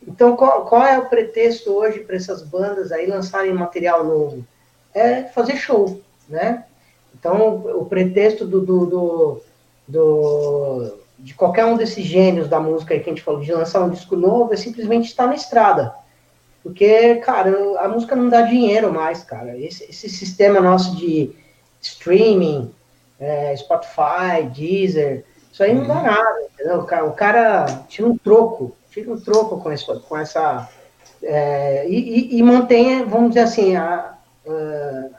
[0.08, 4.46] Então, qual, qual é o pretexto hoje para essas bandas aí lançarem material novo?
[4.94, 6.00] É fazer show,
[6.30, 6.64] né?
[7.18, 9.42] Então, o pretexto do, do, do,
[9.88, 13.90] do de qualquer um desses gênios da música que a gente falou, de lançar um
[13.90, 15.92] disco novo, é simplesmente estar na estrada
[16.66, 19.56] porque, cara, a música não dá dinheiro mais, cara.
[19.56, 21.32] Esse, esse sistema nosso de
[21.80, 22.74] streaming,
[23.20, 25.24] é, Spotify, Deezer,
[25.54, 26.02] Isso aí não dá uhum.
[26.02, 26.80] nada, entendeu?
[26.80, 30.68] O cara, o cara tira um troco, tira um troco com, isso, com essa.
[31.22, 34.16] É, e, e, e mantém, vamos dizer assim, a,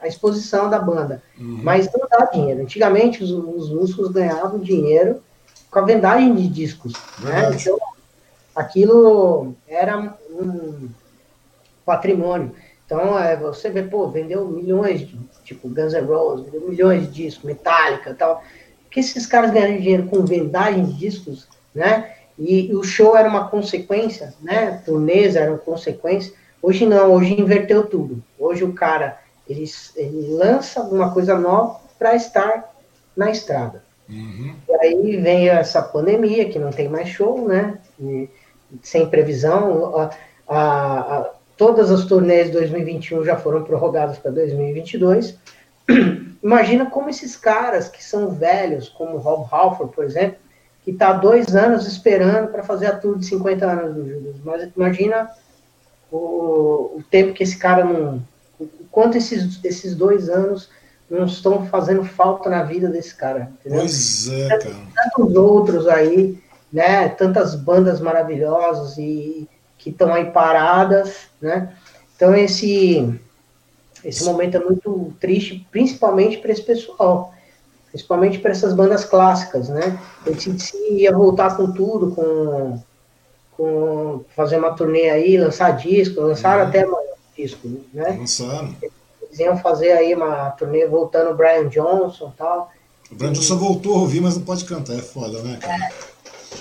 [0.01, 1.23] a exposição da banda.
[1.39, 1.61] Uhum.
[1.63, 2.61] Mas não dá dinheiro.
[2.61, 5.23] Antigamente os, os, músicos ganhavam dinheiro
[5.71, 6.91] com a vendagem de discos.
[7.19, 7.51] Né?
[7.53, 7.77] Então,
[8.53, 10.89] aquilo era um
[11.87, 12.51] patrimônio.
[12.85, 17.23] Então, é, você vê, pô, vendeu milhões, de, tipo Guns N' Roses, vendeu milhões de
[17.23, 18.43] discos, Metallica tal.
[18.83, 22.13] Porque esses caras ganharam dinheiro com vendagem de discos, né?
[22.37, 24.81] E, e o show era uma consequência, né?
[24.85, 26.33] Turnês eram consequência.
[26.61, 28.23] Hoje não, hoje inverteu tudo.
[28.37, 29.19] Hoje o cara
[29.49, 29.65] ele,
[29.95, 32.73] ele lança alguma coisa nova para estar
[33.15, 33.83] na estrada.
[34.09, 34.55] Uhum.
[34.69, 37.79] E aí veio essa pandemia, que não tem mais show, né?
[37.99, 38.29] E,
[38.81, 39.97] sem previsão.
[39.97, 40.09] A,
[40.47, 45.37] a, a, todas as turnês de 2021 já foram prorrogadas para 2022.
[46.41, 50.37] Imagina como esses caras que são velhos, como Rob Halford, por exemplo,
[50.83, 54.35] que está dois anos esperando para fazer a tour de 50 anos do Judas.
[54.45, 55.29] Mas imagina
[56.11, 58.21] o, o tempo que esse cara não.
[58.59, 60.69] O quanto esses, esses dois anos
[61.09, 63.51] não estão fazendo falta na vida desse cara.
[63.59, 63.79] Entendeu?
[63.79, 64.75] Pois é, cara.
[64.95, 66.37] Tantos outros aí,
[66.71, 67.09] né?
[67.09, 69.49] Tantas bandas maravilhosas e
[69.87, 71.73] que estão aí paradas, né?
[72.15, 73.19] Então esse
[74.03, 77.33] esse momento é muito triste, principalmente para esse pessoal,
[77.89, 79.99] principalmente para essas bandas clássicas, né?
[80.25, 82.79] Ele se ia voltar com tudo, com,
[83.51, 86.69] com fazer uma turnê aí, lançar disco, lançaram uhum.
[86.69, 86.85] até
[87.35, 88.15] disco, né?
[88.19, 88.75] Lançaram.
[88.81, 92.71] Eles iam fazer aí uma turnê voltando o Brian Johnson e tal.
[93.11, 95.89] O Brian Johnson voltou a ouvir, mas não pode cantar, é foda, né, cara?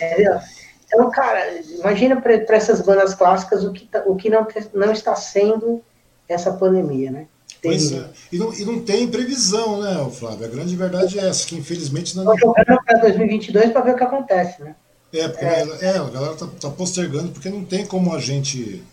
[0.00, 0.40] É, é,
[0.86, 5.16] então, cara, imagina para essas bandas clássicas o que, tá, o que não, não está
[5.16, 5.82] sendo
[6.28, 7.26] essa pandemia, né?
[7.62, 8.08] Pois é.
[8.30, 10.46] E não, e não tem previsão, né, Flávio?
[10.46, 12.22] A grande verdade é essa, que infelizmente não.
[12.32, 14.76] Estou jogando para 2022 para ver o que acontece, né?
[15.12, 15.66] É, porque é.
[15.80, 18.84] é a galera está tá postergando, porque não tem como a gente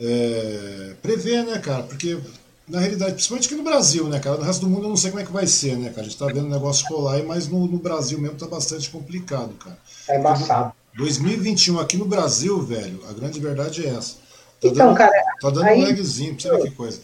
[0.00, 1.82] é, prever, né, cara?
[1.82, 2.16] Porque,
[2.68, 4.36] na realidade, principalmente aqui no Brasil, né, cara?
[4.36, 6.02] No resto do mundo eu não sei como é que vai ser, né, cara?
[6.02, 8.88] A gente tá vendo o negócio rolar aí, mas no, no Brasil mesmo tá bastante
[8.90, 9.78] complicado, cara.
[10.08, 10.72] É embaçado.
[10.96, 14.16] 2021 aqui no Brasil, velho, a grande verdade é essa.
[14.60, 15.24] Tá então, dando, cara.
[15.40, 17.00] Tá dando aí, um lagzinho, pra você ver que coisa.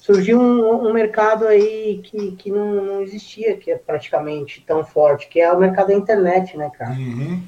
[0.00, 5.28] Surgiu um, um mercado aí que, que não, não, existia, que é praticamente tão forte,
[5.28, 6.92] que é o mercado da internet, né, cara?
[6.92, 7.42] Uhum.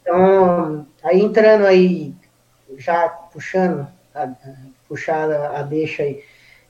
[0.00, 2.14] Então, aí entrando aí,
[2.78, 4.28] já puxando, a,
[4.88, 6.22] puxar a, deixa aí.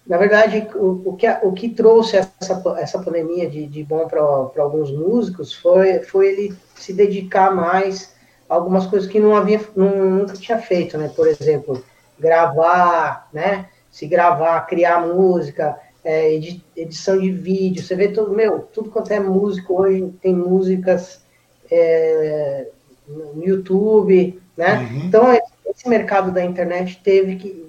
[0.07, 4.21] Na verdade, o, o, que, o que trouxe essa, essa pandemia de, de bom para
[4.21, 8.14] alguns músicos foi, foi ele se dedicar mais
[8.49, 11.11] algumas coisas que não havia, nunca tinha feito, né?
[11.15, 11.85] Por exemplo,
[12.19, 13.69] gravar, né?
[13.91, 16.35] Se gravar, criar música, é,
[16.77, 17.83] edição de vídeo.
[17.83, 21.23] Você vê tudo, meu, tudo quanto é músico hoje tem músicas
[21.71, 22.69] é,
[23.07, 24.79] no YouTube, né?
[24.79, 25.07] Uhum.
[25.07, 27.65] Então, esse mercado da internet teve que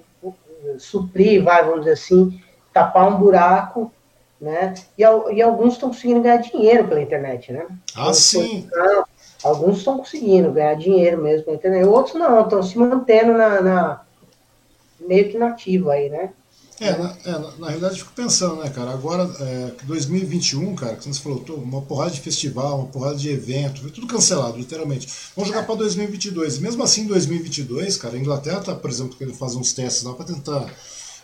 [0.78, 2.40] suprir, vai, vamos dizer assim,
[2.72, 3.92] tapar um buraco,
[4.40, 4.74] né?
[4.98, 7.66] E, e alguns estão conseguindo ganhar dinheiro pela internet, né?
[7.94, 8.68] Ah, então, sim.
[9.46, 14.00] Alguns estão conseguindo ganhar dinheiro mesmo internet, outros não, estão se mantendo na, na
[15.00, 16.30] meio que nativo aí, né?
[16.78, 20.94] É, na, é, na, na, realidade eu fico pensando, né, cara, agora, é, 2021, cara,
[20.94, 25.08] que você falou, uma porrada de festival, uma porrada de evento, tudo cancelado, literalmente.
[25.34, 26.58] Vamos jogar para 2022.
[26.58, 30.12] Mesmo assim, em 2022, cara, a Inglaterra tá, por exemplo, querendo fazer uns testes lá
[30.12, 30.70] para tentar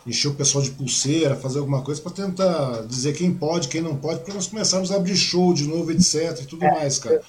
[0.06, 3.94] encher o pessoal de pulseira, fazer alguma coisa para tentar dizer quem pode, quem não
[3.94, 7.20] pode, para nós começarmos a abrir show de novo, etc e tudo é, mais, cara.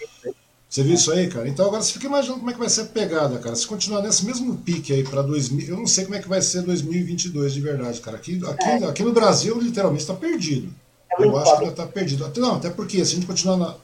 [0.73, 1.47] Você viu isso aí, cara?
[1.47, 3.55] Então agora você fica imaginando como é que vai ser a pegada, cara.
[3.55, 6.41] Se continuar nesse mesmo pique aí para 2000, eu não sei como é que vai
[6.41, 8.17] ser 2022 de verdade, cara.
[8.17, 8.83] Aqui, aqui, é.
[8.87, 10.73] aqui no Brasil, literalmente, está perdido.
[11.11, 12.25] É eu acho que já está perdido.
[12.25, 13.75] Até, não, até porque, se a gente continuar na.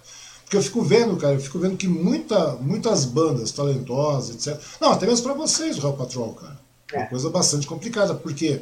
[0.43, 4.59] Porque eu fico vendo, cara, eu fico vendo que muita, muitas bandas talentosas, etc.
[4.81, 6.59] Não, até mesmo para vocês, o Real Patrol, cara.
[6.91, 8.61] É uma coisa bastante complicada, porque.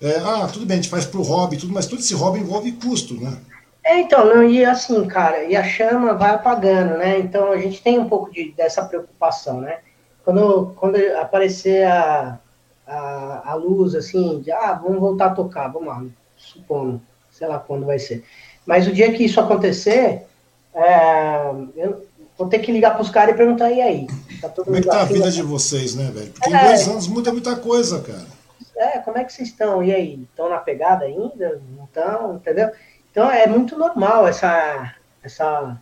[0.00, 2.72] É, ah, tudo bem, a gente faz pro hobby tudo, mas todo esse hobby envolve
[2.72, 3.38] custo, né?
[3.84, 7.18] É, então, não, e assim, cara, e a chama vai apagando, né?
[7.18, 9.78] Então a gente tem um pouco de, dessa preocupação, né?
[10.24, 12.38] Quando, quando aparecer a,
[12.86, 16.04] a, a luz, assim, de, ah, vamos voltar a tocar, vamos lá,
[16.36, 18.24] supondo, sei lá quando vai ser.
[18.64, 20.26] Mas o dia que isso acontecer,
[20.72, 22.06] é, eu
[22.38, 24.06] vou ter que ligar para os caras e perguntar, e aí?
[24.40, 26.30] Tá como é que tá a vida de vocês, né, velho?
[26.30, 28.42] Porque é, em dois anos muda muita coisa, cara.
[28.76, 29.82] É, como é que vocês estão?
[29.82, 30.22] E aí?
[30.30, 31.60] Estão na pegada ainda?
[31.76, 32.36] Não estão?
[32.36, 32.70] Entendeu?
[33.12, 35.78] Então é muito normal essa, essa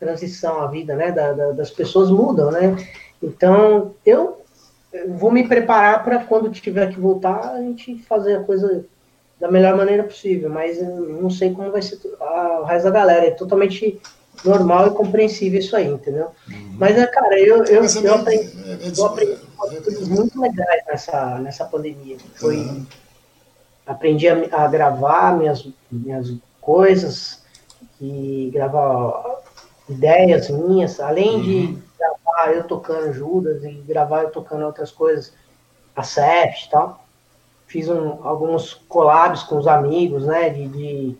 [0.00, 1.12] transição à vida, né?
[1.12, 2.74] Da, da, das pessoas mudam, né?
[3.22, 4.42] Então eu
[5.10, 8.84] vou me preparar para quando tiver que voltar a gente fazer a coisa
[9.38, 12.90] da melhor maneira possível, mas eu não sei como vai ser a, o resto da
[12.90, 13.26] galera.
[13.26, 14.00] É totalmente
[14.44, 16.28] normal e compreensível isso aí, entendeu?
[16.48, 16.76] Uhum.
[16.78, 20.82] Mas, é, cara, eu, eu, Mas, eu, aprendi, é, é, eu aprendi coisas muito legais
[20.86, 22.16] nessa, nessa pandemia.
[22.36, 22.86] Foi, uhum.
[23.86, 27.42] Aprendi a, a, gravar minhas, minhas coisas
[28.00, 29.42] e gravar
[29.88, 31.42] ideias minhas, além uhum.
[31.42, 35.32] de gravar eu tocando Judas e gravar eu tocando outras coisas,
[35.94, 37.04] a CEF e tal.
[37.66, 41.16] Fiz um, alguns collabs com os amigos, né, de, de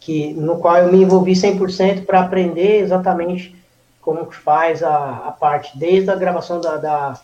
[0.00, 3.56] que no qual eu me envolvi 100% para aprender exatamente
[4.00, 7.20] como que faz a, a parte, desde a gravação da, da,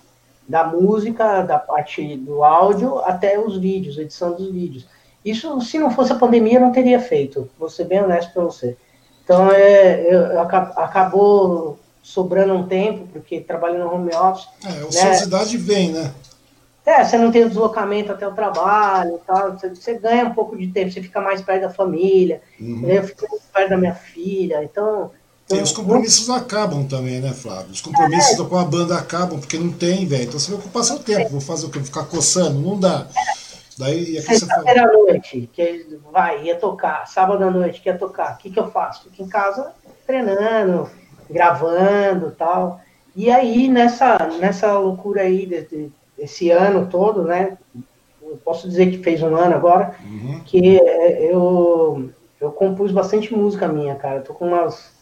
[0.49, 4.87] da, música, da parte do áudio, até os vídeos, edição dos vídeos.
[5.25, 8.43] Isso, se não fosse a pandemia, eu não teria feito, vou ser bem honesto para
[8.43, 8.77] você.
[9.23, 14.49] Então, é, eu, acabou sobrando um tempo, porque trabalho no home office.
[14.65, 15.65] É, a ociosidade né?
[15.65, 16.13] vem, né?
[16.85, 20.35] É, você não tem o deslocamento até o trabalho e tal, você, você, ganha um
[20.35, 22.89] pouco de tempo, você fica mais perto da família, uhum.
[22.89, 25.11] eu fico mais perto da minha filha, então...
[25.53, 27.73] E os compromissos acabam também, né, Flávio?
[27.73, 28.45] Os compromissos é.
[28.45, 30.23] com a banda acabam, porque não tem, velho.
[30.23, 31.81] Então você vai ocupar seu tempo, vou fazer o quê?
[31.81, 32.61] Vou ficar coçando?
[32.61, 33.09] Não dá.
[33.81, 38.35] Daí, é Sexta-feira à noite, que vai, ia tocar, sábado à noite, que ia tocar,
[38.35, 39.09] o que, que eu faço?
[39.11, 39.73] Fico em casa
[40.07, 40.89] treinando,
[41.31, 42.81] gravando tal.
[43.17, 47.57] E aí, nessa, nessa loucura aí de, de esse ano todo, né?
[48.23, 50.41] Eu posso dizer que fez um ano agora, uhum.
[50.45, 54.17] que é, eu, eu compus bastante música minha, cara.
[54.17, 54.93] Eu tô com umas,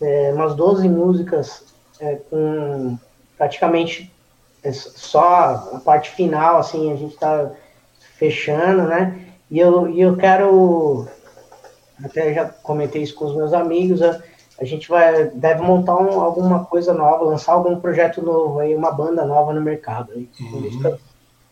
[0.00, 1.64] é, umas 12 músicas
[1.98, 2.98] é, com
[3.38, 4.12] praticamente
[4.62, 7.50] é, só a parte final, assim, a gente tá
[8.16, 9.26] fechando, né?
[9.50, 11.06] E eu, e eu quero,
[12.02, 14.20] até já comentei isso com os meus amigos, a,
[14.60, 18.92] a gente vai, deve montar um, alguma coisa nova, lançar algum projeto novo aí, uma
[18.92, 20.12] banda nova no mercado.
[20.12, 20.60] Aí, uhum.
[20.60, 21.00] Músicas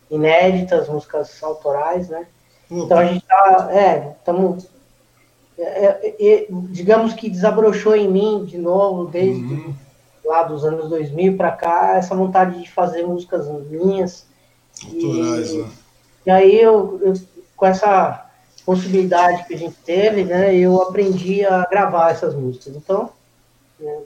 [0.09, 2.27] inéditas, músicas autorais, né?
[2.69, 2.85] Uhum.
[2.85, 4.67] Então a gente tá, é, estamos,
[5.57, 9.73] é, é, é, digamos que desabrochou em mim de novo, desde uhum.
[10.23, 14.25] lá dos anos 2000 para cá, essa vontade de fazer músicas minhas.
[14.85, 15.69] Autorais, e, né?
[16.25, 17.13] E aí eu, eu
[17.55, 18.25] com essa
[18.65, 22.75] possibilidade que a gente teve, né, eu aprendi a gravar essas músicas.
[22.75, 23.09] Então,
[23.81, 24.01] é,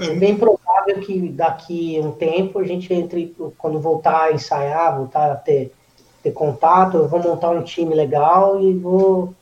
[0.00, 5.32] é bem provável que daqui um tempo a gente entre, quando voltar a ensaiar, voltar
[5.32, 5.72] a ter,
[6.22, 9.34] ter contato, eu vou montar um time legal e vou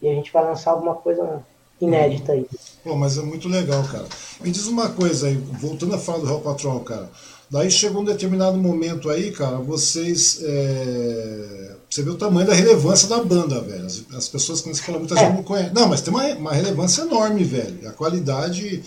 [0.00, 1.42] e a gente vai lançar alguma coisa
[1.80, 2.46] inédita aí.
[2.84, 4.06] Pô, mas é muito legal, cara.
[4.40, 7.10] Me diz uma coisa aí, voltando a falar do Real Patrol, cara.
[7.50, 10.40] Daí chegou um determinado momento aí, cara, vocês.
[10.42, 11.76] É...
[11.88, 13.86] Você vê o tamanho da relevância da banda, velho.
[13.86, 15.72] As, as pessoas, quando você fala, muita gente não conhece.
[15.72, 17.88] Não, mas tem uma, uma relevância enorme, velho.
[17.88, 18.82] A qualidade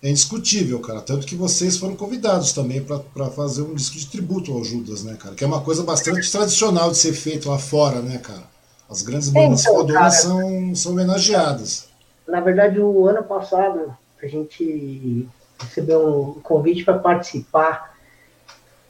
[0.00, 1.00] é indiscutível, cara.
[1.00, 5.16] Tanto que vocês foram convidados também para fazer um disco de tributo ao Judas, né,
[5.18, 5.34] cara?
[5.34, 8.44] Que é uma coisa bastante tradicional de ser feito lá fora, né, cara?
[8.88, 11.88] As grandes bandas então, fodonas são, são homenageadas.
[12.28, 15.28] Na verdade, o ano passado a gente
[15.58, 17.93] recebeu um convite para participar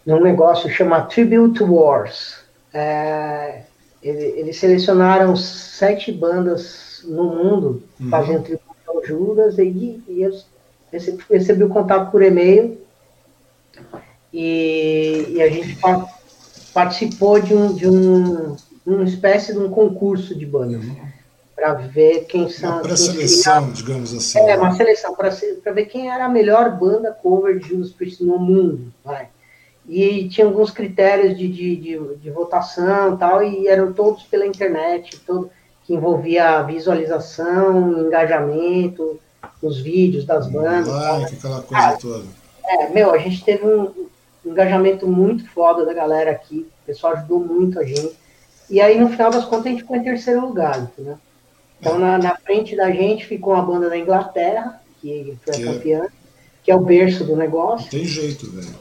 [0.05, 2.37] num negócio chamado Tribute Wars.
[2.73, 3.63] É,
[4.03, 8.11] eles selecionaram sete bandas no mundo uhum.
[8.11, 10.33] fazendo tributo ao Judas e, e eu
[10.93, 12.79] recebi, recebi o contato por e-mail
[14.33, 15.79] e, e, a gente
[16.73, 20.97] participou de um, de um uma espécie de um concurso de bandas uhum.
[21.57, 24.39] para ver quem são uma pré-seleção, digamos assim.
[24.39, 25.31] É, uma seleção para
[25.73, 29.29] ver quem era a melhor banda cover de Judas Priest no mundo, vai
[29.89, 35.21] e tinha alguns critérios de, de, de, de votação tal, e eram todos pela internet,
[35.21, 35.51] todo,
[35.85, 39.21] que envolvia visualização, engajamento,
[39.63, 40.89] os vídeos das bandas.
[40.89, 42.25] Like, aquela coisa ah, toda.
[42.67, 43.93] É, meu, a gente teve um
[44.45, 48.17] engajamento muito foda da galera aqui, o pessoal ajudou muito a gente.
[48.71, 51.19] E aí, no final das contas, a gente ficou em terceiro lugar, entendeu?
[51.79, 55.65] Então, na, na frente da gente ficou uma banda da Inglaterra, que foi a que
[55.65, 56.07] campeã.
[56.65, 57.91] Que é o berço do negócio.
[57.91, 58.75] Tem jeito, velho.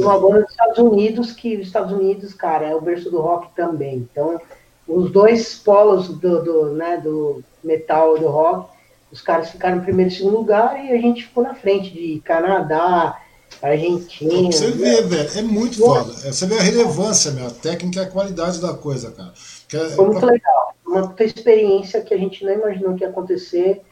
[0.00, 3.54] Uma banda dos Estados Unidos, que os Estados Unidos, cara, é o berço do rock
[3.54, 4.08] também.
[4.10, 4.40] Então,
[4.86, 8.68] os dois polos do, do, né, do metal e do rock,
[9.12, 12.20] os caras ficaram em primeiro e segundo lugar e a gente ficou na frente de
[12.24, 13.18] Canadá,
[13.62, 14.52] Argentina.
[14.52, 16.12] Você vê, velho, é muito foda.
[16.24, 19.32] É, você vê a relevância, meu, a técnica e a qualidade da coisa, cara.
[19.72, 20.32] É, Foi muito pra...
[20.32, 20.74] legal.
[20.86, 23.82] Uma experiência que a gente não imaginou que ia acontecer.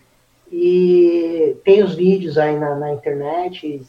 [0.51, 3.82] E tem os vídeos aí na, na internet,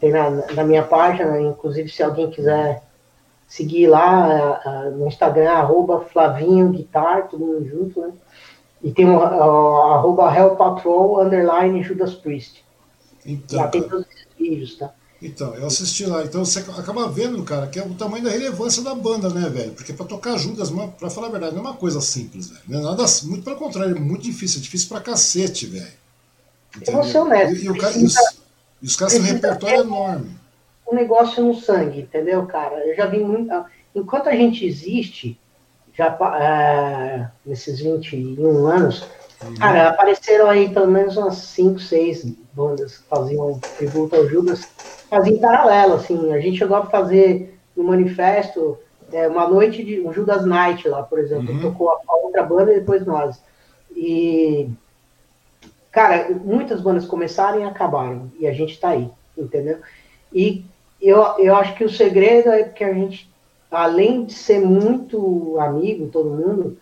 [0.00, 2.82] tem na, na, minha página, inclusive se alguém quiser
[3.46, 8.12] seguir lá no Instagram, arroba Flavinho Guitar, todo mundo junto, né?
[8.82, 12.64] E tem o um, arroba Hell Patrol, underline Judas Priest.
[13.24, 14.92] Então, lá tem todos esses vídeos, tá?
[15.22, 16.24] Então, eu assisti lá.
[16.24, 19.72] Então você acaba vendo, cara, que é o tamanho da relevância da banda, né, velho?
[19.72, 22.80] Porque para tocar Judas, para falar a verdade, não é uma coisa simples, velho.
[22.80, 25.99] É nada, muito pelo contrário, é muito difícil, é difícil pra cacete, velho.
[26.86, 27.56] Eu vou ser honesto.
[27.56, 28.14] E, e, o cara, e, os,
[28.82, 30.30] e os caras têm um repertório enorme.
[30.90, 32.76] Um negócio no sangue, entendeu, cara?
[32.86, 33.52] Eu já vi muito.
[33.94, 35.38] Enquanto a gente existe,
[35.96, 39.06] já é, nesses 21 anos,
[39.42, 39.54] uhum.
[39.56, 44.68] cara, apareceram aí pelo menos umas 5, 6 bandas que faziam tributo ao Judas,
[45.08, 46.32] faziam em paralelo, assim.
[46.32, 48.78] A gente chegou a fazer no manifesto
[49.12, 51.52] é, uma noite de um Judas Night lá, por exemplo.
[51.52, 51.60] Uhum.
[51.60, 53.40] Tocou a, a outra banda e depois nós.
[53.94, 54.68] E,
[55.90, 58.30] cara, muitas bandas começaram e acabaram.
[58.38, 59.78] E a gente tá aí, entendeu?
[60.32, 60.64] E
[61.00, 63.30] eu, eu acho que o segredo é que a gente,
[63.70, 66.78] além de ser muito amigo, todo mundo,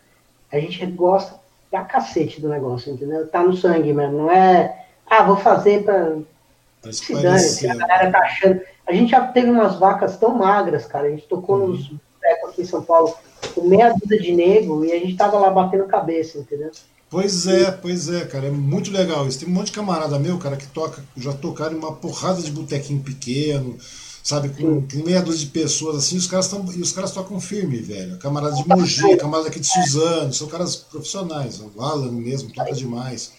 [0.53, 1.39] a gente gosta
[1.71, 3.27] da cacete do negócio, entendeu?
[3.29, 4.19] Tá no sangue mesmo.
[4.19, 6.17] Não é, ah, vou fazer pra.
[6.93, 8.61] Se dane, a galera tá achando.
[8.87, 11.09] A gente já teve umas vacas tão magras, cara.
[11.09, 11.67] A gente tocou uhum.
[11.69, 11.93] nos
[12.45, 13.15] aqui em São Paulo
[13.55, 16.71] com meia dúzia de nego e a gente tava lá batendo cabeça, entendeu?
[17.11, 19.39] Pois é, pois é, cara, é muito legal isso.
[19.39, 22.51] Tem um monte de camarada meu, cara, que toca, já tocaram em uma porrada de
[22.51, 23.79] botequinho pequeno,
[24.23, 27.41] sabe, com, com meia dúzia de pessoas assim, os caras estão e os caras tocam
[27.41, 28.19] firme, velho.
[28.19, 33.33] Camarada de Mogi, camarada aqui de Suzano, são caras profissionais, o Alan mesmo toca demais.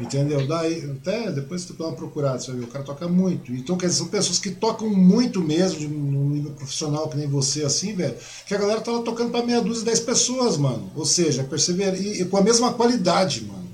[0.00, 0.46] Entendeu?
[0.46, 3.52] Daí, até depois você dá uma procurada, você vai ver, o cara toca muito.
[3.52, 7.28] Então, quer dizer, são pessoas que tocam muito mesmo, de um nível profissional que nem
[7.28, 8.16] você, assim, velho,
[8.46, 10.90] que a galera tá lá tocando pra meia dúzia, dez pessoas, mano.
[10.96, 13.68] Ou seja, perceber, e, e, com a mesma qualidade, mano.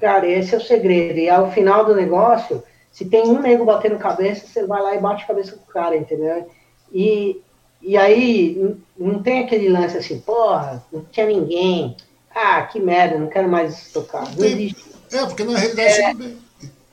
[0.00, 1.18] Cara, esse é o segredo.
[1.18, 5.00] E ao final do negócio, se tem um nego batendo cabeça, você vai lá e
[5.00, 6.48] bate cabeça com o cara, entendeu?
[6.90, 7.42] E,
[7.82, 11.94] e aí, não tem aquele lance assim, porra, não tinha ninguém.
[12.34, 14.24] Ah, que merda, não quero mais tocar.
[14.30, 16.14] Não, não existe é, porque na realidade é,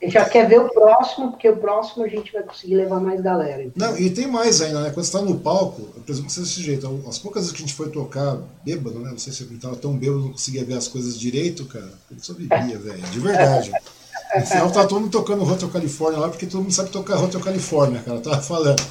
[0.01, 3.19] gente já quer ver o próximo, porque o próximo a gente vai conseguir levar mais
[3.21, 3.63] galera.
[3.63, 3.91] Entendeu?
[3.91, 4.89] Não, e tem mais ainda, né?
[4.89, 7.03] Quando você está no palco, eu presumo que seja desse jeito.
[7.07, 9.11] As poucas vezes que a gente foi tocar bêbado, né?
[9.11, 11.91] Não sei se eu estava tão bêbado, não conseguia ver as coisas direito, cara.
[12.11, 13.01] Eu só bebia, velho.
[13.01, 13.71] De verdade.
[14.35, 17.39] No final tá todo mundo tocando Hotel California lá, porque todo mundo sabe tocar Hotel
[17.39, 18.17] California, cara.
[18.17, 18.81] Eu tava falando.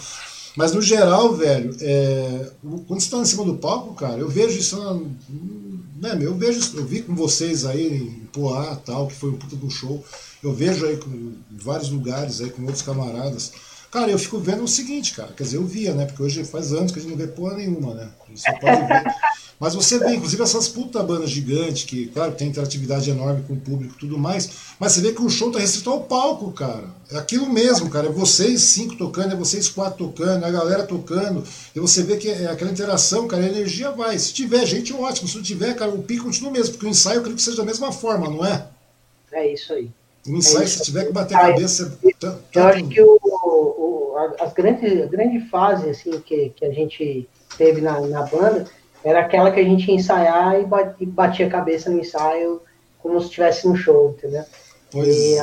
[0.56, 2.50] Mas no geral, velho, é...
[2.86, 6.76] quando você tá em cima do palco, cara, eu vejo isso na né, eu vejo,
[6.76, 10.04] eu vi com vocês aí em Poá, tal, que foi um puta do show.
[10.42, 13.52] Eu vejo aí com, em vários lugares aí com outros camaradas.
[13.90, 16.06] Cara, eu fico vendo o seguinte, cara, quer dizer, eu via, né?
[16.06, 18.10] Porque hoje faz anos que a gente não vê porra nenhuma, né?
[18.34, 19.04] Você pode ver.
[19.58, 23.60] Mas você vê, inclusive, essas puta bandas gigantes, que, claro, tem interatividade enorme com o
[23.60, 26.84] público e tudo mais, mas você vê que o show tá restrito ao palco, cara.
[27.10, 28.08] É aquilo mesmo, cara.
[28.08, 31.42] É vocês cinco tocando, é vocês quatro tocando, é a galera tocando.
[31.74, 34.18] E você vê que é aquela interação, cara, a energia vai.
[34.18, 35.26] Se tiver gente, ótimo.
[35.26, 37.56] Se não tiver, cara, o pico continua mesmo, porque o ensaio eu creio que seja
[37.56, 38.68] da mesma forma, não é?
[39.32, 39.90] É isso aí.
[40.26, 41.98] O ensaio, é se tiver que bater a cabeça.
[42.54, 47.28] Eu acho que o, o, as grandes, a grande fase assim, que, que a gente
[47.56, 48.66] teve na, na banda
[49.04, 52.60] era aquela que a gente ia ensaiar e batia a cabeça no ensaio
[52.98, 54.44] como se estivesse no show, entendeu?
[54.90, 55.42] Pois e, é.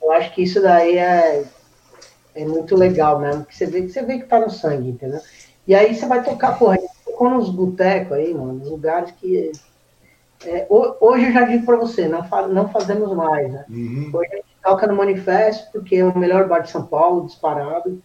[0.00, 1.44] Eu acho que isso daí é,
[2.34, 5.20] é muito legal mesmo, que você vê, você vê que tá no sangue, entendeu?
[5.66, 9.52] E aí você vai tocar, porra, tocou nos botecos aí, mano, nos lugares que.
[10.46, 13.64] É, hoje eu já digo pra você, não, fa não fazemos mais, né?
[13.68, 14.10] Uhum.
[14.12, 18.02] Hoje a gente toca no Manifesto, porque é o melhor bar de São Paulo, disparado.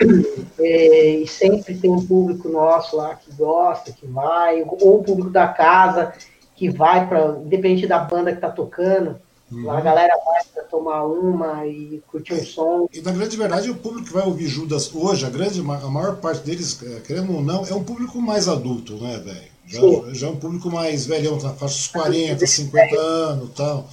[0.60, 5.30] É, e sempre tem um público nosso lá que gosta, que vai, ou o público
[5.30, 6.12] da casa
[6.56, 9.16] que vai para, independente da banda que está tocando,
[9.50, 9.70] uhum.
[9.70, 12.88] a galera vai para tomar uma e curtir um som.
[12.92, 16.16] E na grande verdade, o público que vai ouvir Judas hoje, a grande, a maior
[16.16, 19.57] parte deles, é, querendo ou não, é um público mais adulto, né, velho?
[19.68, 19.80] Já,
[20.14, 23.88] já, é um público mais velhão, na faixa dos 40, 50 anos e tal.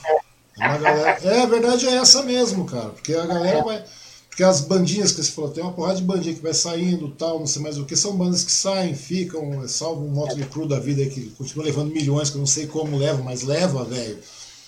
[0.58, 1.20] É, galera...
[1.22, 3.84] é, a verdade é essa mesmo, cara, porque a galera vai
[4.36, 7.40] porque as bandinhas que você falou, tem uma porrada de bandinha que vai saindo, tal,
[7.40, 10.68] não sei mais o que, são bandas que saem, ficam, salvo um moto de cru
[10.68, 14.20] da vida que continua levando milhões, que eu não sei como leva, mas leva, velho.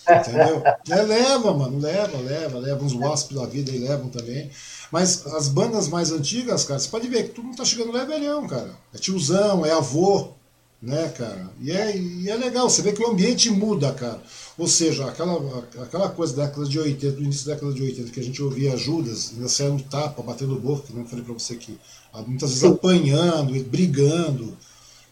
[0.09, 0.63] Entendeu?
[0.89, 2.81] É, leva, mano, leva, leva, leva.
[2.81, 4.49] Uns wasps da vida aí levam também.
[4.89, 8.03] Mas as bandas mais antigas, cara, você pode ver que todo mundo tá chegando lá
[8.03, 8.71] é velhão, cara.
[8.93, 10.29] É tiozão, é avô,
[10.81, 11.49] né, cara?
[11.59, 14.21] E é, e é legal, você vê que o ambiente muda, cara.
[14.57, 18.11] Ou seja, aquela, aquela coisa da década de 80, do início da década de 80,
[18.11, 21.53] que a gente ouvia Judas, ainda saindo tapa, batendo boca, que não falei para você
[21.53, 21.77] aqui,
[22.25, 24.57] muitas vezes apanhando, brigando.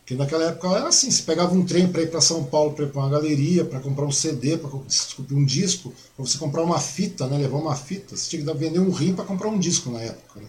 [0.06, 2.86] Que naquela época era assim, você pegava um trem para ir para São Paulo, para
[2.86, 6.80] ir para uma galeria, para comprar um CD, para um disco, para você comprar uma
[6.80, 9.90] fita, né, levar uma fita, você tinha que vender um rim para comprar um disco
[9.90, 10.42] na época.
[10.42, 10.48] Né?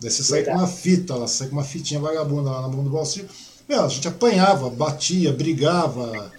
[0.00, 2.84] Daí você saía com uma fita, lá, saía com uma fitinha vagabunda lá na mão
[2.84, 3.26] do bolsinho.
[3.68, 6.30] Meu, a gente apanhava, batia, brigava,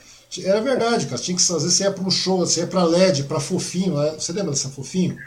[0.43, 1.21] era verdade, cara.
[1.21, 3.95] Tinha que fazer, você ia para um show, você ia para LED, para Fofinho.
[4.13, 5.17] Você lembra dessa Fofinho?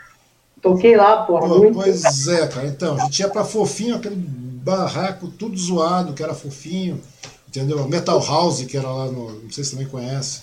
[0.60, 1.48] Toquei lá, porra.
[1.48, 1.74] Pô, muito.
[1.74, 2.66] Pois é, cara.
[2.66, 7.00] Então, a gente ia para Fofinho, aquele barraco tudo zoado, que era Fofinho.
[7.48, 7.86] Entendeu?
[7.88, 9.42] Metal House, que era lá no.
[9.42, 10.42] Não sei se você também conhece.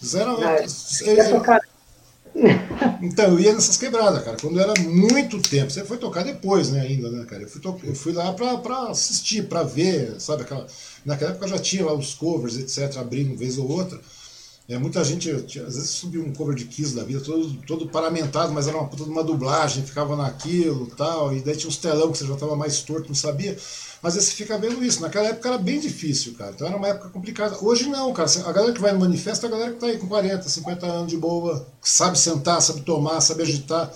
[0.00, 0.44] Eles eram.
[0.44, 1.00] É, eles,
[3.02, 5.70] Então, eu ia nessas quebradas, cara, quando era muito tempo.
[5.70, 7.42] Você foi tocar depois, né, ainda, né, cara?
[7.42, 7.78] Eu fui, to...
[7.82, 10.42] eu fui lá pra, pra assistir, pra ver, sabe?
[10.42, 10.66] Aquela...
[11.04, 14.00] Naquela época já tinha lá os covers, etc., abrindo uma vez ou outra.
[14.68, 18.52] É, muita gente, às vezes subiu um cover de Kiss da vida, todo, todo paramentado,
[18.52, 22.12] mas era uma puta de uma dublagem, ficava naquilo tal, e daí tinha uns telão
[22.12, 23.58] que você já estava mais torto, não sabia.
[24.02, 25.00] Mas você fica vendo isso.
[25.00, 26.50] Naquela época era bem difícil, cara.
[26.50, 27.56] Então era uma época complicada.
[27.62, 28.28] Hoje não, cara.
[28.44, 30.86] A galera que vai no manifesto é a galera que está aí com 40, 50
[30.86, 33.90] anos de boa, que sabe sentar, sabe tomar, sabe agitar,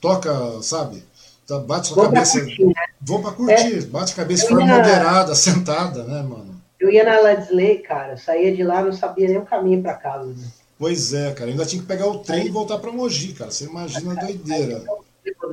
[0.00, 1.04] toca, sabe?
[1.46, 2.38] Tá, bate sua Vou cabeça.
[2.38, 2.74] Pra curtir, né?
[3.00, 3.80] Vão pra curtir, é.
[3.82, 6.60] bate a cabeça de forma moderada, sentada, né, mano?
[6.80, 10.26] Eu ia na Ledsley, cara, saía de lá, não sabia nem o caminho para casa.
[10.26, 10.44] Né?
[10.76, 13.52] Pois é, cara, ainda tinha que pegar o trem e voltar para Mogi, cara.
[13.52, 14.82] Você imagina a doideira.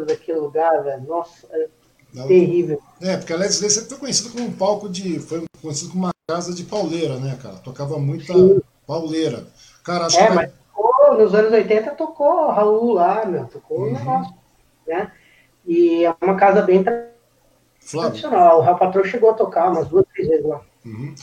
[0.07, 1.03] Daquele lugar, velho.
[1.03, 1.48] Nossa,
[2.14, 2.81] Terrível.
[3.02, 5.19] É, porque a Let's Play sempre foi conhecida como um palco de.
[5.19, 7.57] Foi conhecido como uma casa de pauleira, né, cara?
[7.57, 8.60] Tocava muita Sim.
[8.86, 9.48] pauleira.
[9.84, 10.34] Cara, acho é, que.
[10.34, 13.94] Mas tocou, nos anos 80 tocou Raul lá, meu, tocou uhum.
[13.94, 14.34] negócio,
[14.88, 15.11] né?
[15.65, 18.10] E é uma casa bem Flávio.
[18.10, 18.60] tradicional.
[18.60, 20.61] O Raul Patrão chegou a tocar umas duas, três vezes lá.
[20.86, 21.14] Uhum.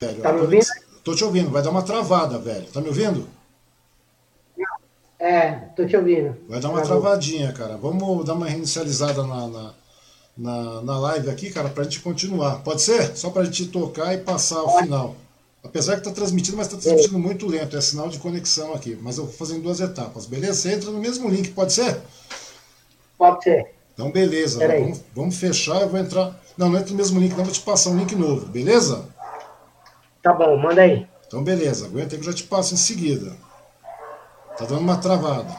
[0.00, 0.66] Velho, tá me ouvindo?
[1.04, 2.66] Tô te ouvindo, vai dar uma travada, velho.
[2.72, 3.28] Tá me ouvindo?
[5.18, 6.36] É, tô te ouvindo.
[6.48, 7.76] Vai dar uma travadinha, cara.
[7.76, 9.74] Vamos dar uma reinicializada na, na,
[10.36, 12.62] na, na live aqui, cara, pra gente continuar.
[12.62, 13.16] Pode ser?
[13.16, 15.16] Só pra gente tocar e passar ao final.
[15.64, 17.76] Apesar que tá transmitindo, mas tá transmitindo muito lento.
[17.76, 18.96] É sinal de conexão aqui.
[19.00, 20.54] Mas eu vou fazer em duas etapas, beleza?
[20.54, 21.98] Você entra no mesmo link, pode ser?
[23.16, 23.74] Pode ser.
[23.94, 24.58] Então, beleza.
[24.58, 25.80] Vamos, vamos, fechar.
[25.80, 26.38] Eu vou entrar.
[26.58, 27.44] Não, não entra no mesmo link, não.
[27.44, 29.06] Vou te passar um link novo, beleza?
[30.22, 31.06] Tá bom, manda aí.
[31.26, 31.86] Então, beleza.
[31.86, 33.32] Aguenta que eu já te passo em seguida.
[34.56, 35.54] Tá dando uma travada.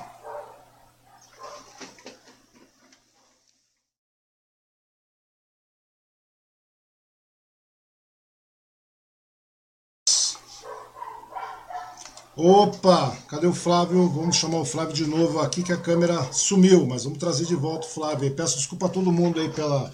[12.36, 14.10] Opa, cadê o Flávio?
[14.10, 17.56] Vamos chamar o Flávio de novo aqui que a câmera sumiu, mas vamos trazer de
[17.56, 18.34] volta o Flávio.
[18.36, 19.92] Peço desculpa a todo mundo aí pela,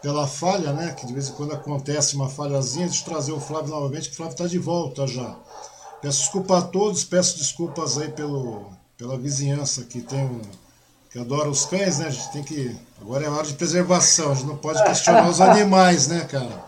[0.00, 0.92] pela falha, né?
[0.94, 2.86] Que de vez em quando acontece uma falhazinha.
[2.86, 5.36] Deixa eu trazer o Flávio novamente, que o Flávio está de volta já.
[6.02, 8.66] Peço desculpa a todos, peço desculpas aí pelo,
[8.98, 10.42] pela vizinhança que tem um,
[11.08, 12.08] que adora os cães, né?
[12.08, 12.76] A gente tem que.
[13.00, 16.64] Agora é hora de preservação, a gente não pode questionar os animais, né, cara?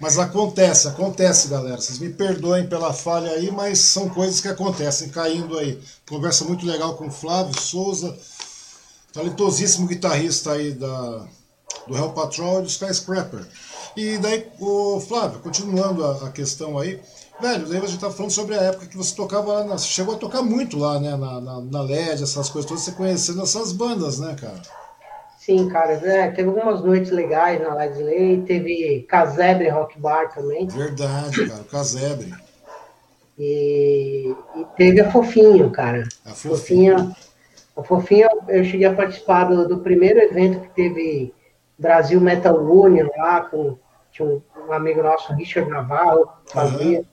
[0.00, 1.80] Mas acontece, acontece, galera.
[1.80, 5.80] Vocês me perdoem pela falha aí, mas são coisas que acontecem, caindo aí.
[6.08, 8.16] Conversa muito legal com o Flávio Souza,
[9.12, 11.26] talentosíssimo guitarrista aí da,
[11.88, 13.46] do Hell Patrol e do Skyscraper.
[13.96, 17.00] E daí, o Flávio, continuando a, a questão aí,
[17.40, 20.14] Velho, lembra a gente tá falando sobre a época que você tocava lá, na, chegou
[20.14, 23.72] a tocar muito lá, né, na, na, na, LED, essas coisas todas, você conhecendo essas
[23.72, 24.60] bandas, né, cara?
[25.38, 30.66] Sim, cara, é, teve algumas noites legais na LED Lay, teve Casebre Rock Bar também.
[30.66, 32.34] Verdade, cara, Casebre.
[33.38, 36.06] E, e, teve a Fofinho, cara.
[36.26, 36.98] A Fofinha.
[36.98, 37.16] Fofinha
[37.80, 41.34] a Fofinha, eu cheguei a participar do, do primeiro evento que teve
[41.78, 43.78] Brasil Metal Union lá, com
[44.12, 46.98] tinha um, um amigo nosso, Richard Navarro, fazia.
[46.98, 47.04] Uhum.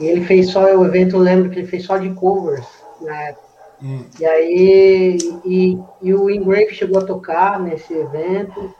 [0.00, 2.66] E ele fez só o evento, eu lembro que ele fez só de covers
[3.00, 3.44] na época.
[3.82, 4.04] Hum.
[4.18, 8.74] E aí, e, e o Ingrave chegou a tocar nesse evento.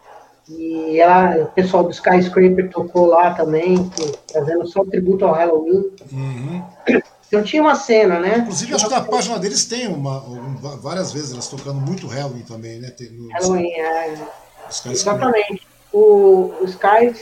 [0.49, 3.91] E ela, o pessoal do Skyscraper tocou lá também,
[4.33, 5.91] fazendo só tributo ao Halloween.
[6.13, 6.63] Uhum.
[7.27, 8.39] Então tinha uma cena, né?
[8.39, 12.43] Inclusive, acho que na página deles tem uma, uma, várias vezes elas tocando muito Halloween
[12.43, 12.91] também, né?
[12.91, 14.15] Tem, no, Halloween, é.
[14.87, 15.67] Exatamente.
[15.93, 17.15] O, o Sky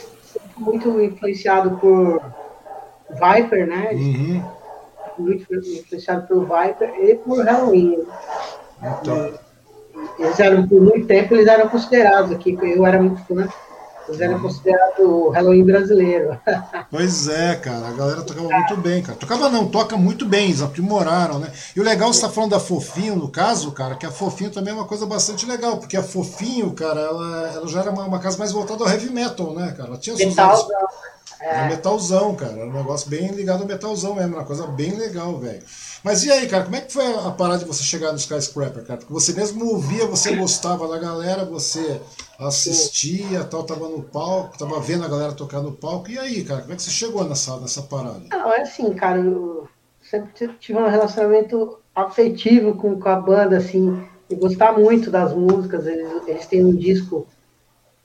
[0.57, 2.21] muito influenciado por
[3.13, 3.89] Viper, né?
[3.93, 4.43] Uhum.
[5.17, 8.03] Muito influenciado pelo Viper e por Halloween.
[8.81, 9.33] Então.
[10.19, 13.47] Eles eram, por muito tempo, eles eram considerados aqui, eu era muito fã.
[14.07, 14.41] Eles eram uhum.
[14.41, 16.37] considerados o Halloween brasileiro.
[16.91, 19.17] Pois é, cara, a galera tocava muito bem, cara.
[19.17, 21.51] Tocava não, toca muito bem, eles aprimoraram, né?
[21.75, 24.71] E o legal, você tá falando da Fofinho, no caso, cara, que a Fofinho também
[24.71, 28.19] é uma coisa bastante legal, porque a Fofinho, cara, ela, ela já era uma, uma
[28.19, 29.89] casa mais voltada ao heavy metal, né, cara?
[29.89, 30.67] Ela tinha Metal,
[31.39, 31.67] é.
[31.69, 32.53] metalzão, cara.
[32.53, 35.63] Era um negócio bem ligado ao metalzão mesmo, uma coisa bem legal, velho.
[36.03, 38.83] Mas e aí, cara, como é que foi a parada de você chegar no Skyscraper,
[38.83, 38.99] cara?
[38.99, 42.01] Porque você mesmo ouvia, você gostava da galera, você
[42.37, 46.09] assistia, tal, tava no palco, tava vendo a galera tocar no palco.
[46.11, 48.21] E aí, cara, como é que você chegou nessa, nessa parada?
[48.29, 49.67] Não, é assim, cara, eu
[50.01, 55.87] sempre tive um relacionamento afetivo com, com a banda, assim, e gostar muito das músicas.
[55.87, 57.27] Eles, eles têm um disco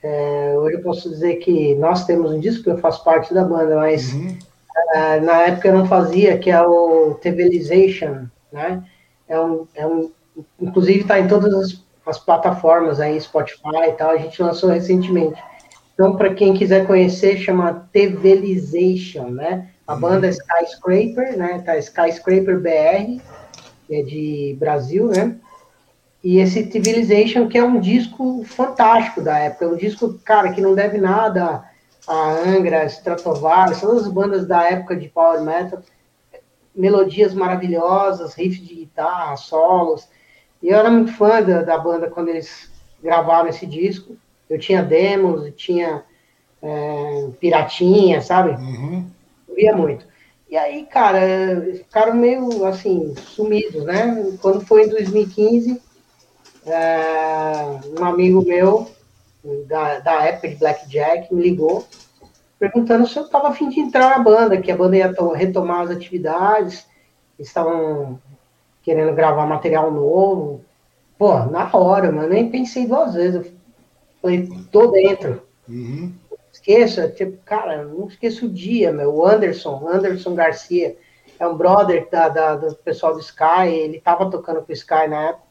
[0.03, 3.45] é, hoje eu posso dizer que nós temos um disco, que eu faço parte da
[3.45, 4.29] banda, mas uhum.
[4.29, 8.85] uh, na época eu não fazia, que é o Tevelization, né?
[9.29, 10.11] É um, é um,
[10.61, 15.43] inclusive está em todas as, as, plataformas aí, Spotify e tal, a gente lançou recentemente.
[15.95, 19.69] Então, para quem quiser conhecer, chama Tevelization, né?
[19.85, 20.01] A uhum.
[20.01, 21.61] banda é Skyscraper, né?
[21.67, 23.21] Tá Skyscraper BR.
[23.87, 25.37] que é de Brasil, né?
[26.23, 30.61] E esse Civilization, que é um disco fantástico da época, é um disco, cara, que
[30.61, 31.65] não deve nada
[32.07, 35.81] a Angra, Stratovarius, todas as bandas da época de power metal,
[36.75, 40.09] melodias maravilhosas, riffs de guitarra, solos.
[40.63, 42.71] E eu era muito fã da, da banda quando eles
[43.03, 44.17] gravaram esse disco.
[44.49, 46.03] Eu tinha demos, tinha
[46.63, 48.51] é, piratinha, sabe?
[48.53, 49.07] Uhum.
[49.55, 50.07] Via muito.
[50.49, 51.21] E aí, cara,
[51.75, 54.33] ficaram meio assim, sumidos, né?
[54.41, 55.83] Quando foi em 2015,
[56.67, 58.91] é, um amigo meu,
[59.67, 61.87] da, da época de Blackjack, me ligou
[62.59, 65.91] perguntando se eu estava afim de entrar na banda, que a banda ia retomar as
[65.91, 66.87] atividades,
[67.39, 68.21] estavam
[68.83, 70.65] querendo gravar material novo.
[71.17, 73.47] Pô, na hora, mano, nem pensei duas vezes.
[73.47, 73.53] Eu
[74.21, 75.43] falei, tô dentro.
[75.69, 76.13] Uhum.
[76.53, 79.15] Esqueça, tipo, cara, não esqueço o dia, meu.
[79.15, 80.97] O Anderson, Anderson Garcia,
[81.39, 85.07] é um brother da, da, do pessoal do Sky, ele tava tocando com o Sky
[85.09, 85.48] na época,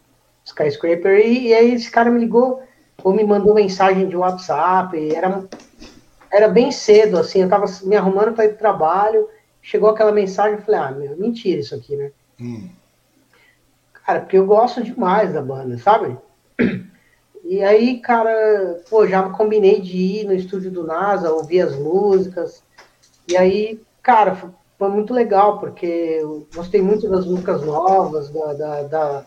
[0.47, 2.61] Skyscraper, e, e aí esse cara me ligou,
[3.03, 5.43] ou me mandou mensagem de WhatsApp, era
[6.31, 9.29] era bem cedo, assim, eu tava me arrumando para ir pro trabalho,
[9.61, 12.11] chegou aquela mensagem, eu falei, ah, meu, mentira isso aqui, né?
[12.39, 12.69] Hum.
[14.05, 16.17] Cara, porque eu gosto demais da banda, sabe?
[17.49, 22.61] E aí, cara, pô, já combinei de ir no estúdio do NASA, ouvir as músicas.
[23.25, 24.35] E aí, cara,
[24.77, 29.25] foi muito legal, porque eu gostei muito das músicas novas, da, da, da,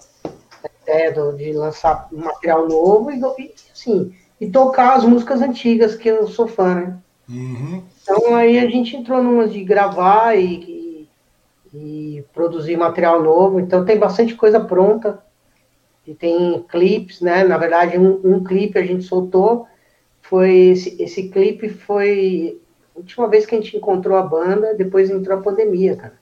[0.91, 6.27] ideia de lançar material novo, e, e assim, e tocar as músicas antigas, que eu
[6.27, 6.99] sou fã, né?
[7.29, 7.83] Uhum.
[8.03, 11.09] Então aí a gente entrou numa de gravar e,
[11.73, 11.79] e,
[12.19, 15.23] e, produzir material novo, então tem bastante coisa pronta,
[16.07, 17.45] e tem clipes, né?
[17.45, 19.67] Na verdade, um, um clipe a gente soltou,
[20.23, 22.61] foi esse, esse clipe foi
[22.95, 26.19] a última vez que a gente encontrou a banda, depois entrou a pandemia, cara.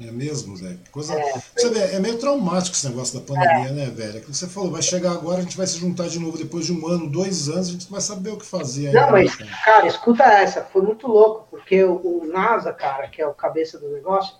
[0.00, 0.76] É mesmo, Zé?
[0.90, 1.14] Coisa...
[1.14, 3.72] É, você vê, é meio traumático esse negócio da pandemia, é.
[3.72, 4.16] né, velho?
[4.16, 6.64] É que você falou, vai chegar agora, a gente vai se juntar de novo depois
[6.64, 8.92] de um ano, dois anos, a gente vai saber o que fazer.
[8.92, 9.50] Não, mas, cara.
[9.62, 13.78] cara, escuta essa, foi muito louco, porque o, o, NASA, cara, que é o cabeça
[13.78, 14.34] do negócio,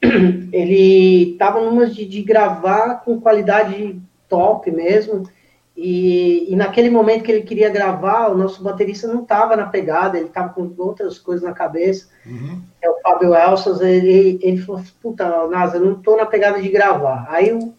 [0.00, 5.24] ele tava numa de, de gravar com qualidade top mesmo,
[5.84, 10.16] e, e, naquele momento que ele queria gravar, o nosso baterista não estava na pegada,
[10.16, 12.06] ele estava com outras coisas na cabeça.
[12.24, 12.62] Uhum.
[12.80, 17.26] É o Fábio Elsas, ele, ele falou: Puta, Nasa, não estou na pegada de gravar.
[17.28, 17.74] Aí o,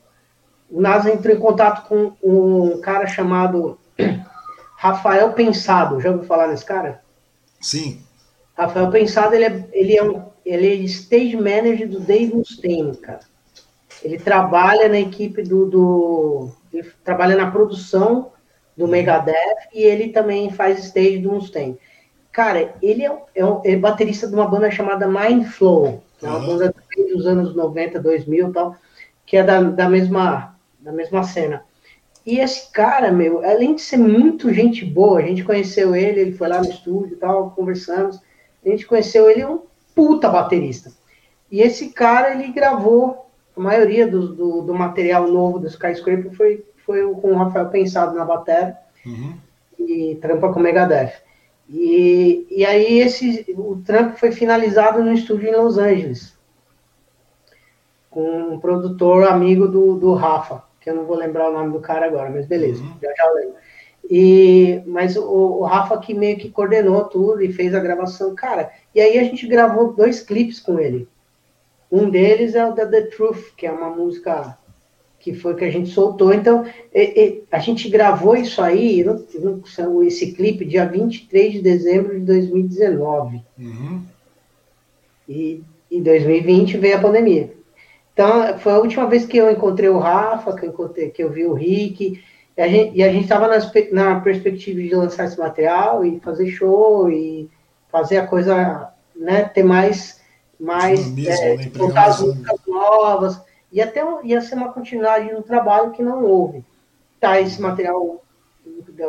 [0.70, 3.80] o Nasa entrou em contato com um cara chamado
[4.76, 6.02] Rafael Pensado.
[6.02, 7.02] Já ouviu falar nesse cara?
[7.62, 8.02] Sim.
[8.54, 13.22] Rafael Pensado, ele é, ele é, um, ele é stage manager do Dave Mustaine, cara.
[14.04, 18.32] Ele trabalha na equipe do, do ele trabalha na produção
[18.76, 21.78] do Megadeth e ele também faz stage do Mustaine.
[22.32, 26.40] Cara, ele é, é, é, baterista de uma banda chamada Mind Flow, que é uma
[26.40, 26.48] uhum.
[26.48, 26.76] banda
[27.14, 28.76] dos anos 90, 2000 e tal,
[29.26, 31.64] que é da, da, mesma, da mesma cena.
[32.26, 36.32] E esse cara, meu, além de ser muito gente boa, a gente conheceu ele, ele
[36.32, 38.20] foi lá no estúdio e tal, conversamos,
[38.66, 39.62] a gente conheceu ele, é um
[39.94, 40.91] puta baterista.
[41.52, 43.23] E esse cara, ele gravou
[43.56, 48.16] a maioria do, do, do, material novo do Skyscraper foi, foi com o Rafael Pensado
[48.16, 49.36] na bateria uhum.
[49.80, 51.14] e trampa com o Megadeth.
[51.70, 56.38] E, e aí esse, o trampo foi finalizado no estúdio em Los Angeles,
[58.10, 61.80] com um produtor amigo do, do Rafa, que eu não vou lembrar o nome do
[61.80, 62.94] cara agora, mas beleza, uhum.
[63.02, 63.56] já já lembro.
[64.10, 68.70] E, mas o, o, Rafa que meio que coordenou tudo e fez a gravação, cara.
[68.94, 71.08] E aí a gente gravou dois clipes com ele.
[71.94, 74.57] Um deles é o da The Truth, que é uma música
[75.20, 76.34] que foi que a gente soltou.
[76.34, 76.65] Então,
[77.52, 79.06] a gente gravou isso aí,
[80.07, 83.44] esse clipe, dia 23 de dezembro de 2019.
[83.60, 84.02] Uhum.
[85.30, 85.61] E
[85.91, 87.53] em 2020 veio a pandemia.
[88.11, 91.30] Então, foi a última vez que eu encontrei o Rafa, que eu, encontrei, que eu
[91.30, 92.20] vi o Rick,
[92.57, 93.60] e a gente estava na,
[93.91, 97.48] na perspectiva de lançar esse material e fazer show e
[97.91, 100.23] fazer a coisa, né, ter mais
[100.64, 105.91] mais é, né, colocar as músicas novas, e até ia ser uma continuidade no trabalho
[105.91, 106.64] que não houve.
[107.19, 108.23] Tá esse material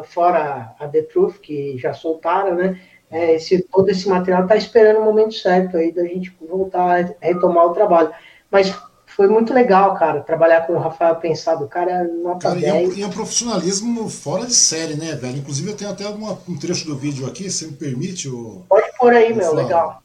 [0.05, 2.81] fora a The Truth, que já soltaram, né?
[3.11, 7.27] É, esse, todo esse material está esperando o momento certo aí da gente voltar a
[7.27, 8.11] retomar o trabalho.
[8.51, 8.75] Mas
[9.07, 12.97] foi muito legal, cara, trabalhar com o Rafael Pensado, o cara nota cara, 10.
[12.97, 15.39] E é, um, profissionalismo fora de série, né, velho?
[15.39, 18.29] Inclusive eu tenho até uma, um trecho do vídeo aqui, se me permite.
[18.29, 20.03] O, Pode pôr aí, meu, legal.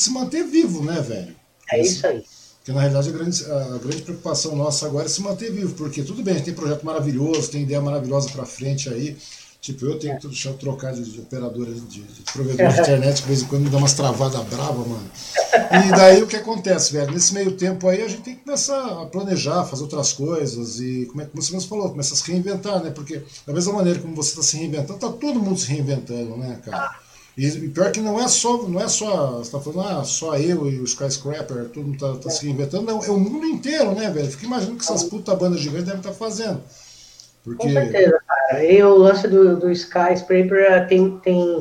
[0.00, 1.36] É gente se manter vivo, né, velho?
[1.70, 2.24] É isso aí.
[2.58, 6.02] Porque na realidade a grande, a grande preocupação nossa agora é se manter vivo, porque
[6.02, 9.16] tudo bem, a gente tem projeto maravilhoso, tem ideia maravilhosa pra frente aí.
[9.60, 13.20] Tipo, eu tenho que deixar eu trocar de, de operadora, de, de provedor de internet,
[13.20, 15.10] de vez em quando me dá umas travadas bravas, mano.
[15.86, 17.12] E daí o que acontece, velho?
[17.12, 21.06] Nesse meio tempo aí a gente tem que começar a planejar, fazer outras coisas e,
[21.10, 22.90] como, é, como você mesmo falou, começar a se reinventar, né?
[22.90, 26.58] Porque da mesma maneira como você está se reinventando, tá todo mundo se reinventando, né,
[26.64, 26.98] cara?
[27.40, 30.70] E, pior que não é só, não é só, você tá falando, ah, só eu
[30.70, 34.10] e o Skyscraper, todo mundo tá, tá se reinventando, não, é o mundo inteiro, né,
[34.10, 34.30] velho?
[34.30, 36.60] Fica imaginando que essas puta bandas gigantes devem estar fazendo.
[37.42, 38.62] Porque, Com certeza, cara.
[38.62, 41.60] E o lance do, do Skyscraper tem, tem.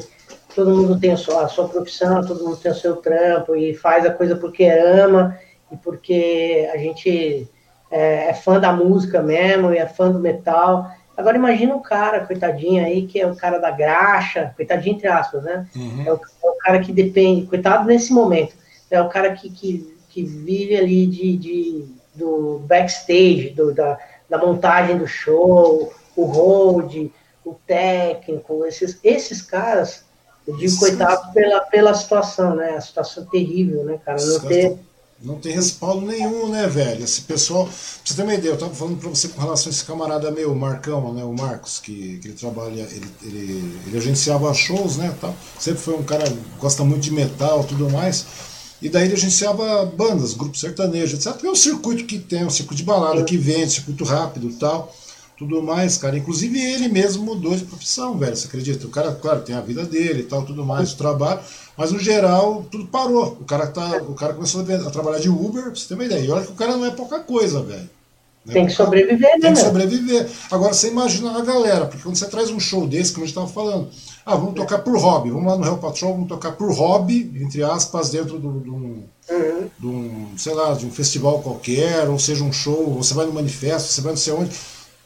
[0.54, 3.74] Todo mundo tem a sua, a sua profissão, todo mundo tem o seu trampo e
[3.74, 5.40] faz a coisa porque ama
[5.72, 7.48] e porque a gente
[7.90, 10.92] é, é fã da música mesmo e é fã do metal.
[11.20, 15.44] Agora imagina o cara, coitadinho aí, que é o cara da graxa, coitadinho entre aspas,
[15.44, 15.68] né?
[15.76, 16.04] Uhum.
[16.08, 18.56] É, o, é o cara que depende, coitado nesse momento,
[18.90, 21.86] é o cara que, que, que vive ali de, de,
[22.16, 27.12] do backstage, do, da, da montagem do show, o hold,
[27.44, 30.06] o técnico, esses, esses caras,
[30.48, 32.76] eu digo Esses coitado pela, pela situação, né?
[32.78, 34.24] A situação terrível, né, cara?
[34.26, 34.80] Não ter.
[35.22, 37.04] Não tem respaldo nenhum, né, velho?
[37.04, 37.66] Esse pessoal.
[37.66, 37.74] Pra
[38.06, 40.52] você ter uma ideia, eu tava falando pra você com relação a esse camarada meu,
[40.52, 41.24] o Marcão, né?
[41.24, 45.14] O Marcos, que, que ele trabalha, ele, ele, ele agenciava shows, né?
[45.20, 45.36] Tal.
[45.60, 48.26] Sempre foi um cara que gosta muito de metal tudo mais.
[48.82, 51.44] E daí ele agenciava bandas, grupos sertanejos, etc.
[51.44, 54.96] É um circuito que tem, um circuito de balada que vende, circuito rápido tal.
[55.40, 56.18] Tudo mais, cara.
[56.18, 58.36] Inclusive ele mesmo mudou de profissão, velho.
[58.36, 58.86] Você acredita?
[58.86, 61.40] O cara, claro, tem a vida dele e tal, tudo mais, o trabalho.
[61.78, 63.38] Mas no geral, tudo parou.
[63.40, 66.20] O cara, tá, o cara começou a, trabalhar de Uber, pra você ter uma ideia.
[66.26, 67.90] E olha que o cara não é pouca coisa, velho.
[68.46, 68.54] Né?
[68.54, 70.30] Tem que sobreviver, né, Tem que sobreviver.
[70.52, 73.38] Agora você imagina a galera, porque quando você traz um show desse, como a gente
[73.38, 73.90] estava falando,
[74.26, 77.64] ah, vamos tocar por hobby, vamos lá no Real Patrol, vamos tocar por hobby, entre
[77.64, 79.70] aspas, dentro do- de um, Uhum.
[79.80, 83.32] de um, sei lá, de um festival qualquer, ou seja, um show, você vai no
[83.34, 84.52] manifesto, você vai não sei onde.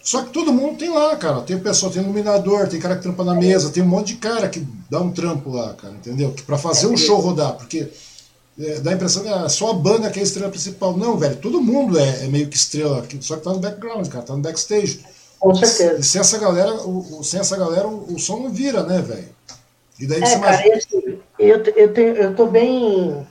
[0.04, 1.42] Só que todo mundo tem lá, cara.
[1.42, 4.50] Tem pessoa, tem iluminador, tem cara que trampa na mesa, tem um monte de cara
[4.50, 4.60] que
[4.90, 6.34] dá um trampo lá, cara, entendeu?
[6.34, 7.90] Que pra fazer o show rodar, porque
[8.60, 10.98] é, dá a impressão que é só a banda que é a estrela principal.
[10.98, 14.26] Não, velho, todo mundo é, é meio que estrela, só que tá no background, cara,
[14.26, 15.02] tá no backstage.
[15.40, 15.54] Com
[16.00, 16.04] E certeza.
[16.04, 19.30] sem essa galera, o, o- sem essa galera, o, o som não vira, né, velho?
[20.00, 20.80] E daí É, você cara, imagina.
[21.40, 23.26] e eu, eu, tenho, eu tô bem,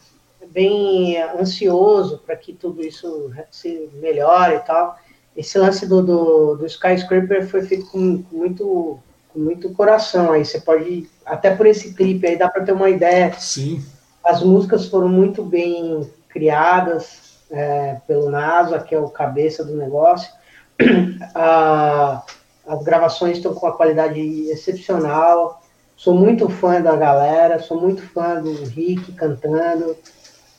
[0.49, 4.99] bem ansioso para que tudo isso se melhore e tal.
[5.37, 8.99] Esse lance do, do, do Skyscraper foi feito com, com muito,
[9.33, 10.45] com muito coração aí.
[10.45, 13.33] Você pode, até por esse clipe aí, dá para ter uma ideia.
[13.39, 13.83] Sim,
[14.23, 20.31] As músicas foram muito bem criadas é, pelo NASA, que é o cabeça do negócio.
[21.35, 25.63] As gravações estão com uma qualidade excepcional.
[25.97, 29.97] Sou muito fã da galera, sou muito fã do Rick cantando.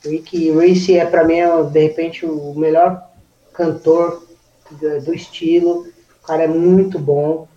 [0.05, 1.41] O Rick Reese é, para mim,
[1.71, 3.09] de repente, o melhor
[3.53, 4.23] cantor
[4.75, 5.87] do, do estilo.
[6.23, 7.47] O cara é muito bom.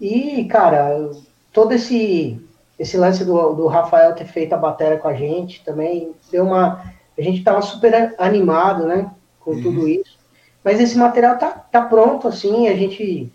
[0.00, 1.10] E, cara,
[1.52, 2.40] todo esse
[2.78, 6.82] esse lance do, do Rafael ter feito a bateria com a gente também deu uma.
[7.18, 9.10] A gente tava super animado, né?
[9.40, 9.62] Com Uhum.
[9.62, 10.18] tudo isso.
[10.64, 13.30] Mas esse material tá, tá pronto, assim, a gente,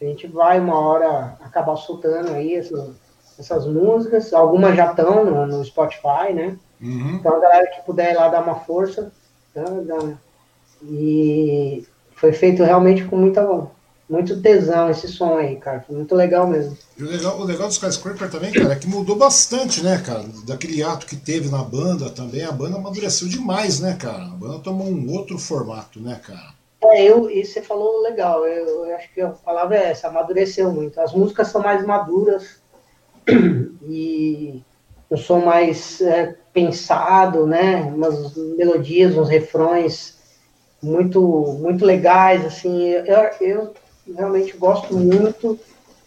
[0.00, 2.90] a gente vai uma hora acabar soltando aí essa-
[3.38, 4.32] essas músicas.
[4.32, 6.56] Algumas já estão no, no Spotify, né?
[6.80, 7.16] uhum.
[7.16, 9.12] Então a galera que puder ir lá dar uma força.
[9.54, 9.62] Tá?
[9.64, 10.14] Dá-
[10.82, 11.84] E
[12.18, 13.46] foi feito realmente com muita,
[14.10, 15.80] muito tesão esse som aí, cara.
[15.86, 16.76] Foi muito legal mesmo.
[16.96, 20.24] E o legal, o legal do Skyscraper também, cara, é que mudou bastante, né, cara?
[20.44, 24.24] Daquele ato que teve na banda também, a banda amadureceu demais, né, cara?
[24.24, 26.58] A banda tomou um outro formato, né, cara?
[26.82, 30.72] É, eu, e você falou legal, eu, eu acho que a palavra é essa, amadureceu
[30.72, 31.00] muito.
[31.00, 32.60] As músicas são mais maduras
[33.88, 34.62] e
[35.10, 37.82] um som mais é, pensado, né?
[37.82, 40.17] Umas melodias, uns refrões
[40.82, 41.20] muito,
[41.60, 42.88] muito legais, assim.
[42.88, 43.74] Eu, eu
[44.14, 45.58] realmente gosto muito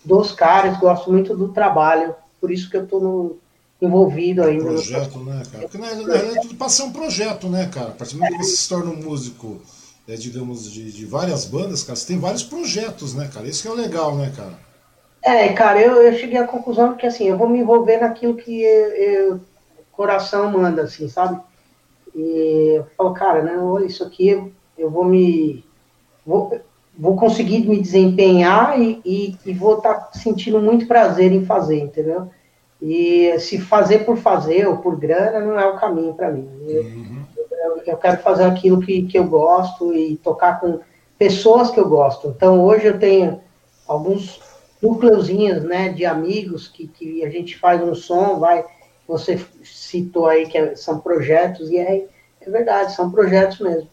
[0.04, 3.40] dos caras, gosto muito do trabalho, por isso que eu estou
[3.82, 4.66] envolvido ainda.
[4.66, 5.64] Projeto, né, cara?
[5.68, 7.90] Porque na verdade passa ser um projeto, né, cara?
[7.90, 9.62] A partir do momento que você se torna um músico,
[10.08, 13.48] é, digamos, de, de, várias bandas, cara, você tem vários projetos, né, cara?
[13.48, 14.54] Isso que é o legal, né, cara?
[15.24, 18.66] É, cara, eu, eu cheguei à conclusão que assim, eu vou me envolver naquilo que
[19.32, 19.40] o
[19.92, 21.40] coração manda, assim, sabe?
[22.16, 24.52] E eu falo, cara, né, olha, isso aqui
[24.82, 25.64] eu vou me.
[26.26, 26.60] Vou,
[26.98, 31.80] vou conseguir me desempenhar e, e, e vou estar tá sentindo muito prazer em fazer,
[31.80, 32.30] entendeu?
[32.82, 36.50] E se fazer por fazer ou por grana não é o caminho para mim.
[36.68, 37.24] Eu, uhum.
[37.38, 40.80] eu, eu, quero fazer aquilo que, que eu gosto e tocar com
[41.18, 42.28] pessoas que eu gosto.
[42.28, 43.40] Então hoje eu tenho
[43.88, 44.42] alguns
[44.82, 48.66] núcleozinhos né, de amigos que, que a gente faz um som, vai.
[49.08, 52.08] Você citou aí que é, são projetos, e é,
[52.40, 53.88] é verdade, são projetos mesmo.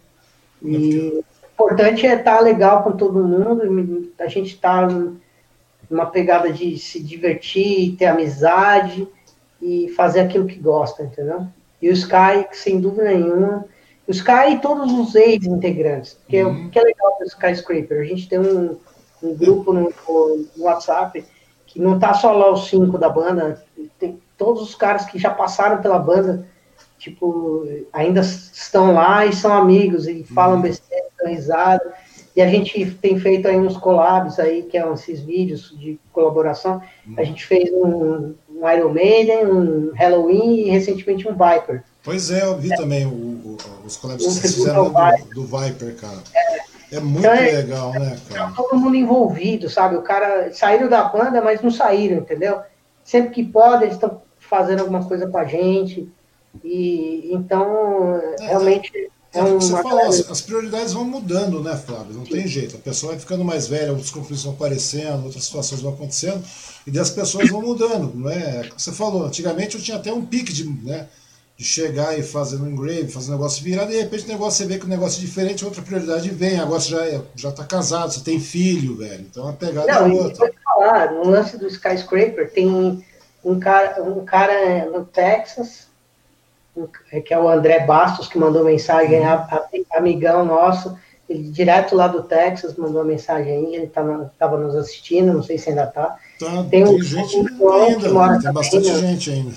[0.62, 4.88] E o importante é estar tá legal com todo mundo, a gente está
[5.90, 9.06] numa pegada de se divertir, ter amizade
[9.60, 11.46] e fazer aquilo que gosta, entendeu?
[11.80, 13.64] E o Sky, sem dúvida nenhuma,
[14.06, 16.66] o Sky e todos os ex-integrantes, porque uhum.
[16.66, 18.76] o que é legal do Skyscraper, a gente tem um,
[19.22, 19.92] um grupo no,
[20.56, 21.24] no, WhatsApp
[21.66, 23.62] que não tá só lá os cinco da banda,
[23.98, 26.46] tem todos os caras que já passaram pela banda,
[27.08, 30.62] tipo, ainda estão lá e são amigos e falam uhum.
[30.62, 31.94] besteira, dão risada.
[32.36, 36.80] E a gente tem feito aí uns collabs aí, que são esses vídeos de colaboração.
[37.16, 41.82] A gente fez um, um Iron Maiden, um Halloween e recentemente um Viper.
[42.04, 42.76] Pois é, eu vi é.
[42.76, 45.34] também o, o, os collabs que vocês fizeram do, Viper.
[45.34, 46.18] do Viper, cara.
[46.32, 48.46] É, é muito então, é, legal, né, cara?
[48.46, 49.96] Tá todo mundo envolvido, sabe?
[49.96, 52.60] O cara saíram da banda, mas não saíram, entendeu?
[53.02, 56.08] Sempre que podem, eles estão fazendo alguma coisa com a gente.
[56.64, 62.14] E então, é, realmente é, um, você falou, as, prioridades vão mudando, né, Flávio?
[62.14, 62.32] Não Sim.
[62.32, 62.76] tem jeito.
[62.76, 66.42] A pessoa vai ficando mais velha, outros conflitos vão aparecendo, outras situações vão acontecendo,
[66.86, 68.68] e as pessoas vão mudando, não é?
[68.76, 71.06] Você falou, antigamente eu tinha até um pique de, né,
[71.58, 74.58] de chegar e fazer um engrave, fazer um negócio virado, e de repente o negócio
[74.58, 77.52] você vê que o negócio é diferente, outra prioridade vem, agora você já, é, já
[77.52, 79.26] tá casado, você tem filho, velho.
[79.30, 80.46] Então a pegada não, é outra.
[80.46, 83.04] Eu falar, no lance do Skyscraper, tem
[83.44, 85.87] um cara, um cara no Texas
[87.24, 89.20] que é o André Bastos, que mandou mensagem,
[89.92, 90.96] amigão nosso,
[91.28, 95.42] ele direto lá do Texas, mandou uma mensagem aí, ele estava tá nos assistindo, não
[95.42, 96.16] sei se ainda está.
[96.40, 99.54] Tá, tem, tem gente um João ainda, que mora tem bastante também, gente ainda.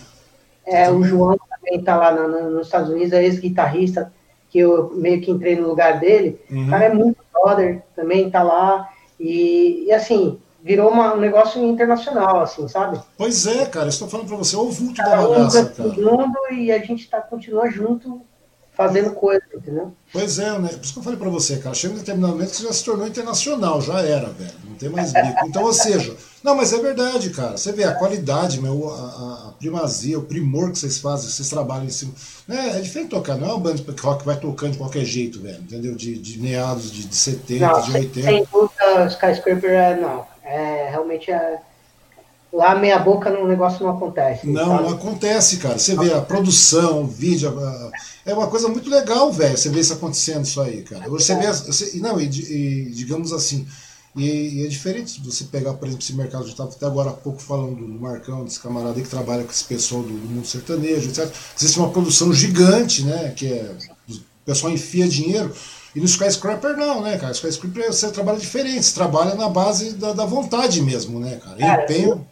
[0.66, 4.12] É, o João também está lá no, no, nos Estados Unidos, é ex-guitarrista,
[4.50, 6.40] que eu meio que entrei no lugar dele.
[6.50, 6.68] Uhum.
[6.68, 8.90] O cara é muito brother, também está lá.
[9.20, 13.00] E, e assim, virou uma, um negócio internacional, assim, sabe?
[13.18, 15.90] Pois é, cara, estou falando para você, o vulto da bagaça, cara.
[15.90, 18.22] mundo e a gente tá, continua junto
[18.74, 19.94] fazendo coisa, entendeu?
[20.12, 20.70] Pois é, né?
[20.70, 22.74] Por isso que eu falei para você, cara, chega um determinado momento que você já
[22.74, 25.46] se tornou internacional, já era, velho, não tem mais bico.
[25.46, 29.54] Então, ou seja, não, mas é verdade, cara, você vê a qualidade, meu, a, a
[29.60, 32.14] primazia, o primor que vocês fazem, vocês trabalham em cima,
[32.48, 32.78] né?
[32.78, 35.42] É diferente tocar, não é um bando de rock que vai tocando de qualquer jeito,
[35.42, 35.94] velho, entendeu?
[35.94, 38.22] De, de meados de, de 70, não, de 80.
[38.22, 41.60] Sem dúvida, Skyscraper é, não, é, realmente é,
[42.52, 44.48] lá meia boca no negócio não acontece.
[44.48, 44.84] Não, sabe?
[44.84, 45.78] não acontece, cara.
[45.78, 47.54] Você vê a produção, o vídeo,
[48.26, 49.58] é uma coisa muito legal, velho.
[49.58, 51.10] Você vê isso acontecendo isso aí, cara.
[51.10, 53.66] Você vê, você, não, e, e, digamos assim,
[54.16, 57.14] e, e, é diferente você pegar, por exemplo, esse mercado, eu estava até agora há
[57.14, 60.46] pouco falando do Marcão, desse camarada aí que trabalha com esse pessoal do, do mundo
[60.46, 61.32] sertanejo, etc.
[61.58, 63.34] Existe uma produção gigante, né?
[63.36, 63.76] Que é.
[64.10, 65.54] O pessoal enfia dinheiro.
[65.96, 67.34] E no Skyscraper não, né, cara?
[67.34, 71.58] Skyscraper você trabalha diferente, você trabalha na base da, da vontade mesmo, né, cara?
[71.58, 72.28] cara Empenho.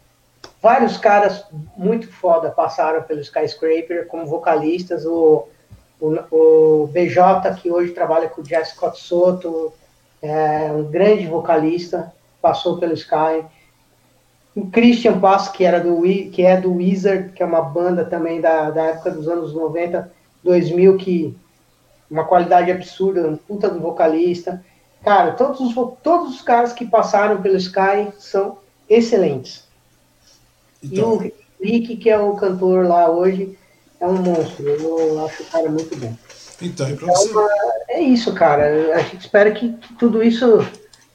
[0.62, 1.44] Vários caras
[1.76, 5.04] muito foda passaram pelo Skyscraper como vocalistas.
[5.04, 5.46] O,
[6.00, 9.72] o, o BJ, que hoje trabalha com o Jazz Scott Soto,
[10.22, 13.44] é um grande vocalista, passou pelo Sky.
[14.54, 18.40] O Christian Pass, que, era do, que é do Wizard, que é uma banda também
[18.40, 20.10] da, da época dos anos 90,
[20.42, 21.36] 2000, que
[22.10, 24.64] uma qualidade absurda, um puta do vocalista.
[25.04, 28.58] Cara, todos os, todos os caras que passaram pelo Sky são
[28.88, 29.64] excelentes.
[30.82, 31.22] Então...
[31.22, 33.56] E o Rick, que é o cantor lá hoje,
[34.00, 34.66] é um monstro.
[34.66, 36.14] Eu acho o cara muito bom.
[36.62, 37.48] Então, pra então,
[37.88, 38.94] é isso, cara.
[38.94, 40.66] A gente espera que, que tudo isso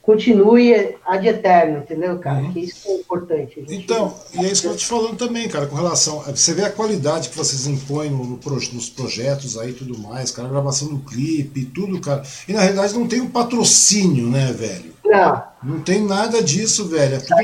[0.06, 2.38] continue ad eterno, entendeu, cara?
[2.38, 2.52] Uhum.
[2.52, 3.56] Que isso é importante.
[3.56, 3.74] Gente...
[3.74, 6.20] Então, e é isso que eu tô te falando também, cara, com relação.
[6.20, 10.30] Você vê a qualidade que vocês impõem no, no, nos projetos aí e tudo mais,
[10.30, 12.22] cara, a gravação do clipe, tudo, cara.
[12.46, 14.95] E na realidade não tem um patrocínio, né, velho?
[15.08, 15.42] Não.
[15.62, 17.16] Não tem nada disso, velho.
[17.16, 17.34] É tudo.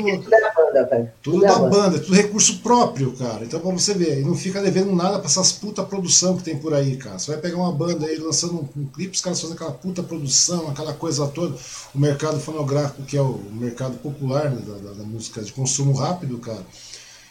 [0.55, 1.11] banda, velho.
[1.21, 3.43] Tudo da banda, tudo recurso próprio, cara.
[3.43, 6.57] Então, pra você ver, e não fica devendo nada pra essas puta produção que tem
[6.57, 7.19] por aí, cara.
[7.19, 10.01] Você vai pegar uma banda aí lançando um, um clipe, os caras fazendo aquela puta
[10.01, 11.55] produção, aquela coisa toda.
[11.93, 15.93] O mercado fonográfico, que é o mercado popular né, da, da, da música de consumo
[15.93, 16.63] rápido, cara.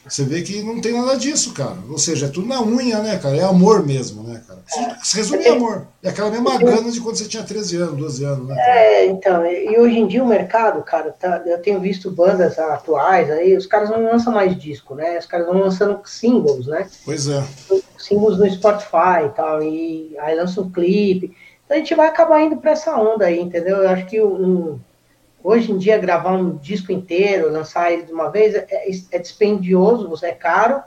[0.07, 1.77] Você vê que não tem nada disso, cara.
[1.89, 3.37] Ou seja, é tudo na unha, né, cara?
[3.37, 4.61] É amor mesmo, né, cara?
[5.03, 5.87] Se resume em amor.
[6.03, 8.55] É aquela mesma gana de quando você tinha 13 anos, 12 anos, né?
[8.57, 8.71] Cara?
[8.71, 13.31] É, então, e hoje em dia o mercado, cara, tá, eu tenho visto bandas atuais
[13.31, 15.19] aí, os caras não lançam mais disco, né?
[15.19, 16.89] Os caras vão lançando singles, né?
[17.05, 17.45] Pois é.
[17.97, 21.33] Singles no Spotify e tal, e aí lançam um clipe.
[21.65, 23.79] Então a gente vai acabar indo pra essa onda aí, entendeu?
[23.79, 24.81] Eu acho que um
[25.45, 28.67] Hoje em dia, gravar um disco inteiro, lançar ele de uma vez, é,
[29.11, 30.83] é dispendioso, é caro.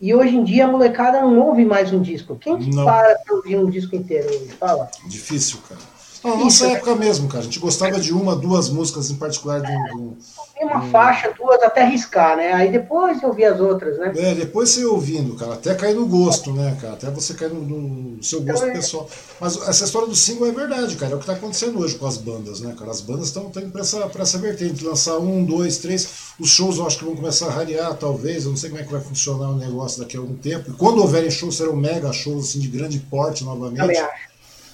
[0.00, 2.36] E hoje em dia a molecada não ouve mais um disco.
[2.36, 2.84] Quem que não.
[2.84, 4.48] para pra ouvir um disco inteiro hoje?
[4.58, 4.88] Fala.
[5.06, 5.97] Difícil, cara.
[6.24, 7.40] Na nossa época mesmo, cara.
[7.40, 10.16] A gente gostava de uma, duas músicas em particular do, do,
[10.58, 12.52] tem uma faixa, duas, até riscar, né?
[12.52, 14.12] Aí depois eu vi as outras, né?
[14.16, 16.94] É, depois você ouvindo, cara, até cair no gosto, né, cara?
[16.94, 19.08] Até você cair no, no seu gosto então, pessoal.
[19.40, 21.12] Mas essa história do single é verdade, cara.
[21.12, 22.90] É o que tá acontecendo hoje com as bandas, né, cara?
[22.90, 26.08] As bandas estão indo pra essa, pra essa vertente, lançar um, dois, três.
[26.40, 28.42] Os shows eu acho que vão começar a rarear, talvez.
[28.42, 30.72] Eu não sei como é que vai funcionar o negócio daqui a algum tempo.
[30.72, 33.78] E quando houverem shows, serão mega shows assim, de grande porte novamente.
[33.78, 34.28] Também acho.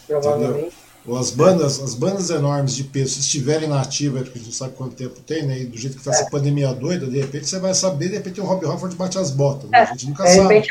[0.06, 0.58] Provavelmente.
[0.58, 0.83] Entendeu?
[1.06, 4.46] Ou as bandas, as bandas enormes de peso, se estiverem na ativa, porque a gente
[4.46, 5.58] não sabe quanto tempo tem, né?
[5.58, 6.14] E do jeito que está é.
[6.14, 9.30] essa pandemia doida, de repente você vai saber, de repente o Rob Hofford bate as
[9.30, 9.68] botas.
[9.68, 9.78] Né?
[9.78, 10.54] É, a gente nunca sabe.
[10.54, 10.70] Repente,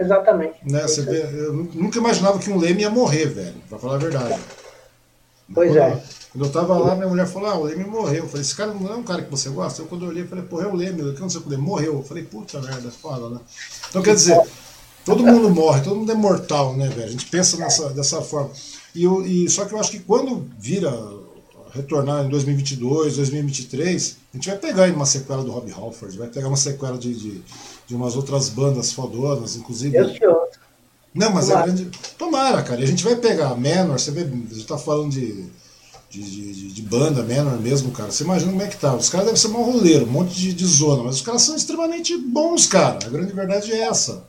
[0.00, 0.54] exatamente.
[0.64, 0.82] Né?
[0.82, 4.40] Você vê, eu nunca imaginava que um Leme ia morrer, velho, para falar a verdade.
[5.54, 6.02] Pois quando, é.
[6.32, 8.24] Quando eu tava lá, minha mulher falou: Ah, o Leme morreu.
[8.24, 9.82] Eu falei: Esse cara não é um cara que você gosta?
[9.82, 11.02] Eu, quando eu olhei, falei: Porra, é o Leme.
[11.02, 11.94] O que não sei o que morreu.
[11.94, 13.40] Eu falei: Puta merda, foda, né?
[13.90, 14.40] Então quer dizer,
[15.04, 17.04] todo mundo morre, todo mundo é mortal, né, velho?
[17.04, 18.50] A gente pensa nessa, dessa forma.
[18.94, 20.92] E, eu, e só que eu acho que quando vira
[21.72, 26.28] retornar em 2022, 2023, a gente vai pegar aí uma sequela do Rob Halford, vai
[26.28, 27.42] pegar uma sequela de, de,
[27.86, 29.96] de umas outras bandas fodonas, inclusive.
[29.96, 30.60] Eu ouço.
[31.14, 31.62] Não, mas Tomara.
[31.62, 31.98] é grande.
[32.16, 32.80] Tomara, cara.
[32.80, 35.44] E a gente vai pegar Menor, você vê, a gente tá falando de,
[36.10, 38.10] de, de, de, banda Menor mesmo, cara.
[38.10, 38.94] Você imagina como é que tá.
[38.94, 41.54] Os caras devem ser mal roleiro, um monte de, de zona, mas os caras são
[41.54, 42.98] extremamente bons, cara.
[43.04, 44.24] A grande verdade é essa.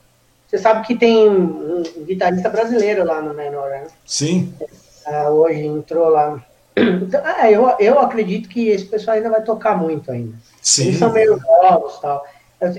[0.53, 3.87] Você sabe que tem um guitarrista brasileiro lá no Menor, né?
[4.05, 4.53] Sim.
[5.03, 6.45] Ah, hoje entrou lá.
[6.77, 10.35] Então, ah, eu, eu acredito que esse pessoal ainda vai tocar muito ainda.
[10.61, 10.89] Sim.
[10.89, 12.23] Eles são meio novos tal.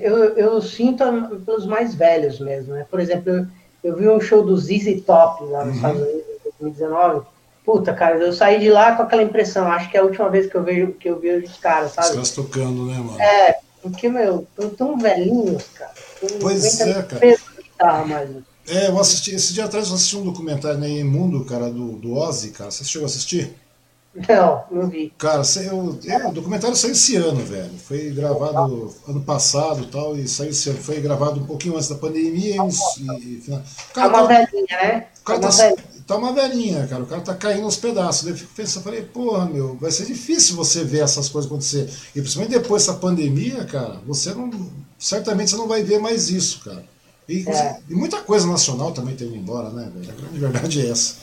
[0.01, 1.05] Eu, eu sinto
[1.45, 2.87] pelos mais velhos mesmo, né?
[2.89, 3.47] Por exemplo, eu,
[3.83, 5.77] eu vi um show do ZZ Top lá nos uhum.
[5.77, 7.27] Estados Unidos em 2019.
[7.65, 9.67] Puta, cara, eu saí de lá com aquela impressão.
[9.67, 12.07] Acho que é a última vez que eu vejo que eu vejo os caras, sabe?
[12.07, 13.21] Os caras tocando, né, mano?
[13.21, 15.93] É, porque, meu, estão tão velhinhos, cara.
[16.41, 18.31] Pois é, cara guitarra mais.
[18.67, 22.15] É, eu assisti, esse dia atrás eu assisti um documentário na Imundo, cara, do, do
[22.15, 22.71] Ozzy, cara.
[22.71, 23.55] Você chegou a assistir?
[24.29, 25.13] Não, não vi.
[25.19, 27.73] Cara, eu, eu, o documentário saiu esse ano, velho.
[27.79, 30.79] Foi gravado ano passado e tal, e saiu esse ano.
[30.79, 32.57] Foi gravado um pouquinho antes da pandemia.
[32.57, 35.07] E, e, cara, tá uma tá, velhinha, né?
[35.21, 37.03] O cara tá, uma tá, tá, uma velhinha, cara.
[37.03, 38.29] O cara tá caindo aos pedaços.
[38.29, 41.91] Eu fico pensando, falei, porra, meu, vai ser difícil você ver essas coisas acontecer.
[42.15, 44.49] E principalmente depois dessa pandemia, cara, você não.
[44.97, 46.94] Certamente você não vai ver mais isso, cara.
[47.29, 47.79] E, é.
[47.89, 50.11] e, muita coisa nacional também tem indo embora, né, velho?
[50.11, 51.15] A grande verdade é essa.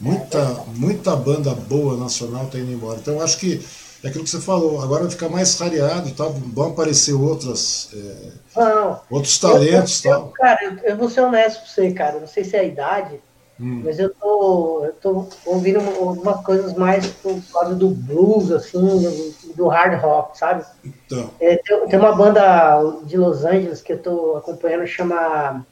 [0.00, 0.56] Muita, é.
[0.74, 2.98] muita banda boa nacional tem indo embora.
[2.98, 3.64] Então eu acho que
[4.04, 7.88] é aquilo que você falou, agora vai ficar mais rareado e tal, vão aparecer outras,
[7.94, 10.28] é, Não, outros talentos e tal.
[10.28, 12.20] Cara, eu, eu, vou ser honesto com você, cara.
[12.20, 13.18] Não sei se é a idade,
[13.60, 13.82] hum.
[13.84, 19.68] mas eu tô, eu tô ouvindo algumas coisas mais por causa do blues, assim, do,
[19.68, 20.64] hard rock, sabe?
[20.84, 21.30] Então.
[21.40, 25.64] É, tem, tem, uma banda de Los Angeles que eu tô acompanhando, chama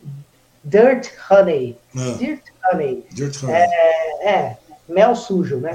[0.65, 1.77] Dirt Honey.
[1.97, 2.15] Ah.
[2.19, 3.07] Dirt Honey.
[3.11, 3.55] Dirt Honey.
[3.55, 4.57] É, é
[4.89, 5.73] mel sujo, né?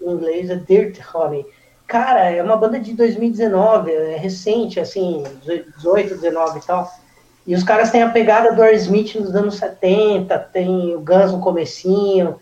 [0.00, 1.46] Em inglês é Dirt Honey.
[1.86, 5.22] Cara, é uma banda de 2019, é recente, assim,
[5.76, 6.90] 18, 19 e tal.
[7.46, 11.40] E os caras têm a pegada do Aerosmith nos anos 70, tem o Guns no
[11.40, 12.36] comecinho.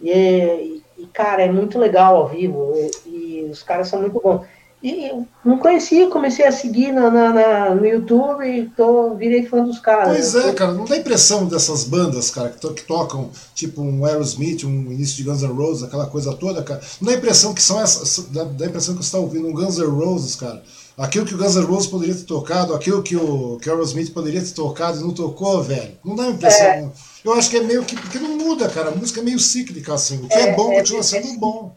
[0.00, 2.72] E, e, cara, é muito legal ao vivo.
[3.06, 4.46] E, e os caras são muito bons.
[4.82, 5.10] E
[5.44, 9.78] não conhecia, comecei a seguir na, na, na, no YouTube e tô, virei fã dos
[9.78, 10.08] caras.
[10.08, 14.04] Pois é, cara, não dá impressão dessas bandas, cara, que, to, que, tocam tipo um
[14.04, 16.80] Aerosmith, um início de Guns N' Roses, aquela coisa toda, cara.
[17.00, 18.28] Não dá impressão que são essas.
[18.28, 20.62] Dá, dá impressão que você está ouvindo um Guns N' Roses, cara.
[20.96, 24.14] Aquilo que o Guns N' Roses poderia ter tocado, aquilo que o, que o Aerosmith
[24.14, 25.92] poderia ter tocado e não tocou, velho.
[26.02, 26.66] Não dá impressão.
[26.66, 26.90] É.
[27.22, 27.94] Eu acho que é meio que.
[27.96, 28.88] Porque não muda, cara.
[28.88, 30.24] A música é meio cíclica, assim.
[30.24, 31.74] O que é, é bom é, continua sendo bom.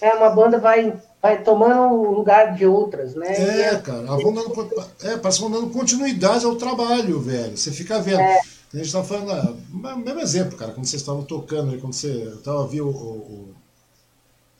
[0.00, 3.28] É, uma banda vai vai tomando o lugar de outras, né?
[3.28, 4.70] É, cara, vão dando,
[5.02, 7.56] é, parece que vão dando continuidade ao trabalho, velho.
[7.56, 8.20] Você fica vendo.
[8.20, 8.38] É.
[8.72, 12.66] A gente estava falando, ah, mesmo exemplo, cara, quando vocês estavam tocando, quando você estava
[12.68, 13.54] viu o, o,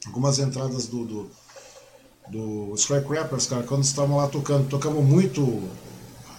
[0.04, 1.30] algumas entradas do, do,
[2.30, 5.62] do Skycrappers, cara, quando estavam lá tocando, tocavam muito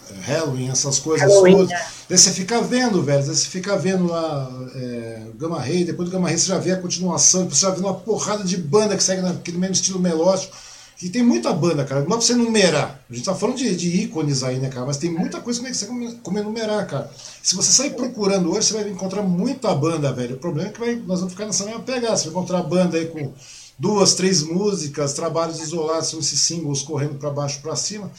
[0.10, 1.70] é, Halloween, essas coisas Halloween, todas.
[1.70, 1.86] né?
[2.10, 6.14] Daí você fica vendo, velho, daí você fica vendo lá é, Gamma Ray, depois do
[6.14, 9.04] Gamma Ray você já vê a continuação, você já vê uma porrada de banda que
[9.04, 10.56] segue naquele mesmo estilo melódico.
[11.02, 12.02] E tem muita banda, cara.
[12.02, 13.04] Não dá pra você numerar.
[13.10, 14.86] A gente tá falando de, de ícones aí, né, cara?
[14.86, 17.10] Mas tem muita coisa que você come, como enumerar, cara.
[17.42, 20.36] Se você sair procurando hoje, você vai encontrar muita banda, velho.
[20.36, 22.16] O problema é que vai, nós vamos ficar nessa mesma pegada.
[22.16, 23.34] Você vai encontrar banda aí com
[23.82, 28.12] duas, três músicas, trabalhos isolados, são esses singles correndo pra baixo pra cima.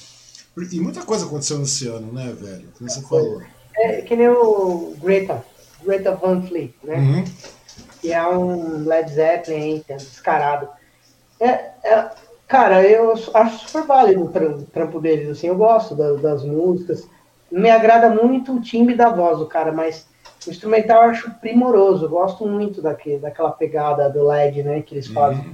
[0.73, 2.69] E muita coisa aconteceu nesse ano, né, velho?
[2.77, 3.41] Como você falou.
[3.77, 5.45] É que nem o Greta,
[5.85, 6.97] Greta Van Fleet, né?
[6.97, 7.25] Uhum.
[8.01, 10.69] que é um Led Zeppelin é descarado.
[11.39, 11.49] É,
[11.85, 12.11] é-
[12.49, 17.05] cara, eu acho super válido o tram- trampo deles, assim, eu gosto da- das músicas.
[17.51, 20.05] Me agrada muito o timbre da voz do cara, mas
[20.47, 24.95] o instrumental eu acho primoroso, eu gosto muito daquele, daquela pegada do LED, né, que
[24.95, 25.45] eles fazem.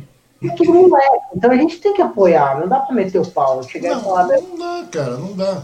[0.41, 3.63] E tudo moleque, então a gente tem que apoiar, não dá pra meter o pau,
[3.65, 5.63] chegar e falar, Não, não dá, cara, não dá.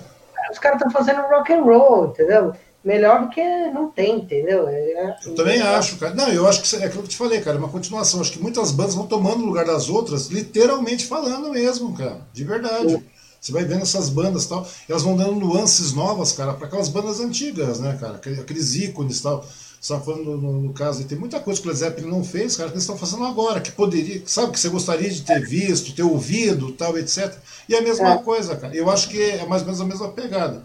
[0.50, 2.52] os caras estão fazendo rock and roll, entendeu?
[2.84, 4.68] Melhor do que não tem, entendeu?
[4.68, 6.14] É- Eu também acho, cara.
[6.14, 8.20] Não, eu acho que é aquilo que eu te falei, cara, é uma continuação.
[8.20, 12.18] Acho que muitas bandas vão tomando o lugar das outras, literalmente falando mesmo, cara.
[12.30, 13.02] De verdade.
[13.44, 16.88] Você vai vendo essas bandas e tal, elas vão dando nuances novas, cara, para aquelas
[16.88, 18.14] bandas antigas, né, cara?
[18.14, 19.44] Aquele- Aqueles ícones e tal.
[19.86, 22.56] Tá falando no, no- caso, e tem muita coisa que o Led Zeppelin não fez,
[22.56, 25.94] cara, que eles estão fazendo agora, que poderia, sabe, que você gostaria de ter visto,
[25.94, 27.34] ter ouvido, tal, etc.
[27.68, 28.16] E é a mesma É.
[28.16, 28.74] coisa, cara.
[28.74, 30.62] Eu acho que é mais ou menos a mesma pegada.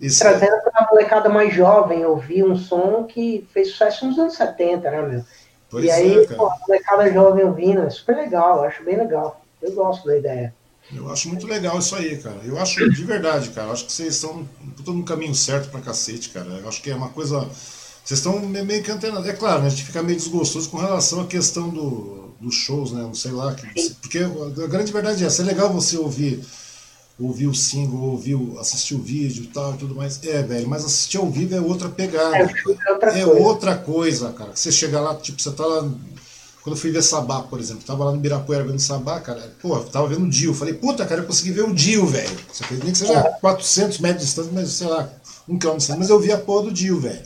[0.00, 4.34] Esse- trazendo para a molecada mais jovem ouvir um som que fez sucesso nos anos
[4.34, 5.24] 70, né, meu?
[5.68, 6.36] Pois e aí, é, cara.
[6.38, 9.42] pô, a molecada jovem ouvindo, é super legal, acho bem legal.
[9.60, 10.54] Eu gosto da ideia.
[10.92, 12.40] Eu acho muito legal isso aí, cara.
[12.44, 13.68] Eu acho de verdade, cara.
[13.68, 14.44] Eu acho que vocês estão
[14.76, 16.46] puta, no caminho certo pra cacete, cara.
[16.46, 17.40] Eu acho que é uma coisa.
[18.04, 19.26] Vocês estão me- meio que antenados.
[19.28, 22.92] É claro, né, a gente fica meio desgostoso com relação à questão do, dos shows,
[22.92, 23.02] né?
[23.02, 23.54] Não sei lá.
[23.54, 25.42] Que, porque a grande verdade é essa.
[25.42, 26.44] É legal você ouvir
[27.16, 30.20] ouvir o single, ouvir, o- assistir o vídeo e tal e tudo mais.
[30.24, 32.36] É, velho, mas assistir ao vivo é outra pegada.
[32.36, 33.40] É, outra É coisa.
[33.40, 34.50] outra coisa, cara.
[34.54, 35.88] Você chega lá, tipo, você tá lá.
[36.64, 39.78] Quando eu fui ver Sabá, por exemplo, tava lá no Ibirapuera vendo Sabá, cara, pô,
[39.80, 40.54] tava vendo o Dio.
[40.54, 42.38] Falei, puta, cara, eu consegui ver o Dio, velho.
[42.50, 45.12] Você acredita nem que seja 400 metros de distância, mas sei lá,
[45.46, 47.20] um quilômetro de distância, mas eu vi a porra do Dio, velho.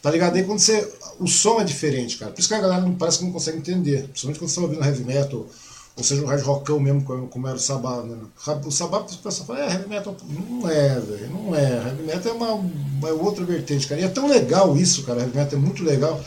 [0.00, 0.34] Tá ligado?
[0.34, 0.90] Aí quando você.
[1.18, 2.32] O som é diferente, cara.
[2.32, 4.04] Por isso que a galera não parece que não consegue entender.
[4.04, 5.46] Principalmente quando você tá ouvindo heavy metal,
[5.94, 8.00] ou seja, um hard rockão mesmo, como como era o Sabá.
[8.00, 8.16] Né?
[8.64, 10.16] O Sabá, o pessoal fala, é, heavy metal.
[10.26, 11.30] Não é, velho.
[11.30, 11.86] Não é.
[11.86, 14.00] Heavy metal é uma, uma outra vertente, cara.
[14.00, 15.20] E é tão legal isso, cara.
[15.20, 16.18] Heavy metal é muito legal.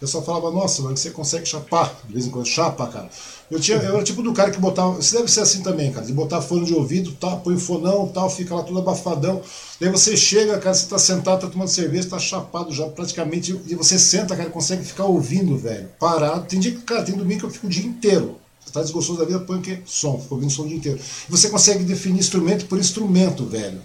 [0.00, 3.10] O pessoal falava, nossa, mano, você consegue chapar, de vez em quando, chapa, cara.
[3.50, 4.94] Eu, tinha, eu era tipo do cara que botava.
[4.94, 6.06] Você deve ser assim também, cara.
[6.06, 9.42] De botar fone de ouvido, tá, põe o fonão tal, fica lá tudo abafadão.
[9.78, 13.60] Daí você chega, cara, você tá sentado, tá tomando cerveja, tá chapado já praticamente.
[13.66, 15.90] E você senta, cara, consegue ficar ouvindo, velho.
[15.98, 16.46] Parado.
[16.46, 18.38] Tem dia que, cara, tem domingo que eu fico o dia inteiro.
[18.64, 19.80] Você tá desgostoso da vida, põe o quê?
[19.84, 20.98] Som, fica ouvindo som o dia inteiro.
[20.98, 23.82] E você consegue definir instrumento por instrumento, velho.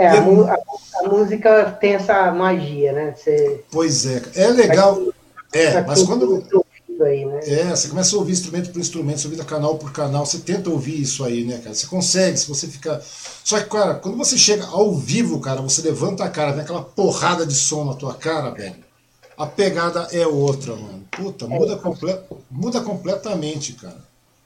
[0.00, 0.58] É, a, mu- a-
[1.04, 3.14] a música tem essa magia, né?
[3.14, 4.98] Você Pois é, é legal.
[5.52, 6.42] É, mas quando.
[7.02, 7.40] aí, né?
[7.44, 10.70] É, você começa a ouvir instrumento por instrumento, você ouvir canal por canal, você tenta
[10.70, 11.74] ouvir isso aí, né, cara?
[11.74, 12.98] Você consegue, se você fica.
[13.44, 16.82] Só que, cara, quando você chega ao vivo, cara, você levanta a cara, vem aquela
[16.82, 18.76] porrada de som na tua cara, velho.
[19.36, 21.04] A pegada é outra, mano.
[21.10, 22.16] Puta, muda, comple...
[22.50, 23.98] muda completamente, cara.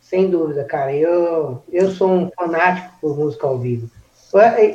[0.02, 0.92] Sem dúvida, cara.
[0.92, 3.88] Eu, eu sou um fanático por música ao vivo.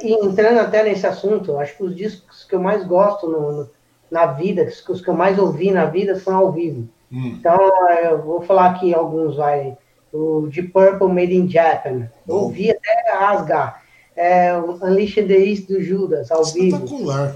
[0.04, 3.70] E entrando até nesse assunto, acho que os discos que eu mais gosto no- no-
[4.10, 6.88] na vida, os que eu mais ouvi na vida foram ao vivo.
[7.12, 7.36] Hum.
[7.40, 7.58] Então,
[8.04, 9.78] eu vou falar aqui alguns, vai.
[10.12, 12.10] O Deep Purple Made in Japan.
[12.28, 12.44] Eu Bom.
[12.44, 13.84] ouvi até rasgar.
[14.16, 16.78] É, o Unleashed the East do Judas, ao vivo.
[16.78, 17.36] Espetacular.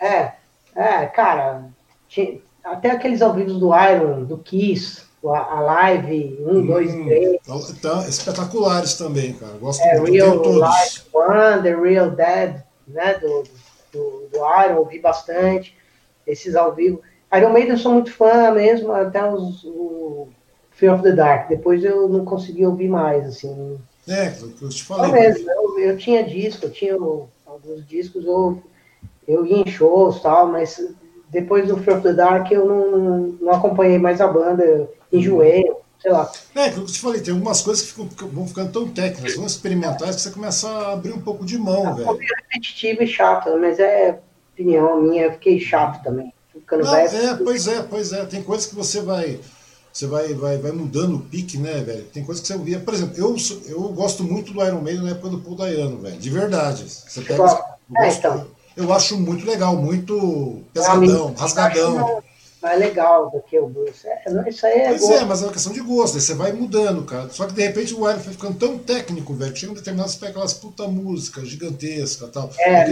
[0.00, 0.32] É,
[0.74, 1.64] é, cara,
[2.64, 7.36] até aqueles ao vivo do Iron, do Kiss, a, Live 1, 2, Hum, 3,
[7.78, 9.52] Então, espetaculares também, cara.
[9.54, 10.58] Gosto é, muito, eu Real.
[10.58, 13.44] Live One, The Real Dead, né, do,
[13.92, 15.76] do, do Iron, ouvi bastante,
[16.26, 17.00] esses ao vivo.
[17.34, 20.28] Iron Maiden eu sou muito fã mesmo, até os, o
[20.72, 23.78] Fear of the Dark, depois eu não consegui ouvir mais, assim,
[24.08, 25.10] É, que eu te falei.
[25.12, 28.62] mesmo, eu, eu tinha disco, eu tinha alguns discos, eu,
[29.26, 30.80] eu ia em shows e tal, mas
[31.30, 34.92] depois do Fear of the Dark eu não, não, não acompanhei mais a banda, eu
[35.18, 35.70] enjoei,
[36.00, 36.30] sei lá.
[36.54, 39.34] É, aquilo que eu te falei, tem algumas coisas que ficam, vão ficando tão técnicas,
[39.34, 42.08] tão experimentais, que você começa a abrir um pouco de mão, velho.
[42.08, 44.18] Ouvi repetitivo e chato, mas é
[44.52, 46.32] opinião minha, eu fiquei chato também.
[46.52, 47.16] Ficando Não, velho.
[47.16, 48.24] é, pois é, pois é.
[48.26, 49.40] Tem coisas que você vai.
[49.92, 52.02] Você vai, vai, vai mudando o pique, né, velho?
[52.12, 52.80] Tem coisas que você ouvia.
[52.80, 53.36] Por exemplo, eu,
[53.68, 56.16] eu gosto muito do Iron Maiden na época do Paul Dayano, velho.
[56.16, 56.84] De verdade.
[56.88, 57.34] Você pega.
[57.40, 58.46] eu, É, gosto- então.
[58.76, 62.22] eu acho muito legal, muito pesadão, rasgadão.
[62.64, 64.04] Mais legal do que o blues.
[64.06, 64.88] É, não, isso aí é.
[64.88, 65.14] Pois gosto.
[65.14, 67.28] é, mas é uma questão de gosto, aí você vai mudando, cara.
[67.28, 70.10] Só que de repente o Iron foi ficando tão técnico, velho, que chega um determinado
[70.10, 72.50] você pega aquelas puta músicas gigantescas e tal.
[72.58, 72.84] É.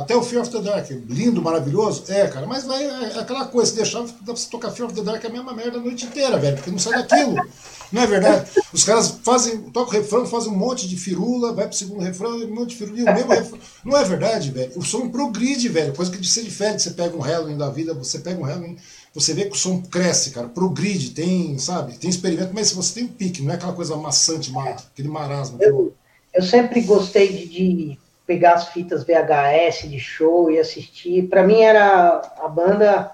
[0.00, 2.04] Até o Fear of the Dark, lindo, maravilhoso.
[2.08, 4.94] É, cara, mas vai, é aquela coisa, se deixar, dá pra você tocar Fear of
[4.94, 7.36] the Dark é a mesma merda a noite inteira, velho, porque não sai daquilo.
[7.90, 8.50] Não é verdade?
[8.72, 12.32] Os caras fazem, tocam o refrão, fazem um monte de firula, vai pro segundo refrão,
[12.32, 13.58] um monte de firula, e o mesmo refrão.
[13.84, 14.72] Não é verdade, velho?
[14.76, 15.94] O som progride, velho.
[15.94, 18.76] Coisa que se difere, você pega um Halloween da vida, você pega um Halloween,
[19.20, 23.04] você vê que o som cresce, cara, progride, tem, sabe, tem experimento, mas você tem
[23.04, 25.58] um pique, não é aquela coisa maçante, ma- aquele marasmo.
[25.60, 25.92] Eu,
[26.32, 31.28] eu sempre gostei de, de pegar as fitas VHS de show e assistir.
[31.28, 33.12] Para mim era a banda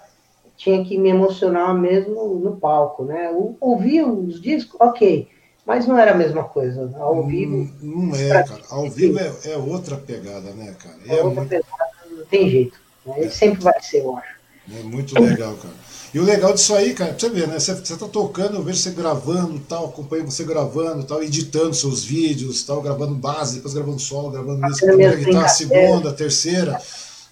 [0.57, 3.31] tinha que me emocionar mesmo no palco, né?
[3.61, 5.29] Ouvir os discos, ok,
[5.67, 6.93] mas não era a mesma coisa.
[6.99, 8.63] Ao vivo Não, não é, cara.
[8.71, 10.97] Ao vivo é, é outra pegada, né, cara?
[11.09, 12.79] é É outra muito, pegada, não tem jeito.
[13.05, 13.15] Né?
[13.19, 14.35] Ele sempre vai ser, eu acho.
[14.71, 15.75] é muito legal, cara.
[16.15, 17.59] E o legal disso aí, cara, pra você ver, né?
[17.59, 22.05] Você, você tá tocando, eu vejo você gravando tal, acompanho você gravando tal, editando seus
[22.05, 26.81] vídeos, tal, gravando base, depois gravando solo, gravando isso, Fazendo primeira guitarra, segunda, terceira.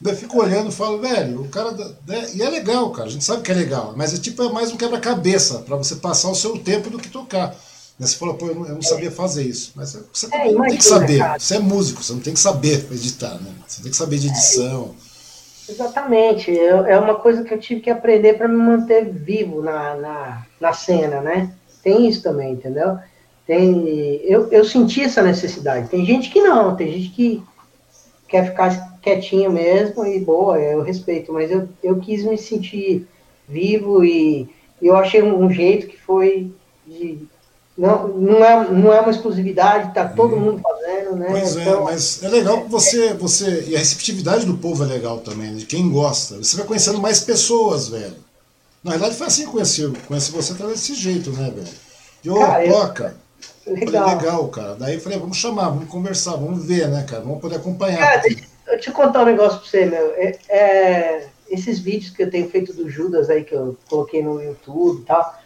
[0.00, 1.70] Daí eu fico olhando e falo, velho, o cara.
[2.08, 2.30] né?
[2.34, 4.72] E é legal, cara, a gente sabe que é legal, mas é tipo, é mais
[4.72, 7.56] um quebra-cabeça pra você passar o seu tempo do que tocar.
[7.96, 9.70] Né, Você falou, pô, eu não, eu não sabia fazer isso.
[9.76, 11.18] Mas você também não tem que imagina, saber.
[11.18, 11.38] cara.
[11.38, 13.52] Você é músico, você não tem que saber editar, né?
[13.68, 14.92] Você tem que saber de edição.
[15.72, 19.94] Exatamente, eu- é uma coisa que eu tive que aprender para me manter vivo na,
[19.96, 21.54] na, na cena, né?
[21.82, 22.98] Tem isso também, entendeu?
[23.46, 23.86] Tem,
[24.24, 25.88] eu, eu senti essa necessidade.
[25.88, 27.42] Tem gente que não, tem gente que
[28.28, 33.08] quer ficar quietinho mesmo e boa, eu respeito, mas eu, eu quis me sentir
[33.48, 34.48] vivo e,
[34.80, 36.52] e eu achei um, um jeito que foi
[36.86, 37.20] de,
[37.76, 41.26] não, não, é, não é uma exclusividade, tá todo mundo fazendo, né?
[41.30, 43.64] Pois é, Então, mas é legal que você, você.
[43.68, 46.36] E a receptividade do povo é legal também, de quem gosta.
[46.36, 48.16] Você vai conhecendo mais pessoas, velho.
[48.84, 51.68] Na verdade foi assim que conheci, conheci você através desse jeito, né, velho?
[52.24, 53.16] E ô, Cara, eu- toca.
[53.66, 54.04] legal.
[54.08, 54.74] Falei, legal, cara.
[54.74, 57.22] Daí eu falei, vamos chamar, vamos conversar, vamos ver, né, cara?
[57.22, 57.98] Vamos poder acompanhar.
[58.00, 60.12] Cara, deixa eu te contar um negócio pra você, meu.
[60.16, 64.42] É, é, esses vídeos que eu tenho feito do Judas aí, que eu coloquei no
[64.42, 65.41] YouTube e tal.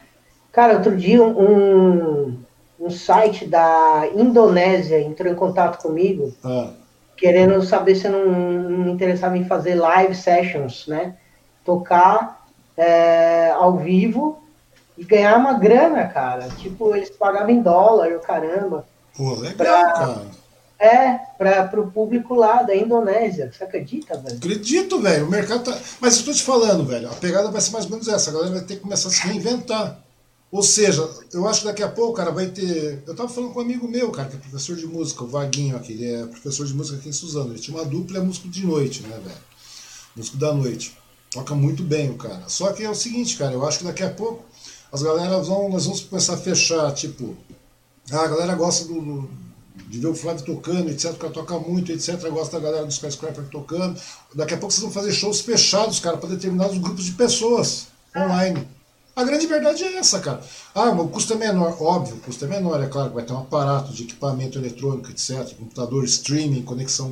[0.57, 2.35] Cara, outro dia um,
[2.81, 6.71] um site da Indonésia entrou em contato comigo, Ah,
[7.15, 8.25] querendo saber se eu não,
[8.71, 11.15] não me interessava em fazer live sessions, né?
[11.63, 14.43] Tocar é, ao vivo
[14.97, 16.49] e ganhar uma grana, cara.
[16.57, 18.87] Tipo, eles pagavam em dólar, o caramba.
[19.15, 20.23] pô, legal, Pra- cara.
[20.79, 23.53] É, para o público lá da Indonésia.
[23.53, 24.37] Você acredita, velho?
[24.39, 25.27] Acredito, velho.
[25.27, 25.79] O mercado tá.
[26.01, 27.11] Mas eu estou te falando, velho.
[27.11, 28.31] A pegada vai ser mais ou menos essa.
[28.31, 30.06] A galera vai ter que começar a se reinventar.
[30.51, 33.03] Ou seja, eu acho que daqui a pouco, cara, vai ter.
[33.07, 35.77] Eu tava falando com um amigo meu, cara, que é professor de música, o Vaguinho
[35.77, 35.93] aqui.
[35.93, 37.51] Ele é professor de música aqui em Suzano.
[37.53, 39.37] Ele tinha uma dupla, é músico de noite, né, velho?
[40.15, 40.97] Músico da noite.
[41.31, 42.45] Toca muito bem o cara.
[42.49, 44.45] Só que é o seguinte, cara, eu acho que daqui a pouco
[44.93, 45.69] as galeras vão.
[45.69, 47.37] Nós vamos começar a fechar, tipo.
[48.11, 49.29] Ah, a galera gosta do, do-
[49.89, 51.11] de ver o Flávio tocando, etc.
[51.13, 52.21] O cara toca muito, etc.
[52.31, 54.01] Gosta da galera do Skyscraper tocando.
[54.35, 58.67] Daqui a pouco vocês vão fazer shows fechados, cara, para determinados grupos de pessoas online.
[59.17, 60.41] A grande verdade é essa, cara.
[60.75, 61.83] Ah, mas o custo é menor.
[61.83, 62.83] Óbvio, o custo é menor.
[62.83, 65.57] É claro que vai ter um aparato de equipamento eletrônico, etc.
[65.57, 67.09] Computador, streaming, conexão,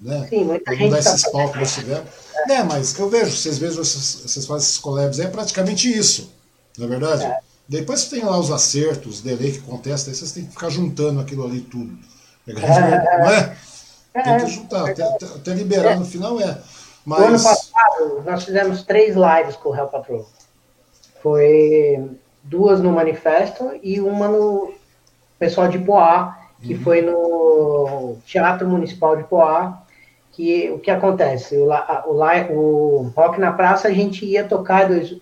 [0.00, 0.26] né?
[0.28, 2.08] Sim, muita Pra não gente dar tá esses pau que nós tivemos.
[2.48, 6.32] É, mas eu vejo, vocês vejam, vocês, vocês fazem esses collabs é praticamente isso.
[6.76, 7.24] Não é verdade?
[7.24, 7.38] É.
[7.68, 10.68] Depois você tem lá os acertos, os delay que acontece, aí vocês têm que ficar
[10.68, 11.96] juntando aquilo ali tudo.
[12.46, 13.56] É grande verdade, não é?
[14.22, 16.60] Tem que juntar, até, até- liberar no final é.
[17.04, 17.42] No ano Mas.
[17.42, 20.28] passado, nós fizemos três lives com o Hell Patrol.
[21.22, 22.10] Foi
[22.42, 24.72] duas no Manifesto e uma no
[25.38, 29.82] pessoal de Poá, que foi no Teatro Municipal de Poá.
[30.32, 31.56] Que, o que acontece?
[31.56, 31.68] O,
[32.06, 34.86] o, o Rock na Praça a gente ia tocar.
[34.86, 35.16] Dois,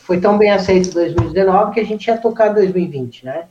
[0.00, 3.44] foi tão bem aceito em 2019 que a gente ia tocar em 2020, né?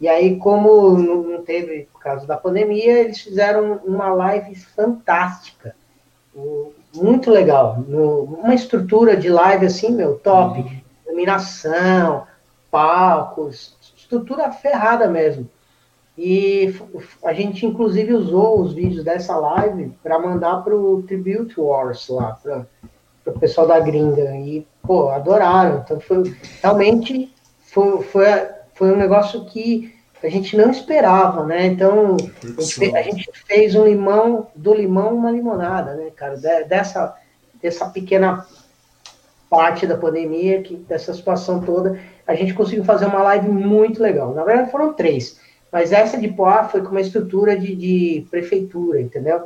[0.00, 5.74] E aí, como não teve por causa da pandemia, eles fizeram uma live fantástica.
[6.94, 7.82] Muito legal.
[7.88, 10.82] No- uma estrutura de live assim, meu, top.
[11.18, 12.26] Iluminação,
[12.70, 15.48] palcos, estrutura ferrada mesmo.
[16.16, 16.74] E
[17.24, 22.38] a gente, inclusive, usou os vídeos dessa live para mandar para o Tribute Wars lá,
[22.42, 22.66] para
[23.26, 24.36] o pessoal da gringa.
[24.36, 25.82] E, pô, adoraram.
[25.84, 28.24] Então, foi realmente foi, foi,
[28.74, 31.66] foi um negócio que a gente não esperava, né?
[31.66, 36.36] Então, a gente, fez, a gente fez um limão, do limão uma limonada, né, cara?
[36.36, 37.16] De- dessa,
[37.62, 38.44] dessa pequena
[39.50, 44.34] parte da pandemia, que, dessa situação toda, a gente conseguiu fazer uma live muito legal.
[44.34, 45.38] Na verdade, foram três.
[45.72, 49.42] Mas essa de Poá foi com uma estrutura de, de prefeitura, entendeu?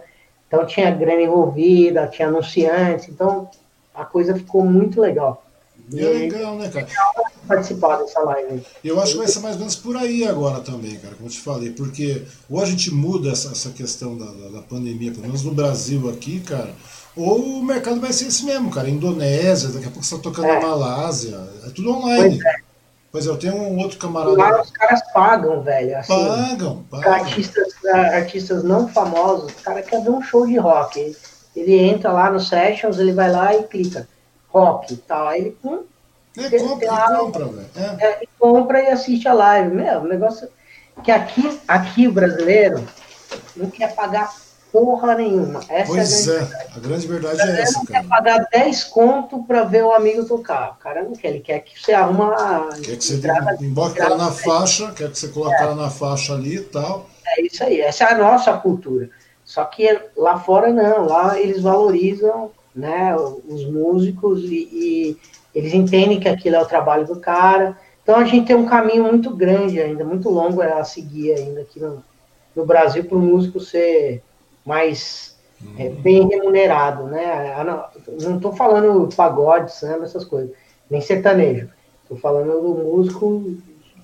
[0.46, 3.48] Então tinha grana envolvida, tinha anunciantes, então
[3.94, 5.44] a coisa ficou muito legal.
[5.90, 6.86] E é legal, né, cara?
[7.48, 8.62] Participar dessa live.
[8.84, 11.32] Eu acho que vai ser mais ou menos por aí agora também, cara, como eu
[11.32, 15.22] te falei, porque ou a gente muda essa, essa questão da, da, da pandemia, pelo
[15.22, 16.72] menos no Brasil aqui, cara,
[17.16, 18.88] ou o mercado vai ser esse mesmo, cara.
[18.88, 20.60] Indonésia, daqui a pouco você está tocando É.
[20.60, 22.38] na Malásia, é tudo online.
[22.40, 22.56] Pois é.
[23.12, 24.34] Pois é, eu tenho um outro camarada.
[24.36, 25.98] Lá os caras pagam, velho.
[25.98, 27.12] Assim, Pagam, pagam.
[27.12, 31.14] artistas, pra artistas não famosos, o cara quer ver um show de rock.
[31.54, 34.08] Ele, entra lá no Sessions, ele vai lá e clica
[34.48, 35.28] rock e tal.
[35.28, 35.82] Aí ele hum,
[36.38, 37.66] É, compra, e compra, velho.
[37.76, 38.06] É.
[38.06, 39.74] é, e compra e assiste a live.
[39.76, 40.48] Meu, o negócio
[41.04, 42.82] que aqui, aqui o brasileiro
[43.54, 44.32] não quer pagar
[44.72, 45.60] porra nenhuma.
[45.68, 48.00] Essa Pois é a grande é, a grande verdade é essa, não cara.
[48.00, 50.72] quer pagar 10 conto pra ver o amigo tocar.
[50.72, 52.34] O cara não quer, ele quer que você arruma.
[52.82, 56.34] Quer que você entrada- emboque ela na faixa, quer que você coloque ela na faixa
[56.34, 57.06] ali e tal.
[57.26, 59.10] É isso aí, essa é a nossa cultura.
[59.44, 65.16] Só que lá fora não, lá eles valorizam né, os músicos e, e
[65.54, 67.76] eles entendem que aquilo é o trabalho do cara.
[68.02, 71.78] Então a gente tem um caminho muito grande ainda, muito longo a seguir ainda aqui
[71.78, 72.02] no,
[72.56, 74.22] no Brasil para o músico ser
[74.64, 75.32] mais
[75.78, 77.54] é, bem remunerado, né?
[77.54, 77.64] Ah,
[78.20, 80.50] Não- estou falando pagode, samba, essas coisas,
[80.90, 81.68] nem sertanejo.
[82.02, 83.56] Estou falando do músico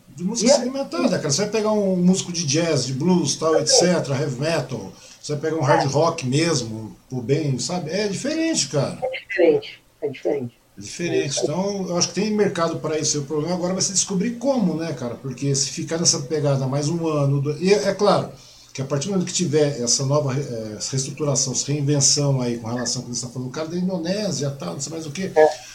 [0.08, 1.30] De música segmentada, cara.
[1.30, 4.92] Você vai pegar um músico de jazz, de blues, tal, etc., heavy metal.
[5.20, 7.90] Você vai pegar um hard rock mesmo, por bem, sabe?
[7.90, 8.98] É diferente, cara.
[9.28, 9.82] diferente.
[10.00, 10.58] É diferente.
[10.76, 11.40] É diferente.
[11.42, 13.20] Então, eu acho que tem mercado para isso.
[13.20, 15.16] O problema agora vai ser descobrir como, né, cara?
[15.16, 17.42] Porque se ficar nessa pegada mais um ano.
[17.60, 18.30] E é claro
[18.78, 22.68] que a partir do momento que tiver essa nova essa reestruturação, essa reinvenção aí com
[22.68, 25.10] relação ao que você está falando, o cara da Indonésia, tal, não sei mais o
[25.10, 25.32] que,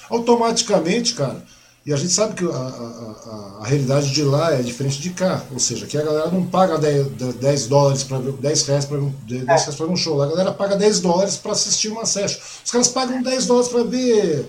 [0.09, 1.43] automaticamente, cara.
[1.85, 5.43] E a gente sabe que a, a, a- realidade de lá é diferente de cá.
[5.51, 7.07] Ou seja, que a galera não paga 10,
[7.41, 10.15] 10 dólares para ver 10 reais para ver, um- 10 reais pra ver um show.
[10.15, 12.39] Lá a galera paga 10 dólares para assistir uma session.
[12.63, 14.47] Os caras pagam 10 dólares para ver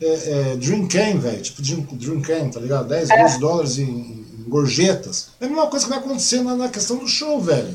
[0.00, 0.06] é,
[0.52, 1.42] é, Dream Can, velho.
[1.42, 2.86] Tipo Dream, Dream Can, tá ligado?
[2.86, 5.30] 10, 12 dólares em, em gorjetas.
[5.40, 7.74] É a mesma coisa que vai acontecer na, na questão do show, velho.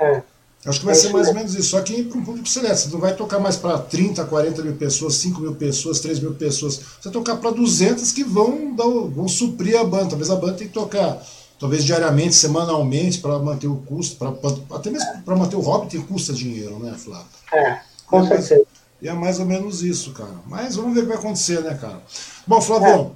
[0.00, 0.22] É.
[0.66, 1.48] Acho que vai É ser mais ou mesmo.
[1.48, 1.70] menos isso.
[1.70, 2.76] Só que para um público seleto.
[2.76, 6.34] Você não vai tocar mais para 30, 40 mil pessoas, 5 mil pessoas, 3 mil
[6.34, 6.74] pessoas.
[6.74, 10.06] Você vai tocar para 200 que vão, dar, vão suprir a banda.
[10.10, 11.22] Talvez a banda tenha que tocar,
[11.60, 14.16] talvez diariamente, semanalmente, para manter o custo.
[14.16, 17.26] Pra, pra- até mesmo para manter o hobby custa dinheiro, né, Flávio?
[17.52, 18.66] É, com É, certeza.
[19.00, 20.34] E é mais ou menos isso, cara.
[20.46, 22.00] Mas vamos ver o que vai acontecer, né, cara?
[22.46, 23.12] Bom, Flavião,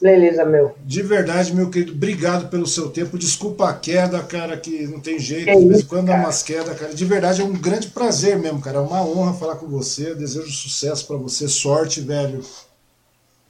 [0.00, 0.76] Beleza, meu.
[0.84, 3.18] de verdade, meu querido, obrigado pelo seu tempo.
[3.18, 5.46] Desculpa a queda, cara, que não tem jeito.
[5.58, 6.94] De vez em quando dá umas quedas, cara.
[6.94, 8.76] De verdade, é um grande prazer mesmo, cara.
[8.78, 10.14] É uma honra falar com você.
[10.14, 12.40] Desejo sucesso pra você, sorte, velho.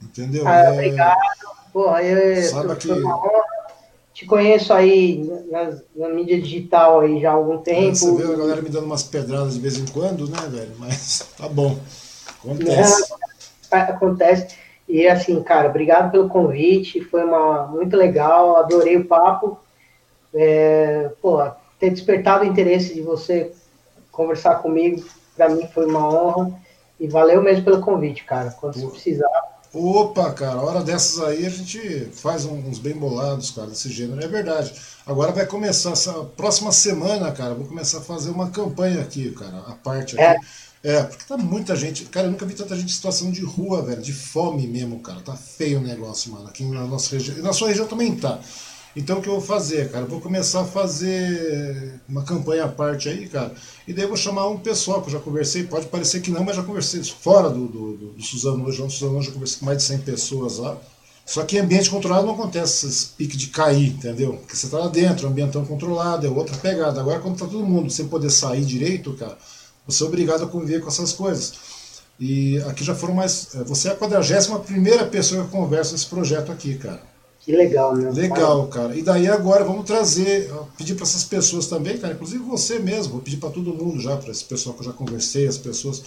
[0.01, 0.47] Entendeu?
[0.47, 1.17] Ah, É, obrigado.
[1.71, 3.49] Porra, eu, foi que- uma honra.
[4.11, 7.95] Te conheço aí na, na mídia digital aí já há algum tempo.
[7.95, 10.73] Você vê a galera me dando umas pedradas de vez em quando, né, velho?
[10.79, 11.77] Mas tá bom.
[12.43, 13.05] Acontece.
[13.71, 14.47] Acontece.
[14.89, 16.99] E assim, cara, obrigado pelo convite.
[16.99, 18.57] Foi uma, muito legal.
[18.57, 19.59] Adorei o papo.
[20.33, 21.39] É, pô,
[21.79, 23.51] ter despertado o interesse de você
[24.11, 26.51] conversar comigo, para mim foi uma honra.
[26.99, 28.49] E valeu mesmo pelo convite, cara.
[28.59, 29.29] Quando você precisar.
[29.71, 34.21] Opa, cara, hora dessas aí a gente faz uns bem bolados, cara, desse gênero.
[34.23, 34.73] É verdade.
[35.05, 37.53] Agora vai começar essa próxima semana, cara.
[37.53, 40.23] Vou começar a fazer uma campanha aqui, cara, a parte aqui.
[40.23, 40.37] É,
[41.03, 42.05] porque tá muita gente.
[42.05, 45.19] Cara, eu nunca vi tanta gente em situação de rua, velho, de fome mesmo, cara.
[45.19, 46.47] Tá feio o negócio, mano.
[46.47, 47.37] Aqui na nossa região.
[47.37, 48.39] E na sua região também tá.
[48.95, 50.05] Então o que eu vou fazer, cara?
[50.05, 53.53] Eu vou começar a fazer uma campanha à parte aí, cara.
[53.87, 55.63] E daí eu vou chamar um pessoal que eu já conversei.
[55.63, 58.81] Pode parecer que não, mas já conversei fora do, do, do, do Suzano hoje.
[58.81, 60.77] No Suzano hoje eu conversei com mais de 100 pessoas lá.
[61.25, 64.33] Só que em ambiente controlado não acontece esses piques de cair, entendeu?
[64.33, 66.99] Porque você tá lá dentro, ambientão controlado, é outra pegada.
[66.99, 69.37] Agora, quando tá todo mundo sem poder sair direito, cara,
[69.91, 71.53] você é obrigado a conviver com essas coisas.
[72.19, 73.55] E aqui já foram mais.
[73.55, 77.01] é, Você é a 41 primeira pessoa que conversa nesse projeto aqui, cara.
[77.39, 78.11] Que legal, meu.
[78.11, 78.95] Legal, cara.
[78.95, 83.21] E daí agora vamos trazer, pedir para essas pessoas também, cara, inclusive você mesmo, vou
[83.21, 86.03] pedir para todo mundo já, para esse pessoal que eu já conversei, as pessoas.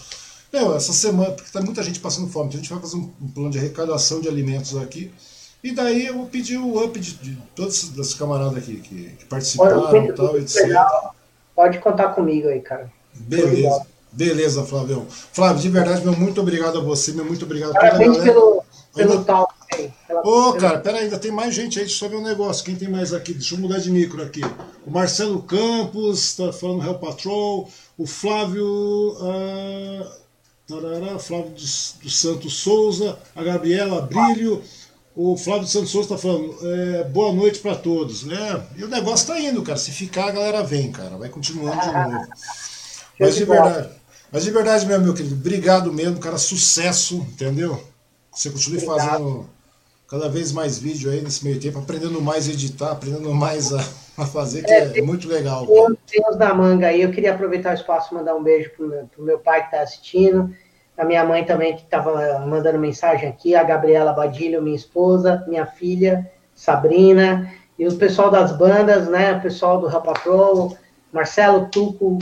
[0.53, 3.11] Meu, essa semana, porque tá muita gente passando fome, então a gente vai fazer um,
[3.19, 5.11] um plano de arrecadação de alimentos aqui.
[5.63, 9.25] E daí eu vou pedir o up de, de todos esses camaradas aqui que, que
[9.25, 10.67] participaram e tal, etc.
[10.67, 11.15] Legal.
[11.55, 12.91] Pode contar comigo aí, cara.
[13.15, 13.85] Beleza.
[14.11, 15.05] Beleza, Flavião.
[15.09, 18.63] Flávio, de verdade, meu muito obrigado a você, meu muito obrigado a toda Parabéns pelo,
[18.95, 19.49] pelo Ainda- tal.
[20.23, 22.63] Ô, cara, pera ainda tem mais gente aí, deixa eu só ver um negócio.
[22.63, 23.33] Quem tem mais aqui?
[23.33, 24.41] Deixa eu mudar de micro aqui.
[24.85, 27.67] O Marcelo Campos, tá falando Hell Patrol.
[27.97, 29.17] O Flávio.
[29.19, 30.11] ah,
[30.67, 33.17] tarará, Flávio dos, dos Santos Souza.
[33.35, 34.61] A Gabriela Brilho.
[35.15, 38.23] O Flávio dos Santos Souza tá falando é, boa noite pra todos.
[38.23, 38.63] né?
[38.77, 39.77] e o negócio tá indo, cara.
[39.79, 41.17] Se ficar, a galera vem, cara.
[41.17, 42.27] Vai continuando de novo.
[43.23, 43.89] Mas de verdade.
[44.31, 45.35] Mas de verdade mesmo, meu querido.
[45.35, 46.37] Obrigado mesmo, cara.
[46.37, 47.79] Sucesso, entendeu?
[48.33, 49.09] você continue Obrigado.
[49.09, 49.49] fazendo
[50.09, 53.79] cada vez mais vídeo aí nesse meio tempo, aprendendo mais a editar, aprendendo mais a,
[54.17, 55.65] a fazer, que é, é, muito legal.
[55.65, 58.87] Tem uns da manga aí, eu queria aproveitar o espaço e mandar um beijo pro
[58.87, 60.53] meu, pro meu pai que está assistindo,
[60.97, 65.65] a minha mãe também que estava mandando mensagem aqui, a Gabriela Badilho, minha esposa, minha
[65.65, 70.77] filha, Sabrina, e o pessoal das bandas, né, o pessoal do Rapatrol,
[71.11, 72.19] Marcelo Tuco,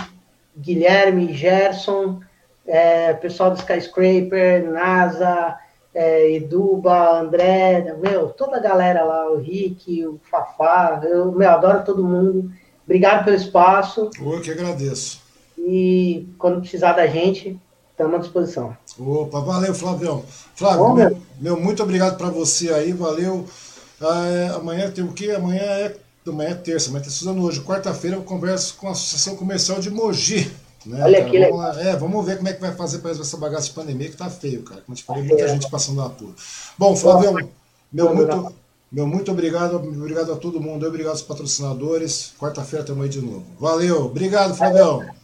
[0.62, 2.20] Guilherme, Gerson,
[2.66, 5.58] é, pessoal do Skyscraper, NASA,
[5.94, 11.84] é, Eduba, André, meu, toda a galera lá, o Rick, o Fafá, eu meu, adoro
[11.84, 12.52] todo mundo.
[12.86, 14.10] Obrigado pelo espaço.
[14.20, 15.22] Eu que agradeço.
[15.58, 17.60] E quando precisar da gente,
[17.92, 18.78] estamos à disposição.
[19.00, 20.24] Opa, valeu, Flavião.
[20.56, 23.46] Flávio, Bom, meu, meu, muito obrigado para você aí, valeu.
[24.00, 25.32] Ah, amanhã tem o quê?
[25.32, 25.96] Amanhã é,
[26.30, 27.62] amanhã é terça, mas está estudando hoje.
[27.62, 30.52] Quarta-feira eu converso com a Associação Comercial de Mogi.
[30.86, 33.68] Né, Olha aqui, vamos, é, vamos ver como é que vai fazer para essa bagaça
[33.68, 34.82] de pandemia que tá feio, cara.
[34.82, 36.36] Como eu te falei, muita gente passando apuro.
[36.78, 37.36] Bom, Flavião,
[37.92, 38.54] meu muito,
[38.92, 42.34] meu muito obrigado, obrigado a todo mundo, obrigado aos patrocinadores.
[42.40, 43.46] Quarta-feira estamos aí de novo.
[43.60, 45.21] Valeu, obrigado, Flavião.